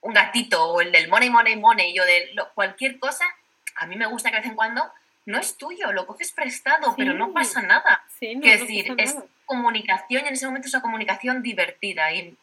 un 0.06 0.14
gatito 0.14 0.64
o 0.64 0.82
el 0.82 0.92
del 0.92 1.10
money, 1.10 1.30
money, 1.30 1.56
money, 1.56 2.00
o 2.00 2.06
de 2.06 2.30
cualquier 2.54 3.00
cosa, 3.00 3.26
a 3.76 3.88
mí 3.88 3.96
me 3.96 4.06
gusta 4.06 4.30
que 4.30 4.36
de 4.36 4.42
vez 4.42 4.50
en 4.50 4.56
cuando 4.56 4.84
no 5.26 5.40
es 5.40 5.58
tuyo, 5.58 5.92
lo 5.92 6.06
coges 6.06 6.32
prestado, 6.32 6.94
pero 6.96 7.14
no 7.14 7.34
pasa 7.34 7.64
nada. 7.64 8.04
Sí, 8.20 8.36
no, 8.36 8.46
decir, 8.46 8.94
es 8.98 9.16
comunicación 9.46 10.24
y 10.24 10.28
en 10.28 10.34
ese 10.36 10.46
momento 10.46 10.68
es 10.68 10.74
una 10.76 10.84
comunicación 10.84 11.42
divertida 11.42 12.12
y, 12.14 12.38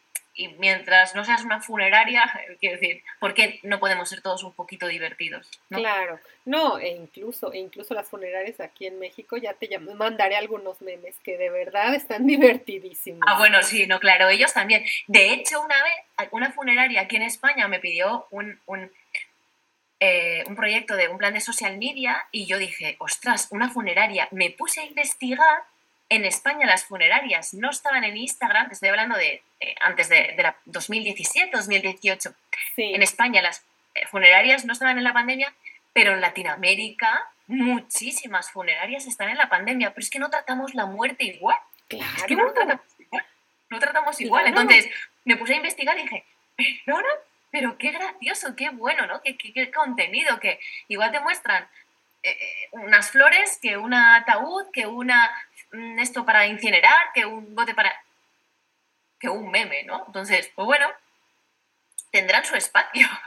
mientras 0.57 1.15
no 1.15 1.23
seas 1.23 1.43
una 1.43 1.61
funeraria, 1.61 2.23
quiero 2.59 2.79
decir, 2.79 3.03
¿por 3.19 3.33
qué 3.33 3.59
no 3.63 3.79
podemos 3.79 4.09
ser 4.09 4.21
todos 4.21 4.43
un 4.43 4.53
poquito 4.53 4.87
divertidos? 4.87 5.49
Claro, 5.69 6.19
no, 6.45 6.79
e 6.79 6.89
incluso, 6.89 7.53
e 7.53 7.59
incluso 7.59 7.93
las 7.93 8.07
funerarias 8.07 8.59
aquí 8.59 8.87
en 8.87 8.99
México 8.99 9.37
ya 9.37 9.53
te 9.53 9.77
mandaré 9.79 10.35
algunos 10.35 10.81
memes 10.81 11.15
que 11.23 11.37
de 11.37 11.49
verdad 11.49 11.93
están 11.95 12.25
divertidísimos. 12.27 13.21
Ah, 13.27 13.37
bueno, 13.37 13.61
sí, 13.63 13.85
no, 13.87 13.99
claro, 13.99 14.29
ellos 14.29 14.53
también. 14.53 14.83
De 15.07 15.33
hecho, 15.33 15.61
una 15.61 15.75
vez, 15.83 16.29
una 16.31 16.51
funeraria 16.51 17.01
aquí 17.01 17.15
en 17.15 17.23
España 17.23 17.67
me 17.67 17.79
pidió 17.79 18.27
un 18.31 18.59
eh, 20.05 20.43
un 20.47 20.57
proyecto 20.57 20.97
de 20.97 21.07
un 21.07 21.17
plan 21.17 21.33
de 21.33 21.39
social 21.39 21.77
media 21.77 22.27
y 22.29 22.45
yo 22.45 22.57
dije, 22.57 22.97
ostras, 22.99 23.47
una 23.51 23.69
funeraria. 23.69 24.27
Me 24.31 24.49
puse 24.49 24.81
a 24.81 24.85
investigar. 24.85 25.63
En 26.13 26.25
España 26.25 26.67
las 26.67 26.85
funerarias 26.85 27.55
no 27.55 27.71
estaban 27.71 28.03
en 28.03 28.15
Instagram, 28.15 28.67
te 28.67 28.75
estoy 28.75 28.89
hablando 28.89 29.17
de 29.17 29.41
eh, 29.59 29.75
antes 29.81 30.09
de, 30.09 30.33
de, 30.37 30.43
la 30.43 30.55
2017, 30.65 31.49
2018. 31.51 32.35
En 32.77 33.01
España 33.01 33.41
las 33.41 33.65
eh, 33.95 34.05
funerarias 34.11 34.63
no 34.63 34.73
estaban 34.73 34.99
en 34.99 35.05
la 35.05 35.11
pandemia, 35.11 35.51
pero 35.91 36.13
en 36.13 36.21
Latinoamérica 36.21 37.27
muchísimas 37.47 38.51
funerarias 38.51 39.07
están 39.07 39.29
en 39.29 39.39
la 39.39 39.49
pandemia, 39.49 39.89
pero 39.89 40.03
es 40.03 40.11
que 40.11 40.19
no 40.19 40.29
tratamos 40.29 40.75
la 40.75 40.85
muerte 40.85 41.23
igual. 41.23 41.57
Claro. 41.87 42.13
Es 42.15 42.23
que 42.25 42.35
no 42.35 42.53
tratamos 42.53 42.85
igual. 42.99 43.25
No 43.71 43.79
tratamos 43.79 44.21
igual. 44.21 44.47
Entonces 44.47 44.89
me 45.25 45.35
puse 45.35 45.53
a 45.53 45.57
investigar 45.57 45.97
y 45.97 46.03
dije, 46.03 46.25
¿perdona? 46.85 47.09
pero 47.49 47.75
qué 47.79 47.89
gracioso, 47.89 48.55
qué 48.55 48.69
bueno, 48.69 49.07
¿no? 49.07 49.19
Qué, 49.23 49.35
qué, 49.35 49.71
contenido, 49.71 50.39
que 50.39 50.59
igual 50.89 51.11
te 51.11 51.21
muestran 51.21 51.67
eh, 52.21 52.37
unas 52.71 53.09
flores, 53.09 53.57
que 53.59 53.77
un 53.77 53.95
ataúd, 53.95 54.69
que 54.71 54.85
una 54.85 55.31
esto 55.99 56.25
para 56.25 56.47
incinerar, 56.47 57.11
que 57.13 57.25
un 57.25 57.55
bote 57.55 57.73
para... 57.73 57.93
que 59.19 59.29
un 59.29 59.51
meme, 59.51 59.83
¿no? 59.83 60.03
Entonces, 60.07 60.51
pues 60.55 60.65
bueno, 60.65 60.87
tendrán 62.11 62.45
su 62.45 62.55
espacio. 62.55 63.07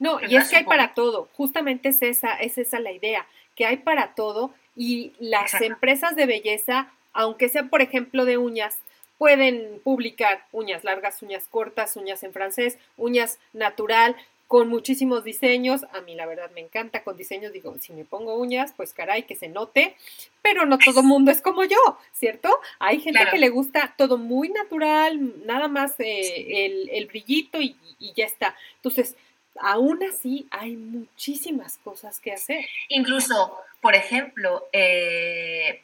No, 0.00 0.20
y 0.20 0.36
es 0.36 0.48
que 0.48 0.58
hay 0.58 0.64
para 0.64 0.94
todo, 0.94 1.28
justamente 1.32 1.88
es 1.88 2.02
esa, 2.02 2.34
es 2.34 2.56
esa 2.56 2.78
la 2.78 2.92
idea, 2.92 3.26
que 3.56 3.66
hay 3.66 3.78
para 3.78 4.14
todo 4.14 4.54
y 4.76 5.12
las 5.18 5.60
empresas 5.60 6.14
de 6.14 6.24
belleza, 6.24 6.86
aunque 7.12 7.48
sean, 7.48 7.68
por 7.68 7.82
ejemplo, 7.82 8.24
de 8.24 8.38
uñas, 8.38 8.78
Pueden 9.18 9.80
publicar 9.82 10.46
uñas 10.52 10.84
largas, 10.84 11.22
uñas 11.22 11.48
cortas, 11.50 11.96
uñas 11.96 12.22
en 12.22 12.32
francés, 12.32 12.78
uñas 12.96 13.40
natural, 13.52 14.16
con 14.48 14.68
muchísimos 14.68 15.22
diseños. 15.24 15.84
A 15.92 16.00
mí 16.00 16.14
la 16.14 16.26
verdad 16.26 16.50
me 16.54 16.62
encanta 16.62 17.04
con 17.04 17.16
diseños. 17.16 17.52
Digo, 17.52 17.76
si 17.78 17.92
me 17.92 18.04
pongo 18.04 18.34
uñas, 18.34 18.72
pues 18.76 18.94
caray, 18.94 19.24
que 19.24 19.36
se 19.36 19.48
note. 19.48 19.94
Pero 20.42 20.64
no 20.64 20.78
todo 20.78 21.02
mundo 21.02 21.30
es 21.30 21.42
como 21.42 21.64
yo, 21.64 21.76
¿cierto? 22.12 22.48
Hay 22.78 23.00
gente 23.00 23.20
que 23.30 23.38
le 23.38 23.50
gusta 23.50 23.94
todo 23.98 24.16
muy 24.16 24.48
natural, 24.48 25.44
nada 25.44 25.68
más 25.68 25.94
eh, 25.98 26.88
el, 26.90 27.06
brillito 27.06 27.60
y, 27.60 27.76
y, 27.98 28.14
ya 28.14 28.24
está. 28.24 28.56
Entonces, 28.76 29.16
aún 29.60 30.02
así 30.02 30.46
hay 30.50 30.76
muchísimas 30.76 31.76
cosas 31.78 32.18
que 32.18 32.32
hacer. 32.32 32.64
Incluso, 32.88 33.58
por 33.82 33.94
ejemplo, 33.94 34.66
eh, 34.72 35.82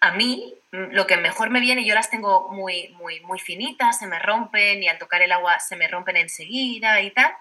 a 0.00 0.12
mí 0.12 0.54
mm, 0.72 0.92
lo 0.92 1.06
que 1.06 1.16
mejor 1.16 1.50
me 1.50 1.60
viene, 1.60 1.84
yo 1.84 1.94
las 1.94 2.10
tengo 2.10 2.48
muy, 2.50 2.88
muy, 2.98 3.20
muy 3.20 3.38
finitas, 3.38 3.98
se 3.98 4.06
me 4.06 4.18
rompen 4.18 4.82
y 4.82 4.88
al 4.88 4.98
tocar 4.98 5.22
el 5.22 5.32
agua 5.32 5.58
se 5.60 5.76
me 5.76 5.88
rompen 5.88 6.16
enseguida 6.16 7.00
y 7.00 7.10
tal. 7.10 7.32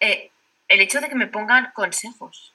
Eh, 0.00 0.30
el 0.68 0.80
hecho 0.80 1.00
de 1.00 1.08
que 1.08 1.14
me 1.14 1.26
pongan 1.26 1.72
consejos 1.74 2.52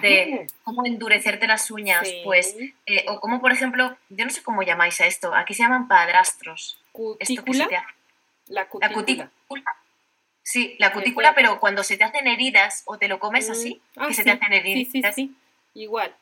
de 0.00 0.46
cómo 0.64 0.84
endurecerte 0.86 1.46
las 1.46 1.70
uñas, 1.70 2.08
pues, 2.24 2.56
eh, 2.86 3.04
o 3.08 3.20
como 3.20 3.40
por 3.40 3.52
ejemplo, 3.52 3.96
yo 4.08 4.24
no 4.24 4.30
sé 4.30 4.42
cómo 4.42 4.62
llamáis 4.62 5.00
a 5.00 5.06
esto, 5.06 5.34
aquí 5.34 5.54
se 5.54 5.62
llaman 5.62 5.86
padrastros. 5.86 6.80
¿Cutícula? 6.90 7.68
La 8.48 8.66
cutícula. 8.68 9.30
Sí, 10.42 10.76
la 10.78 10.92
cutícula, 10.92 11.34
pero 11.34 11.60
cuando 11.60 11.84
se 11.84 11.96
te 11.96 12.04
hacen 12.04 12.26
heridas 12.26 12.82
o 12.86 12.96
te 12.96 13.06
lo 13.06 13.18
comes 13.20 13.48
mm, 13.48 13.52
así, 13.52 13.82
ah, 13.96 14.06
que 14.08 14.14
se 14.14 14.24
te 14.24 14.30
hacen 14.30 14.52
heridas. 14.52 15.14
Sí, 15.14 15.36
igual 15.74 16.14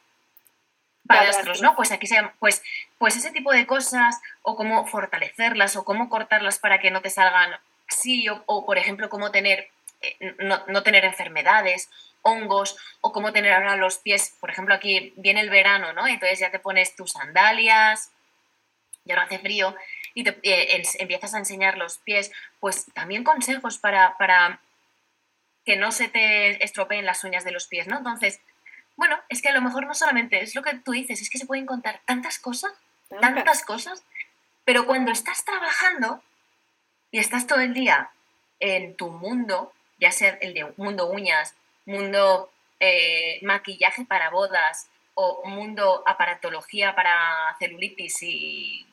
padrastros, 1.07 1.63
¿no? 1.63 1.75
Pues 1.77 1.93
aquí 1.93 2.07
se 2.07 2.17
pues, 2.39 2.63
pues 2.99 3.17
ese 3.17 3.31
tipo 3.31 3.53
de 3.53 3.67
cosas, 3.67 4.21
o 4.43 4.57
cómo 4.57 4.87
fortalecerlas, 4.87 5.77
o 5.77 5.85
cómo 5.85 6.09
cortarlas 6.09 6.59
para 6.59 6.81
que 6.81 6.91
no 6.91 7.03
te 7.03 7.11
salgan 7.11 7.59
así, 7.89 8.27
o, 8.29 8.67
por 8.67 8.79
ejemplo, 8.79 9.09
cómo 9.09 9.31
tener, 9.31 9.69
eh, 10.03 10.35
no, 10.39 10.83
tener 10.83 11.05
enfermedades, 11.05 11.91
hongos, 12.23 12.77
o 13.01 13.13
cómo 13.13 13.33
tener 13.33 13.53
ahora 13.53 13.77
los 13.77 13.99
pies, 13.99 14.35
por 14.41 14.51
ejemplo, 14.51 14.75
aquí 14.75 15.13
viene 15.17 15.41
el 15.41 15.51
verano, 15.51 15.93
¿no? 15.93 16.07
Entonces 16.07 16.39
ya 16.39 16.51
te 16.51 16.59
pones 16.59 16.97
tus 16.97 17.13
sandalias, 17.13 18.11
ya 19.05 19.15
no 19.15 19.23
hace 19.23 19.39
frío, 19.39 19.77
y 20.15 20.25
te, 20.25 20.39
eh, 20.43 20.83
empiezas 20.99 21.35
a 21.35 21.39
enseñar 21.39 21.79
los 21.79 21.99
pies, 21.99 22.33
pues 22.59 22.87
también 22.95 23.23
consejos 23.23 23.79
para, 23.79 24.17
para 24.19 24.61
que 25.65 25.77
no 25.77 25.93
se 25.93 26.09
te 26.09 26.65
estropeen 26.65 27.05
las 27.05 27.23
uñas 27.25 27.45
de 27.45 27.53
los 27.53 27.67
pies, 27.67 27.87
¿no? 27.87 27.99
Entonces, 27.99 28.41
bueno, 28.97 29.19
es 29.29 29.43
que 29.43 29.49
a 29.49 29.53
lo 29.53 29.61
mejor 29.61 29.87
no 29.87 29.95
solamente 29.95 30.41
es 30.41 30.55
lo 30.55 30.63
que 30.63 30.75
tú 30.79 30.93
dices, 30.93 31.21
es 31.21 31.31
que 31.31 31.39
se 31.39 31.47
pueden 31.47 31.67
contar 31.67 32.01
tantas 32.07 32.39
cosas, 32.39 32.73
tantas. 33.21 33.65
cosas, 33.65 34.05
pero 34.65 34.87
cuando 34.87 35.13
estás 35.13 35.45
trabajando 35.45 36.23
y 37.11 37.19
estás 37.19 37.47
todo 37.47 37.61
el 37.61 37.75
día 37.75 38.11
en 38.59 38.97
tu 38.97 39.11
mundo, 39.11 39.73
ya 40.01 40.13
sea 40.13 40.39
el 40.41 40.55
de 40.55 40.73
mundo 40.77 41.09
uñas, 41.09 41.55
mundo 41.85 42.51
eh, 42.81 43.39
maquillaje 43.43 44.05
para 44.05 44.31
bodas 44.31 44.89
o 45.15 45.43
mundo 45.47 46.03
aparatología 46.07 46.95
para 46.95 47.57
celulitis 47.59 48.23
y 48.23 48.87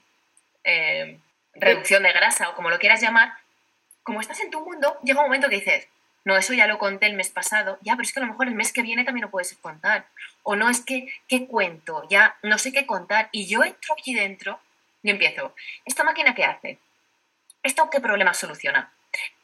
eh, 0.64 1.18
reducción 1.54 2.04
de 2.04 2.14
grasa 2.14 2.50
o 2.50 2.56
como 2.56 2.70
lo 2.70 2.80
quieras 2.80 3.02
llamar, 3.02 3.34
como 4.04 4.20
estás 4.20 4.40
en 4.42 4.52
tu 4.52 4.64
mundo, 4.64 4.98
llega 5.04 5.22
un 5.22 5.28
momento 5.28 5.50
que 5.50 5.56
dices, 5.56 5.88
no, 6.26 6.38
eso 6.38 6.54
ya 6.54 6.68
lo 6.68 6.78
conté 6.78 7.08
el 7.08 7.16
mes 7.16 7.30
pasado, 7.30 7.78
ya, 7.82 7.94
pero 7.94 8.04
es 8.04 8.14
que 8.14 8.20
a 8.20 8.24
lo 8.24 8.32
mejor 8.32 8.48
el 8.48 8.56
mes 8.56 8.72
que 8.72 8.82
viene 8.82 9.04
también 9.04 9.26
lo 9.26 9.32
puedes 9.32 9.54
contar. 9.58 10.06
O 10.44 10.56
no 10.56 10.70
es 10.70 10.80
que, 10.82 11.14
¿qué 11.28 11.48
cuento? 11.48 12.08
Ya 12.10 12.38
no 12.44 12.58
sé 12.58 12.72
qué 12.72 12.86
contar. 12.86 13.30
Y 13.32 13.48
yo 13.48 13.64
entro 13.64 13.94
aquí 13.94 14.14
dentro 14.14 14.60
y 15.02 15.10
empiezo, 15.10 15.54
¿esta 15.86 16.04
máquina 16.04 16.34
qué 16.34 16.46
hace? 16.46 16.80
¿Esto 17.62 17.90
qué 17.90 18.00
problema 18.00 18.34
soluciona? 18.34 18.94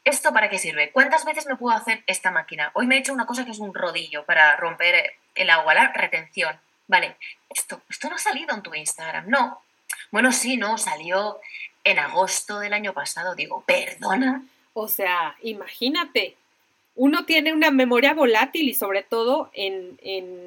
¿Esto 0.04 0.32
para 0.32 0.48
qué 0.48 0.58
sirve? 0.58 0.90
¿Cuántas 0.90 1.24
veces 1.24 1.46
me 1.46 1.56
puedo 1.56 1.76
hacer 1.76 2.02
esta 2.06 2.30
máquina? 2.30 2.70
Hoy 2.74 2.86
me 2.86 2.96
he 2.96 2.98
hecho 2.98 3.12
una 3.12 3.26
cosa 3.26 3.44
que 3.44 3.50
es 3.50 3.58
un 3.58 3.74
rodillo 3.74 4.24
para 4.24 4.56
romper 4.56 5.14
el 5.34 5.50
agua, 5.50 5.74
la 5.74 5.92
retención. 5.92 6.58
Vale, 6.88 7.16
esto, 7.50 7.82
esto 7.88 8.08
no 8.08 8.16
ha 8.16 8.18
salido 8.18 8.54
en 8.54 8.62
tu 8.62 8.74
Instagram, 8.74 9.28
no. 9.28 9.62
Bueno, 10.10 10.32
sí, 10.32 10.56
no, 10.56 10.78
salió 10.78 11.40
en 11.84 11.98
agosto 11.98 12.58
del 12.58 12.72
año 12.72 12.94
pasado. 12.94 13.34
Digo, 13.34 13.62
perdona. 13.66 14.42
O 14.72 14.88
sea, 14.88 15.36
imagínate, 15.42 16.36
uno 17.00 17.24
tiene 17.24 17.54
una 17.54 17.70
memoria 17.70 18.12
volátil 18.12 18.68
y 18.68 18.74
sobre 18.74 19.02
todo 19.02 19.50
en, 19.54 19.98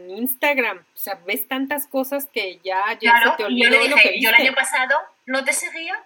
Instagram, 0.07 0.77
o 0.77 0.97
sea, 0.97 1.15
ves 1.25 1.47
tantas 1.47 1.87
cosas 1.87 2.27
que 2.27 2.59
ya, 2.63 2.95
ya 3.01 3.23
se 3.23 3.37
te 3.37 3.45
olvidó 3.45 3.71
yo 3.71 3.87
lo 3.87 3.95
que 3.95 4.21
Yo 4.21 4.29
el 4.29 4.35
año 4.35 4.53
pasado 4.53 4.95
no 5.25 5.43
te 5.43 5.51
seguía, 5.51 5.99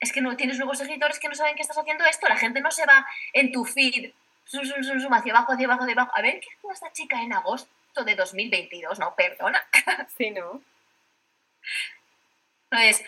es 0.00 0.12
que 0.12 0.22
no 0.22 0.36
tienes 0.36 0.58
nuevos 0.58 0.76
seguidores 0.76 1.20
que 1.20 1.28
no 1.28 1.36
saben 1.36 1.54
que 1.54 1.62
estás 1.62 1.78
haciendo 1.78 2.04
esto, 2.04 2.26
la 2.26 2.36
gente 2.36 2.60
no 2.60 2.72
se 2.72 2.84
va 2.84 3.06
en 3.32 3.52
tu 3.52 3.64
feed, 3.64 4.10
sum, 4.44 4.64
sum, 4.64 4.82
sum, 4.82 5.12
hacia 5.14 5.32
abajo, 5.32 5.52
hacia 5.52 5.66
abajo, 5.66 5.84
hacia 5.84 5.92
abajo, 5.92 6.12
a 6.16 6.22
ver 6.22 6.40
qué 6.40 6.48
hace 6.64 6.74
esta 6.74 6.92
chica 6.92 7.22
en 7.22 7.32
agosto 7.32 7.70
de 8.04 8.16
2022, 8.16 8.98
no, 8.98 9.14
perdona. 9.14 9.64
Sí, 10.18 10.30
¿no? 10.30 10.60
Entonces, 12.72 13.06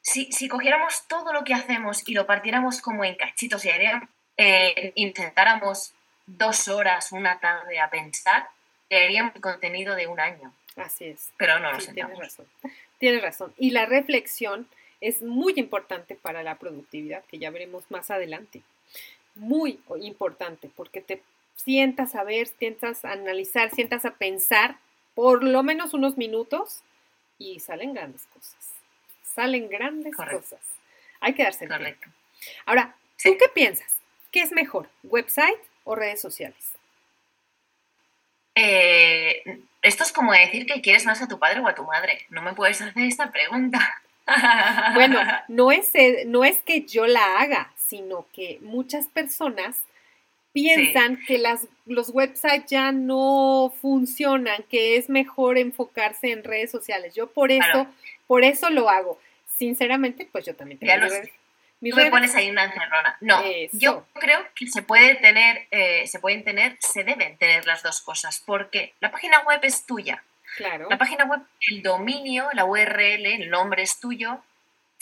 si, 0.00 0.32
si 0.32 0.48
cogiéramos 0.48 1.06
todo 1.08 1.34
lo 1.34 1.44
que 1.44 1.52
hacemos 1.52 2.08
y 2.08 2.14
lo 2.14 2.26
partiéramos 2.26 2.80
como 2.80 3.04
en 3.04 3.16
cachitos 3.16 3.66
y 3.66 3.68
haríamos 3.68 4.08
eh, 4.36 4.92
intentáramos 4.94 5.92
dos 6.26 6.68
horas 6.68 7.12
una 7.12 7.40
tarde 7.40 7.80
a 7.80 7.90
pensar, 7.90 8.48
leeríamos 8.88 9.34
el 9.34 9.40
contenido 9.40 9.94
de 9.94 10.06
un 10.06 10.20
año. 10.20 10.52
Así 10.76 11.06
es. 11.06 11.32
Pero 11.36 11.58
no 11.58 11.72
lo 11.72 11.78
Tienes 11.78 12.18
razón. 12.18 12.46
Tienes 12.98 13.22
razón. 13.22 13.54
Y 13.58 13.70
la 13.70 13.86
reflexión 13.86 14.68
es 15.00 15.22
muy 15.22 15.54
importante 15.56 16.14
para 16.14 16.42
la 16.42 16.56
productividad, 16.56 17.24
que 17.24 17.38
ya 17.38 17.50
veremos 17.50 17.84
más 17.90 18.10
adelante. 18.10 18.62
Muy 19.34 19.80
importante, 20.00 20.70
porque 20.74 21.00
te 21.00 21.22
sientas 21.54 22.14
a 22.14 22.24
ver, 22.24 22.46
sientas 22.46 23.04
a 23.04 23.12
analizar, 23.12 23.70
sientas 23.70 24.04
a 24.04 24.14
pensar 24.14 24.76
por 25.14 25.44
lo 25.44 25.62
menos 25.62 25.94
unos 25.94 26.16
minutos 26.16 26.82
y 27.38 27.60
salen 27.60 27.94
grandes 27.94 28.26
cosas. 28.26 28.72
Salen 29.22 29.68
grandes 29.68 30.14
cosas. 30.16 30.60
Hay 31.20 31.34
que 31.34 31.42
darse 31.42 31.68
Correcto. 31.68 32.08
Ahora, 32.66 32.96
¿tú 33.22 33.36
qué 33.38 33.48
piensas? 33.52 33.99
¿Qué 34.30 34.42
es 34.42 34.52
mejor, 34.52 34.88
website 35.02 35.58
o 35.84 35.94
redes 35.94 36.20
sociales? 36.20 36.72
Eh, 38.54 39.42
esto 39.82 40.04
es 40.04 40.12
como 40.12 40.32
decir 40.32 40.66
que 40.66 40.80
quieres 40.80 41.06
más 41.06 41.22
a 41.22 41.28
tu 41.28 41.38
padre 41.38 41.60
o 41.60 41.68
a 41.68 41.74
tu 41.74 41.84
madre. 41.84 42.26
No 42.28 42.42
me 42.42 42.52
puedes 42.52 42.80
hacer 42.80 43.02
esta 43.04 43.30
pregunta. 43.30 43.78
Bueno, 44.94 45.18
no 45.48 45.72
es, 45.72 45.90
no 46.26 46.44
es 46.44 46.58
que 46.58 46.82
yo 46.82 47.04
la 47.08 47.40
haga, 47.40 47.72
sino 47.76 48.26
que 48.32 48.58
muchas 48.62 49.08
personas 49.08 49.76
piensan 50.52 51.18
que 51.26 51.38
las, 51.38 51.66
los 51.84 52.10
websites 52.10 52.66
ya 52.70 52.92
no 52.92 53.72
funcionan, 53.80 54.62
que 54.70 54.96
es 54.96 55.08
mejor 55.08 55.58
enfocarse 55.58 56.30
en 56.30 56.44
redes 56.44 56.70
sociales. 56.70 57.14
Yo 57.14 57.28
por 57.28 57.50
eso, 57.50 57.88
por 58.28 58.44
eso 58.44 58.70
lo 58.70 58.88
hago. 58.88 59.18
Sinceramente, 59.46 60.28
pues 60.30 60.46
yo 60.46 60.54
también 60.54 60.78
tengo 60.78 60.92
redes. 61.80 61.94
Tú 61.94 62.00
me 62.04 62.10
pones 62.10 62.34
ahí 62.34 62.50
una 62.50 62.64
encerrona. 62.64 63.16
No, 63.20 63.42
yo 63.72 64.06
creo 64.14 64.46
que 64.54 64.66
se 64.66 64.82
puede 64.82 65.14
tener, 65.16 65.66
eh, 65.70 66.06
se 66.06 66.18
pueden 66.18 66.44
tener, 66.44 66.76
se 66.80 67.04
deben 67.04 67.36
tener 67.38 67.66
las 67.66 67.82
dos 67.82 68.00
cosas, 68.02 68.42
porque 68.44 68.94
la 69.00 69.10
página 69.10 69.40
web 69.40 69.60
es 69.62 69.86
tuya. 69.86 70.22
Claro. 70.56 70.88
La 70.90 70.98
página 70.98 71.24
web, 71.24 71.40
el 71.68 71.82
dominio, 71.82 72.48
la 72.52 72.64
URL, 72.64 73.26
el 73.26 73.50
nombre 73.50 73.82
es 73.82 74.00
tuyo, 74.00 74.42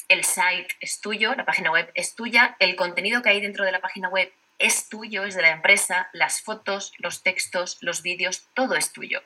el 0.08 0.24
site 0.24 0.68
es 0.80 1.00
tuyo, 1.00 1.34
la 1.34 1.44
página 1.44 1.70
web 1.70 1.90
es 1.94 2.14
tuya, 2.14 2.56
el 2.58 2.76
contenido 2.76 3.22
que 3.22 3.30
hay 3.30 3.40
dentro 3.40 3.64
de 3.64 3.72
la 3.72 3.80
página 3.80 4.08
web 4.08 4.32
es 4.58 4.88
tuyo, 4.88 5.24
es 5.24 5.34
de 5.34 5.42
la 5.42 5.50
empresa, 5.50 6.08
las 6.12 6.42
fotos, 6.42 6.92
los 6.98 7.22
textos, 7.22 7.78
los 7.80 8.02
vídeos, 8.02 8.46
todo 8.54 8.74
es 8.74 8.92
tuyo. 8.92 9.22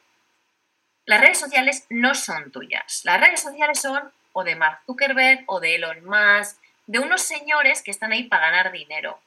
Las 1.04 1.20
redes 1.20 1.38
sociales 1.38 1.86
no 1.90 2.14
son 2.14 2.52
tuyas. 2.52 3.02
Las 3.04 3.20
redes 3.20 3.40
sociales 3.40 3.80
son 3.80 4.12
o 4.32 4.44
de 4.44 4.56
Mark 4.56 4.80
Zuckerberg 4.86 5.44
o 5.46 5.60
de 5.60 5.74
Elon 5.74 6.04
Musk 6.04 6.61
de 6.86 6.98
unos 6.98 7.22
señores 7.22 7.82
que 7.82 7.90
están 7.90 8.12
ahí 8.12 8.24
para 8.24 8.50
ganar 8.50 8.72
dinero. 8.72 9.18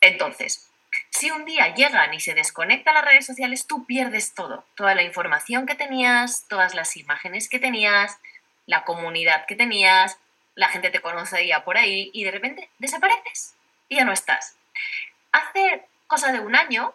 Entonces, 0.00 0.70
si 1.10 1.30
un 1.30 1.44
día 1.44 1.74
llegan 1.74 2.12
y 2.14 2.20
se 2.20 2.34
desconectan 2.34 2.94
las 2.94 3.04
redes 3.04 3.26
sociales, 3.26 3.66
tú 3.66 3.84
pierdes 3.84 4.34
todo, 4.34 4.64
toda 4.74 4.94
la 4.94 5.02
información 5.02 5.66
que 5.66 5.74
tenías, 5.74 6.46
todas 6.48 6.74
las 6.74 6.96
imágenes 6.96 7.48
que 7.48 7.58
tenías, 7.58 8.18
la 8.66 8.84
comunidad 8.84 9.46
que 9.46 9.56
tenías, 9.56 10.18
la 10.54 10.68
gente 10.68 10.90
te 10.90 11.00
conocía 11.00 11.64
por 11.64 11.76
ahí 11.76 12.10
y 12.12 12.24
de 12.24 12.30
repente 12.30 12.70
desapareces 12.78 13.54
y 13.88 13.96
ya 13.96 14.04
no 14.04 14.12
estás. 14.12 14.56
Hace 15.32 15.86
cosa 16.06 16.32
de 16.32 16.40
un 16.40 16.56
año 16.56 16.94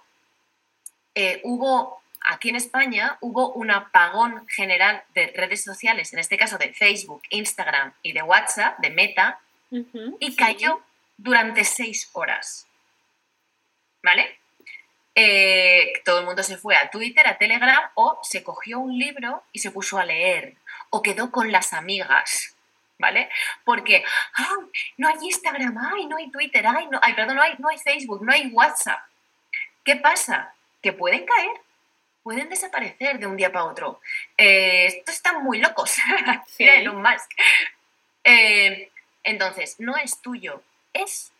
eh, 1.13 1.39
hubo, 1.43 2.01
aquí 2.21 2.49
en 2.49 2.57
España, 2.57 3.17
hubo 3.21 3.53
un 3.53 3.71
apagón 3.71 4.45
general 4.47 5.03
de 5.13 5.27
redes 5.36 5.63
sociales, 5.63 6.11
en 6.13 6.19
este 6.19 6.38
caso 6.38 6.57
de 6.57 6.73
Facebook, 6.73 7.21
Instagram 7.29 7.93
y 8.01 8.13
de 8.13 8.21
WhatsApp, 8.21 8.77
de 8.79 8.89
Meta, 8.89 9.39
y 10.19 10.36
cayó 10.36 10.82
durante 11.17 11.63
seis 11.63 12.09
horas. 12.13 12.67
¿Vale? 14.03 14.39
Eh, 15.15 15.93
todo 16.03 16.19
el 16.19 16.26
mundo 16.26 16.43
se 16.43 16.57
fue 16.57 16.76
a 16.76 16.89
Twitter, 16.89 17.26
a 17.26 17.38
Telegram, 17.38 17.89
o 17.95 18.19
se 18.21 18.43
cogió 18.43 18.80
un 18.80 18.97
libro 18.97 19.43
y 19.53 19.59
se 19.59 19.71
puso 19.71 19.97
a 19.97 20.05
leer, 20.05 20.55
o 20.89 21.01
quedó 21.01 21.32
con 21.32 21.51
las 21.53 21.71
amigas, 21.71 22.55
¿vale? 22.99 23.30
Porque, 23.63 24.03
no 24.97 25.07
hay 25.07 25.15
Instagram, 25.21 25.78
ay, 25.78 26.05
no 26.07 26.17
hay 26.17 26.30
Twitter, 26.30 26.65
ay, 26.67 26.88
no, 26.88 26.99
ay, 27.01 27.13
perdón, 27.13 27.38
no 27.38 27.41
hay, 27.41 27.55
no 27.57 27.69
hay 27.69 27.78
Facebook, 27.78 28.26
no 28.26 28.34
hay 28.34 28.47
WhatsApp. 28.47 28.99
¿Qué 29.86 29.95
pasa? 29.95 30.53
Que 30.82 30.91
pueden 30.91 31.26
caer, 31.26 31.61
pueden 32.21 32.49
desaparecer 32.49 33.17
de 33.17 33.28
un 33.28 33.38
día 33.38 33.51
para 33.53 33.65
otro. 33.65 34.01
Eh, 34.38 34.88
estos 34.88 35.15
están 35.15 35.43
muy 35.43 35.59
locos. 35.59 35.95
Mira 36.59 36.76
Elon 36.76 37.01
Musk. 37.01 37.32
Eh, 38.23 38.91
entonces, 39.26 39.76
no 39.80 39.97
es 39.97 40.21
tuyo, 40.21 40.61
es 40.93 41.32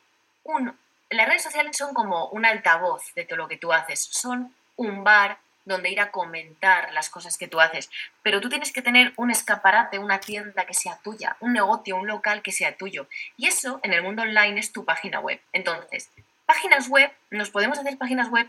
un... 0.44 0.78
Las 1.12 1.28
redes 1.28 1.44
sociales 1.44 1.78
son 1.78 1.94
como 1.94 2.28
un 2.30 2.46
altavoz 2.46 3.14
de 3.14 3.26
todo 3.26 3.38
lo 3.38 3.48
que 3.48 3.58
tú 3.58 3.72
haces, 3.72 4.02
son 4.02 4.54
un 4.76 5.04
bar 5.04 5.38
donde 5.66 5.92
ir 5.92 6.00
a 6.00 6.12
comentar 6.12 6.92
las 6.94 7.10
cosas 7.10 7.38
que 7.38 7.48
tú 7.48 7.60
haces, 7.62 7.90
pero 8.24 8.42
tú 8.42 8.50
tienes 8.50 8.72
que 8.72 8.82
tener 8.82 9.14
un 9.18 9.32
escaparate, 9.32 10.00
una 10.00 10.20
tienda 10.20 10.66
que 10.66 10.74
sea 10.74 10.98
tuya, 10.98 11.38
un 11.40 11.54
negocio, 11.54 11.96
un 11.96 12.08
local 12.08 12.42
que 12.42 12.52
sea 12.52 12.76
tuyo. 12.76 13.08
Y 13.38 13.48
eso 13.48 13.80
en 13.84 13.94
el 13.94 14.04
mundo 14.04 14.24
online 14.24 14.60
es 14.60 14.72
tu 14.72 14.84
página 14.84 15.20
web. 15.20 15.40
Entonces, 15.54 16.10
páginas 16.46 16.90
web, 16.90 17.12
nos 17.30 17.52
podemos 17.52 17.78
hacer 17.78 17.98
páginas 17.98 18.30
web 18.30 18.48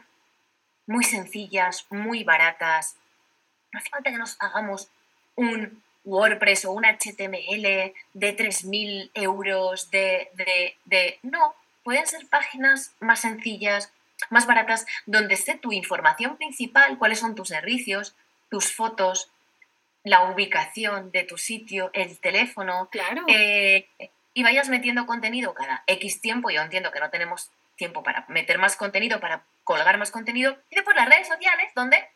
muy 0.87 1.05
sencillas, 1.05 1.87
muy 1.91 2.25
baratas. 2.25 2.97
No 3.73 3.81
hace 3.81 3.91
falta 3.91 4.11
que 4.11 4.19
nos 4.19 4.37
hagamos 4.41 4.89
un 5.37 5.83
WordPress 6.07 6.65
o 6.65 6.73
un 6.73 6.85
HTML 6.85 7.93
de 8.15 8.37
3.000 8.37 9.11
euros, 9.15 9.91
de, 9.91 10.31
de, 10.85 11.19
No, 11.23 11.55
pueden 11.83 12.07
ser 12.07 12.27
páginas 12.29 12.95
más 13.01 13.21
sencillas, 13.21 13.93
más 14.31 14.47
baratas, 14.47 14.87
donde 15.05 15.35
esté 15.35 15.57
tu 15.57 15.73
información 15.73 16.37
principal, 16.37 16.97
cuáles 16.97 17.19
son 17.19 17.35
tus 17.35 17.49
servicios, 17.49 18.15
tus 18.49 18.73
fotos, 18.73 19.31
la 20.05 20.31
ubicación 20.31 21.11
de 21.11 21.25
tu 21.25 21.37
sitio, 21.37 21.91
el 21.93 22.19
teléfono. 22.21 22.89
Claro. 22.91 23.25
Eh, 23.29 23.89
y 24.33 24.43
vayas 24.43 24.69
metiendo 24.69 25.07
contenido 25.07 25.55
cada 25.55 25.83
X 25.87 26.21
tiempo. 26.21 26.51
Yo 26.51 26.63
entiendo 26.63 26.93
que 26.93 27.01
no 27.01 27.11
tenemos 27.11 27.51
tiempo 27.77 28.03
para 28.03 28.25
meter 28.29 28.59
más 28.59 28.77
contenido, 28.77 29.19
para 29.19 29.45
colgar 29.65 29.99
más 29.99 30.11
contenido. 30.11 30.57
Y 30.71 30.77
después 30.77 30.97
las 30.97 31.09
redes 31.09 31.27
sociales, 31.27 31.73
donde 31.75 32.09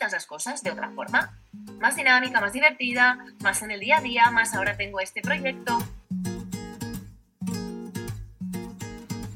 las 0.00 0.26
cosas 0.26 0.62
de 0.62 0.70
otra 0.70 0.90
forma 0.90 1.38
más 1.78 1.96
dinámica, 1.96 2.40
más 2.40 2.52
divertida, 2.52 3.24
más 3.40 3.62
en 3.62 3.70
el 3.70 3.80
día 3.80 3.98
a 3.98 4.00
día, 4.00 4.30
más 4.30 4.54
ahora 4.54 4.76
tengo 4.76 5.00
este 5.00 5.20
proyecto. 5.20 5.78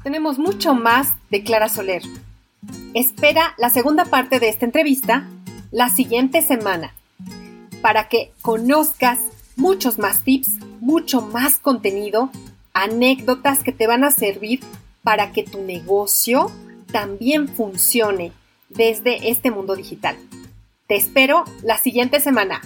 Tenemos 0.03 0.39
mucho 0.39 0.73
más 0.73 1.13
de 1.29 1.43
Clara 1.43 1.69
Soler. 1.69 2.01
Espera 2.93 3.53
la 3.57 3.69
segunda 3.69 4.05
parte 4.05 4.39
de 4.39 4.49
esta 4.49 4.65
entrevista 4.65 5.27
la 5.71 5.89
siguiente 5.89 6.41
semana 6.41 6.93
para 7.81 8.09
que 8.09 8.31
conozcas 8.41 9.19
muchos 9.55 9.97
más 9.99 10.21
tips, 10.21 10.49
mucho 10.79 11.21
más 11.21 11.59
contenido, 11.59 12.29
anécdotas 12.73 13.63
que 13.63 13.71
te 13.71 13.87
van 13.87 14.03
a 14.03 14.11
servir 14.11 14.61
para 15.03 15.31
que 15.31 15.43
tu 15.43 15.61
negocio 15.61 16.51
también 16.91 17.47
funcione 17.47 18.31
desde 18.69 19.29
este 19.29 19.51
mundo 19.51 19.75
digital. 19.75 20.17
Te 20.87 20.95
espero 20.95 21.43
la 21.63 21.77
siguiente 21.77 22.21
semana. 22.21 22.61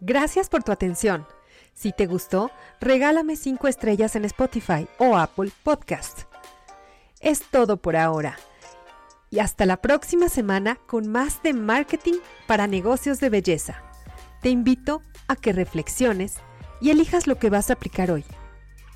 Gracias 0.00 0.48
por 0.48 0.62
tu 0.62 0.72
atención. 0.72 1.26
Si 1.78 1.92
te 1.92 2.06
gustó, 2.06 2.50
regálame 2.80 3.36
5 3.36 3.68
estrellas 3.68 4.16
en 4.16 4.24
Spotify 4.24 4.88
o 4.98 5.16
Apple 5.16 5.52
Podcast. 5.62 6.22
Es 7.20 7.40
todo 7.52 7.76
por 7.76 7.94
ahora. 7.94 8.36
Y 9.30 9.38
hasta 9.38 9.64
la 9.64 9.76
próxima 9.76 10.28
semana 10.28 10.74
con 10.88 11.06
más 11.06 11.40
de 11.44 11.52
marketing 11.52 12.14
para 12.48 12.66
negocios 12.66 13.20
de 13.20 13.30
belleza. 13.30 13.80
Te 14.42 14.48
invito 14.48 15.02
a 15.28 15.36
que 15.36 15.52
reflexiones 15.52 16.38
y 16.80 16.90
elijas 16.90 17.28
lo 17.28 17.38
que 17.38 17.48
vas 17.48 17.70
a 17.70 17.74
aplicar 17.74 18.10
hoy. 18.10 18.24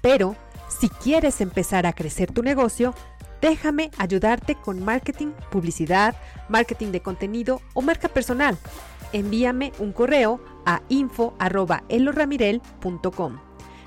Pero, 0.00 0.34
si 0.80 0.88
quieres 0.88 1.40
empezar 1.40 1.86
a 1.86 1.92
crecer 1.92 2.32
tu 2.32 2.42
negocio, 2.42 2.96
déjame 3.40 3.92
ayudarte 3.96 4.56
con 4.56 4.84
marketing, 4.84 5.28
publicidad, 5.52 6.16
marketing 6.48 6.90
de 6.90 7.00
contenido 7.00 7.62
o 7.74 7.82
marca 7.82 8.08
personal. 8.08 8.58
Envíame 9.12 9.72
un 9.78 9.92
correo 9.92 10.40
a 10.66 10.82
info.eloramirel.com. 10.88 13.38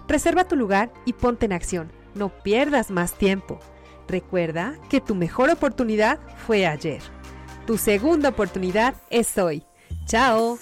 Reserva 0.08 0.48
tu 0.48 0.56
lugar 0.56 0.94
y 1.06 1.14
ponte 1.14 1.46
en 1.46 1.54
acción. 1.54 1.92
No 2.14 2.30
pierdas 2.30 2.92
más 2.92 3.14
tiempo. 3.14 3.60
Recuerda 4.08 4.76
que 4.90 5.02
tu 5.02 5.16
mejor 5.16 5.50
oportunidad 5.50 6.20
fue 6.46 6.68
ayer. 6.68 7.02
Tu 7.66 7.78
segunda 7.78 8.30
oportunidad 8.30 8.94
es 9.10 9.38
hoy. 9.38 9.64
¡Chao! 10.06 10.60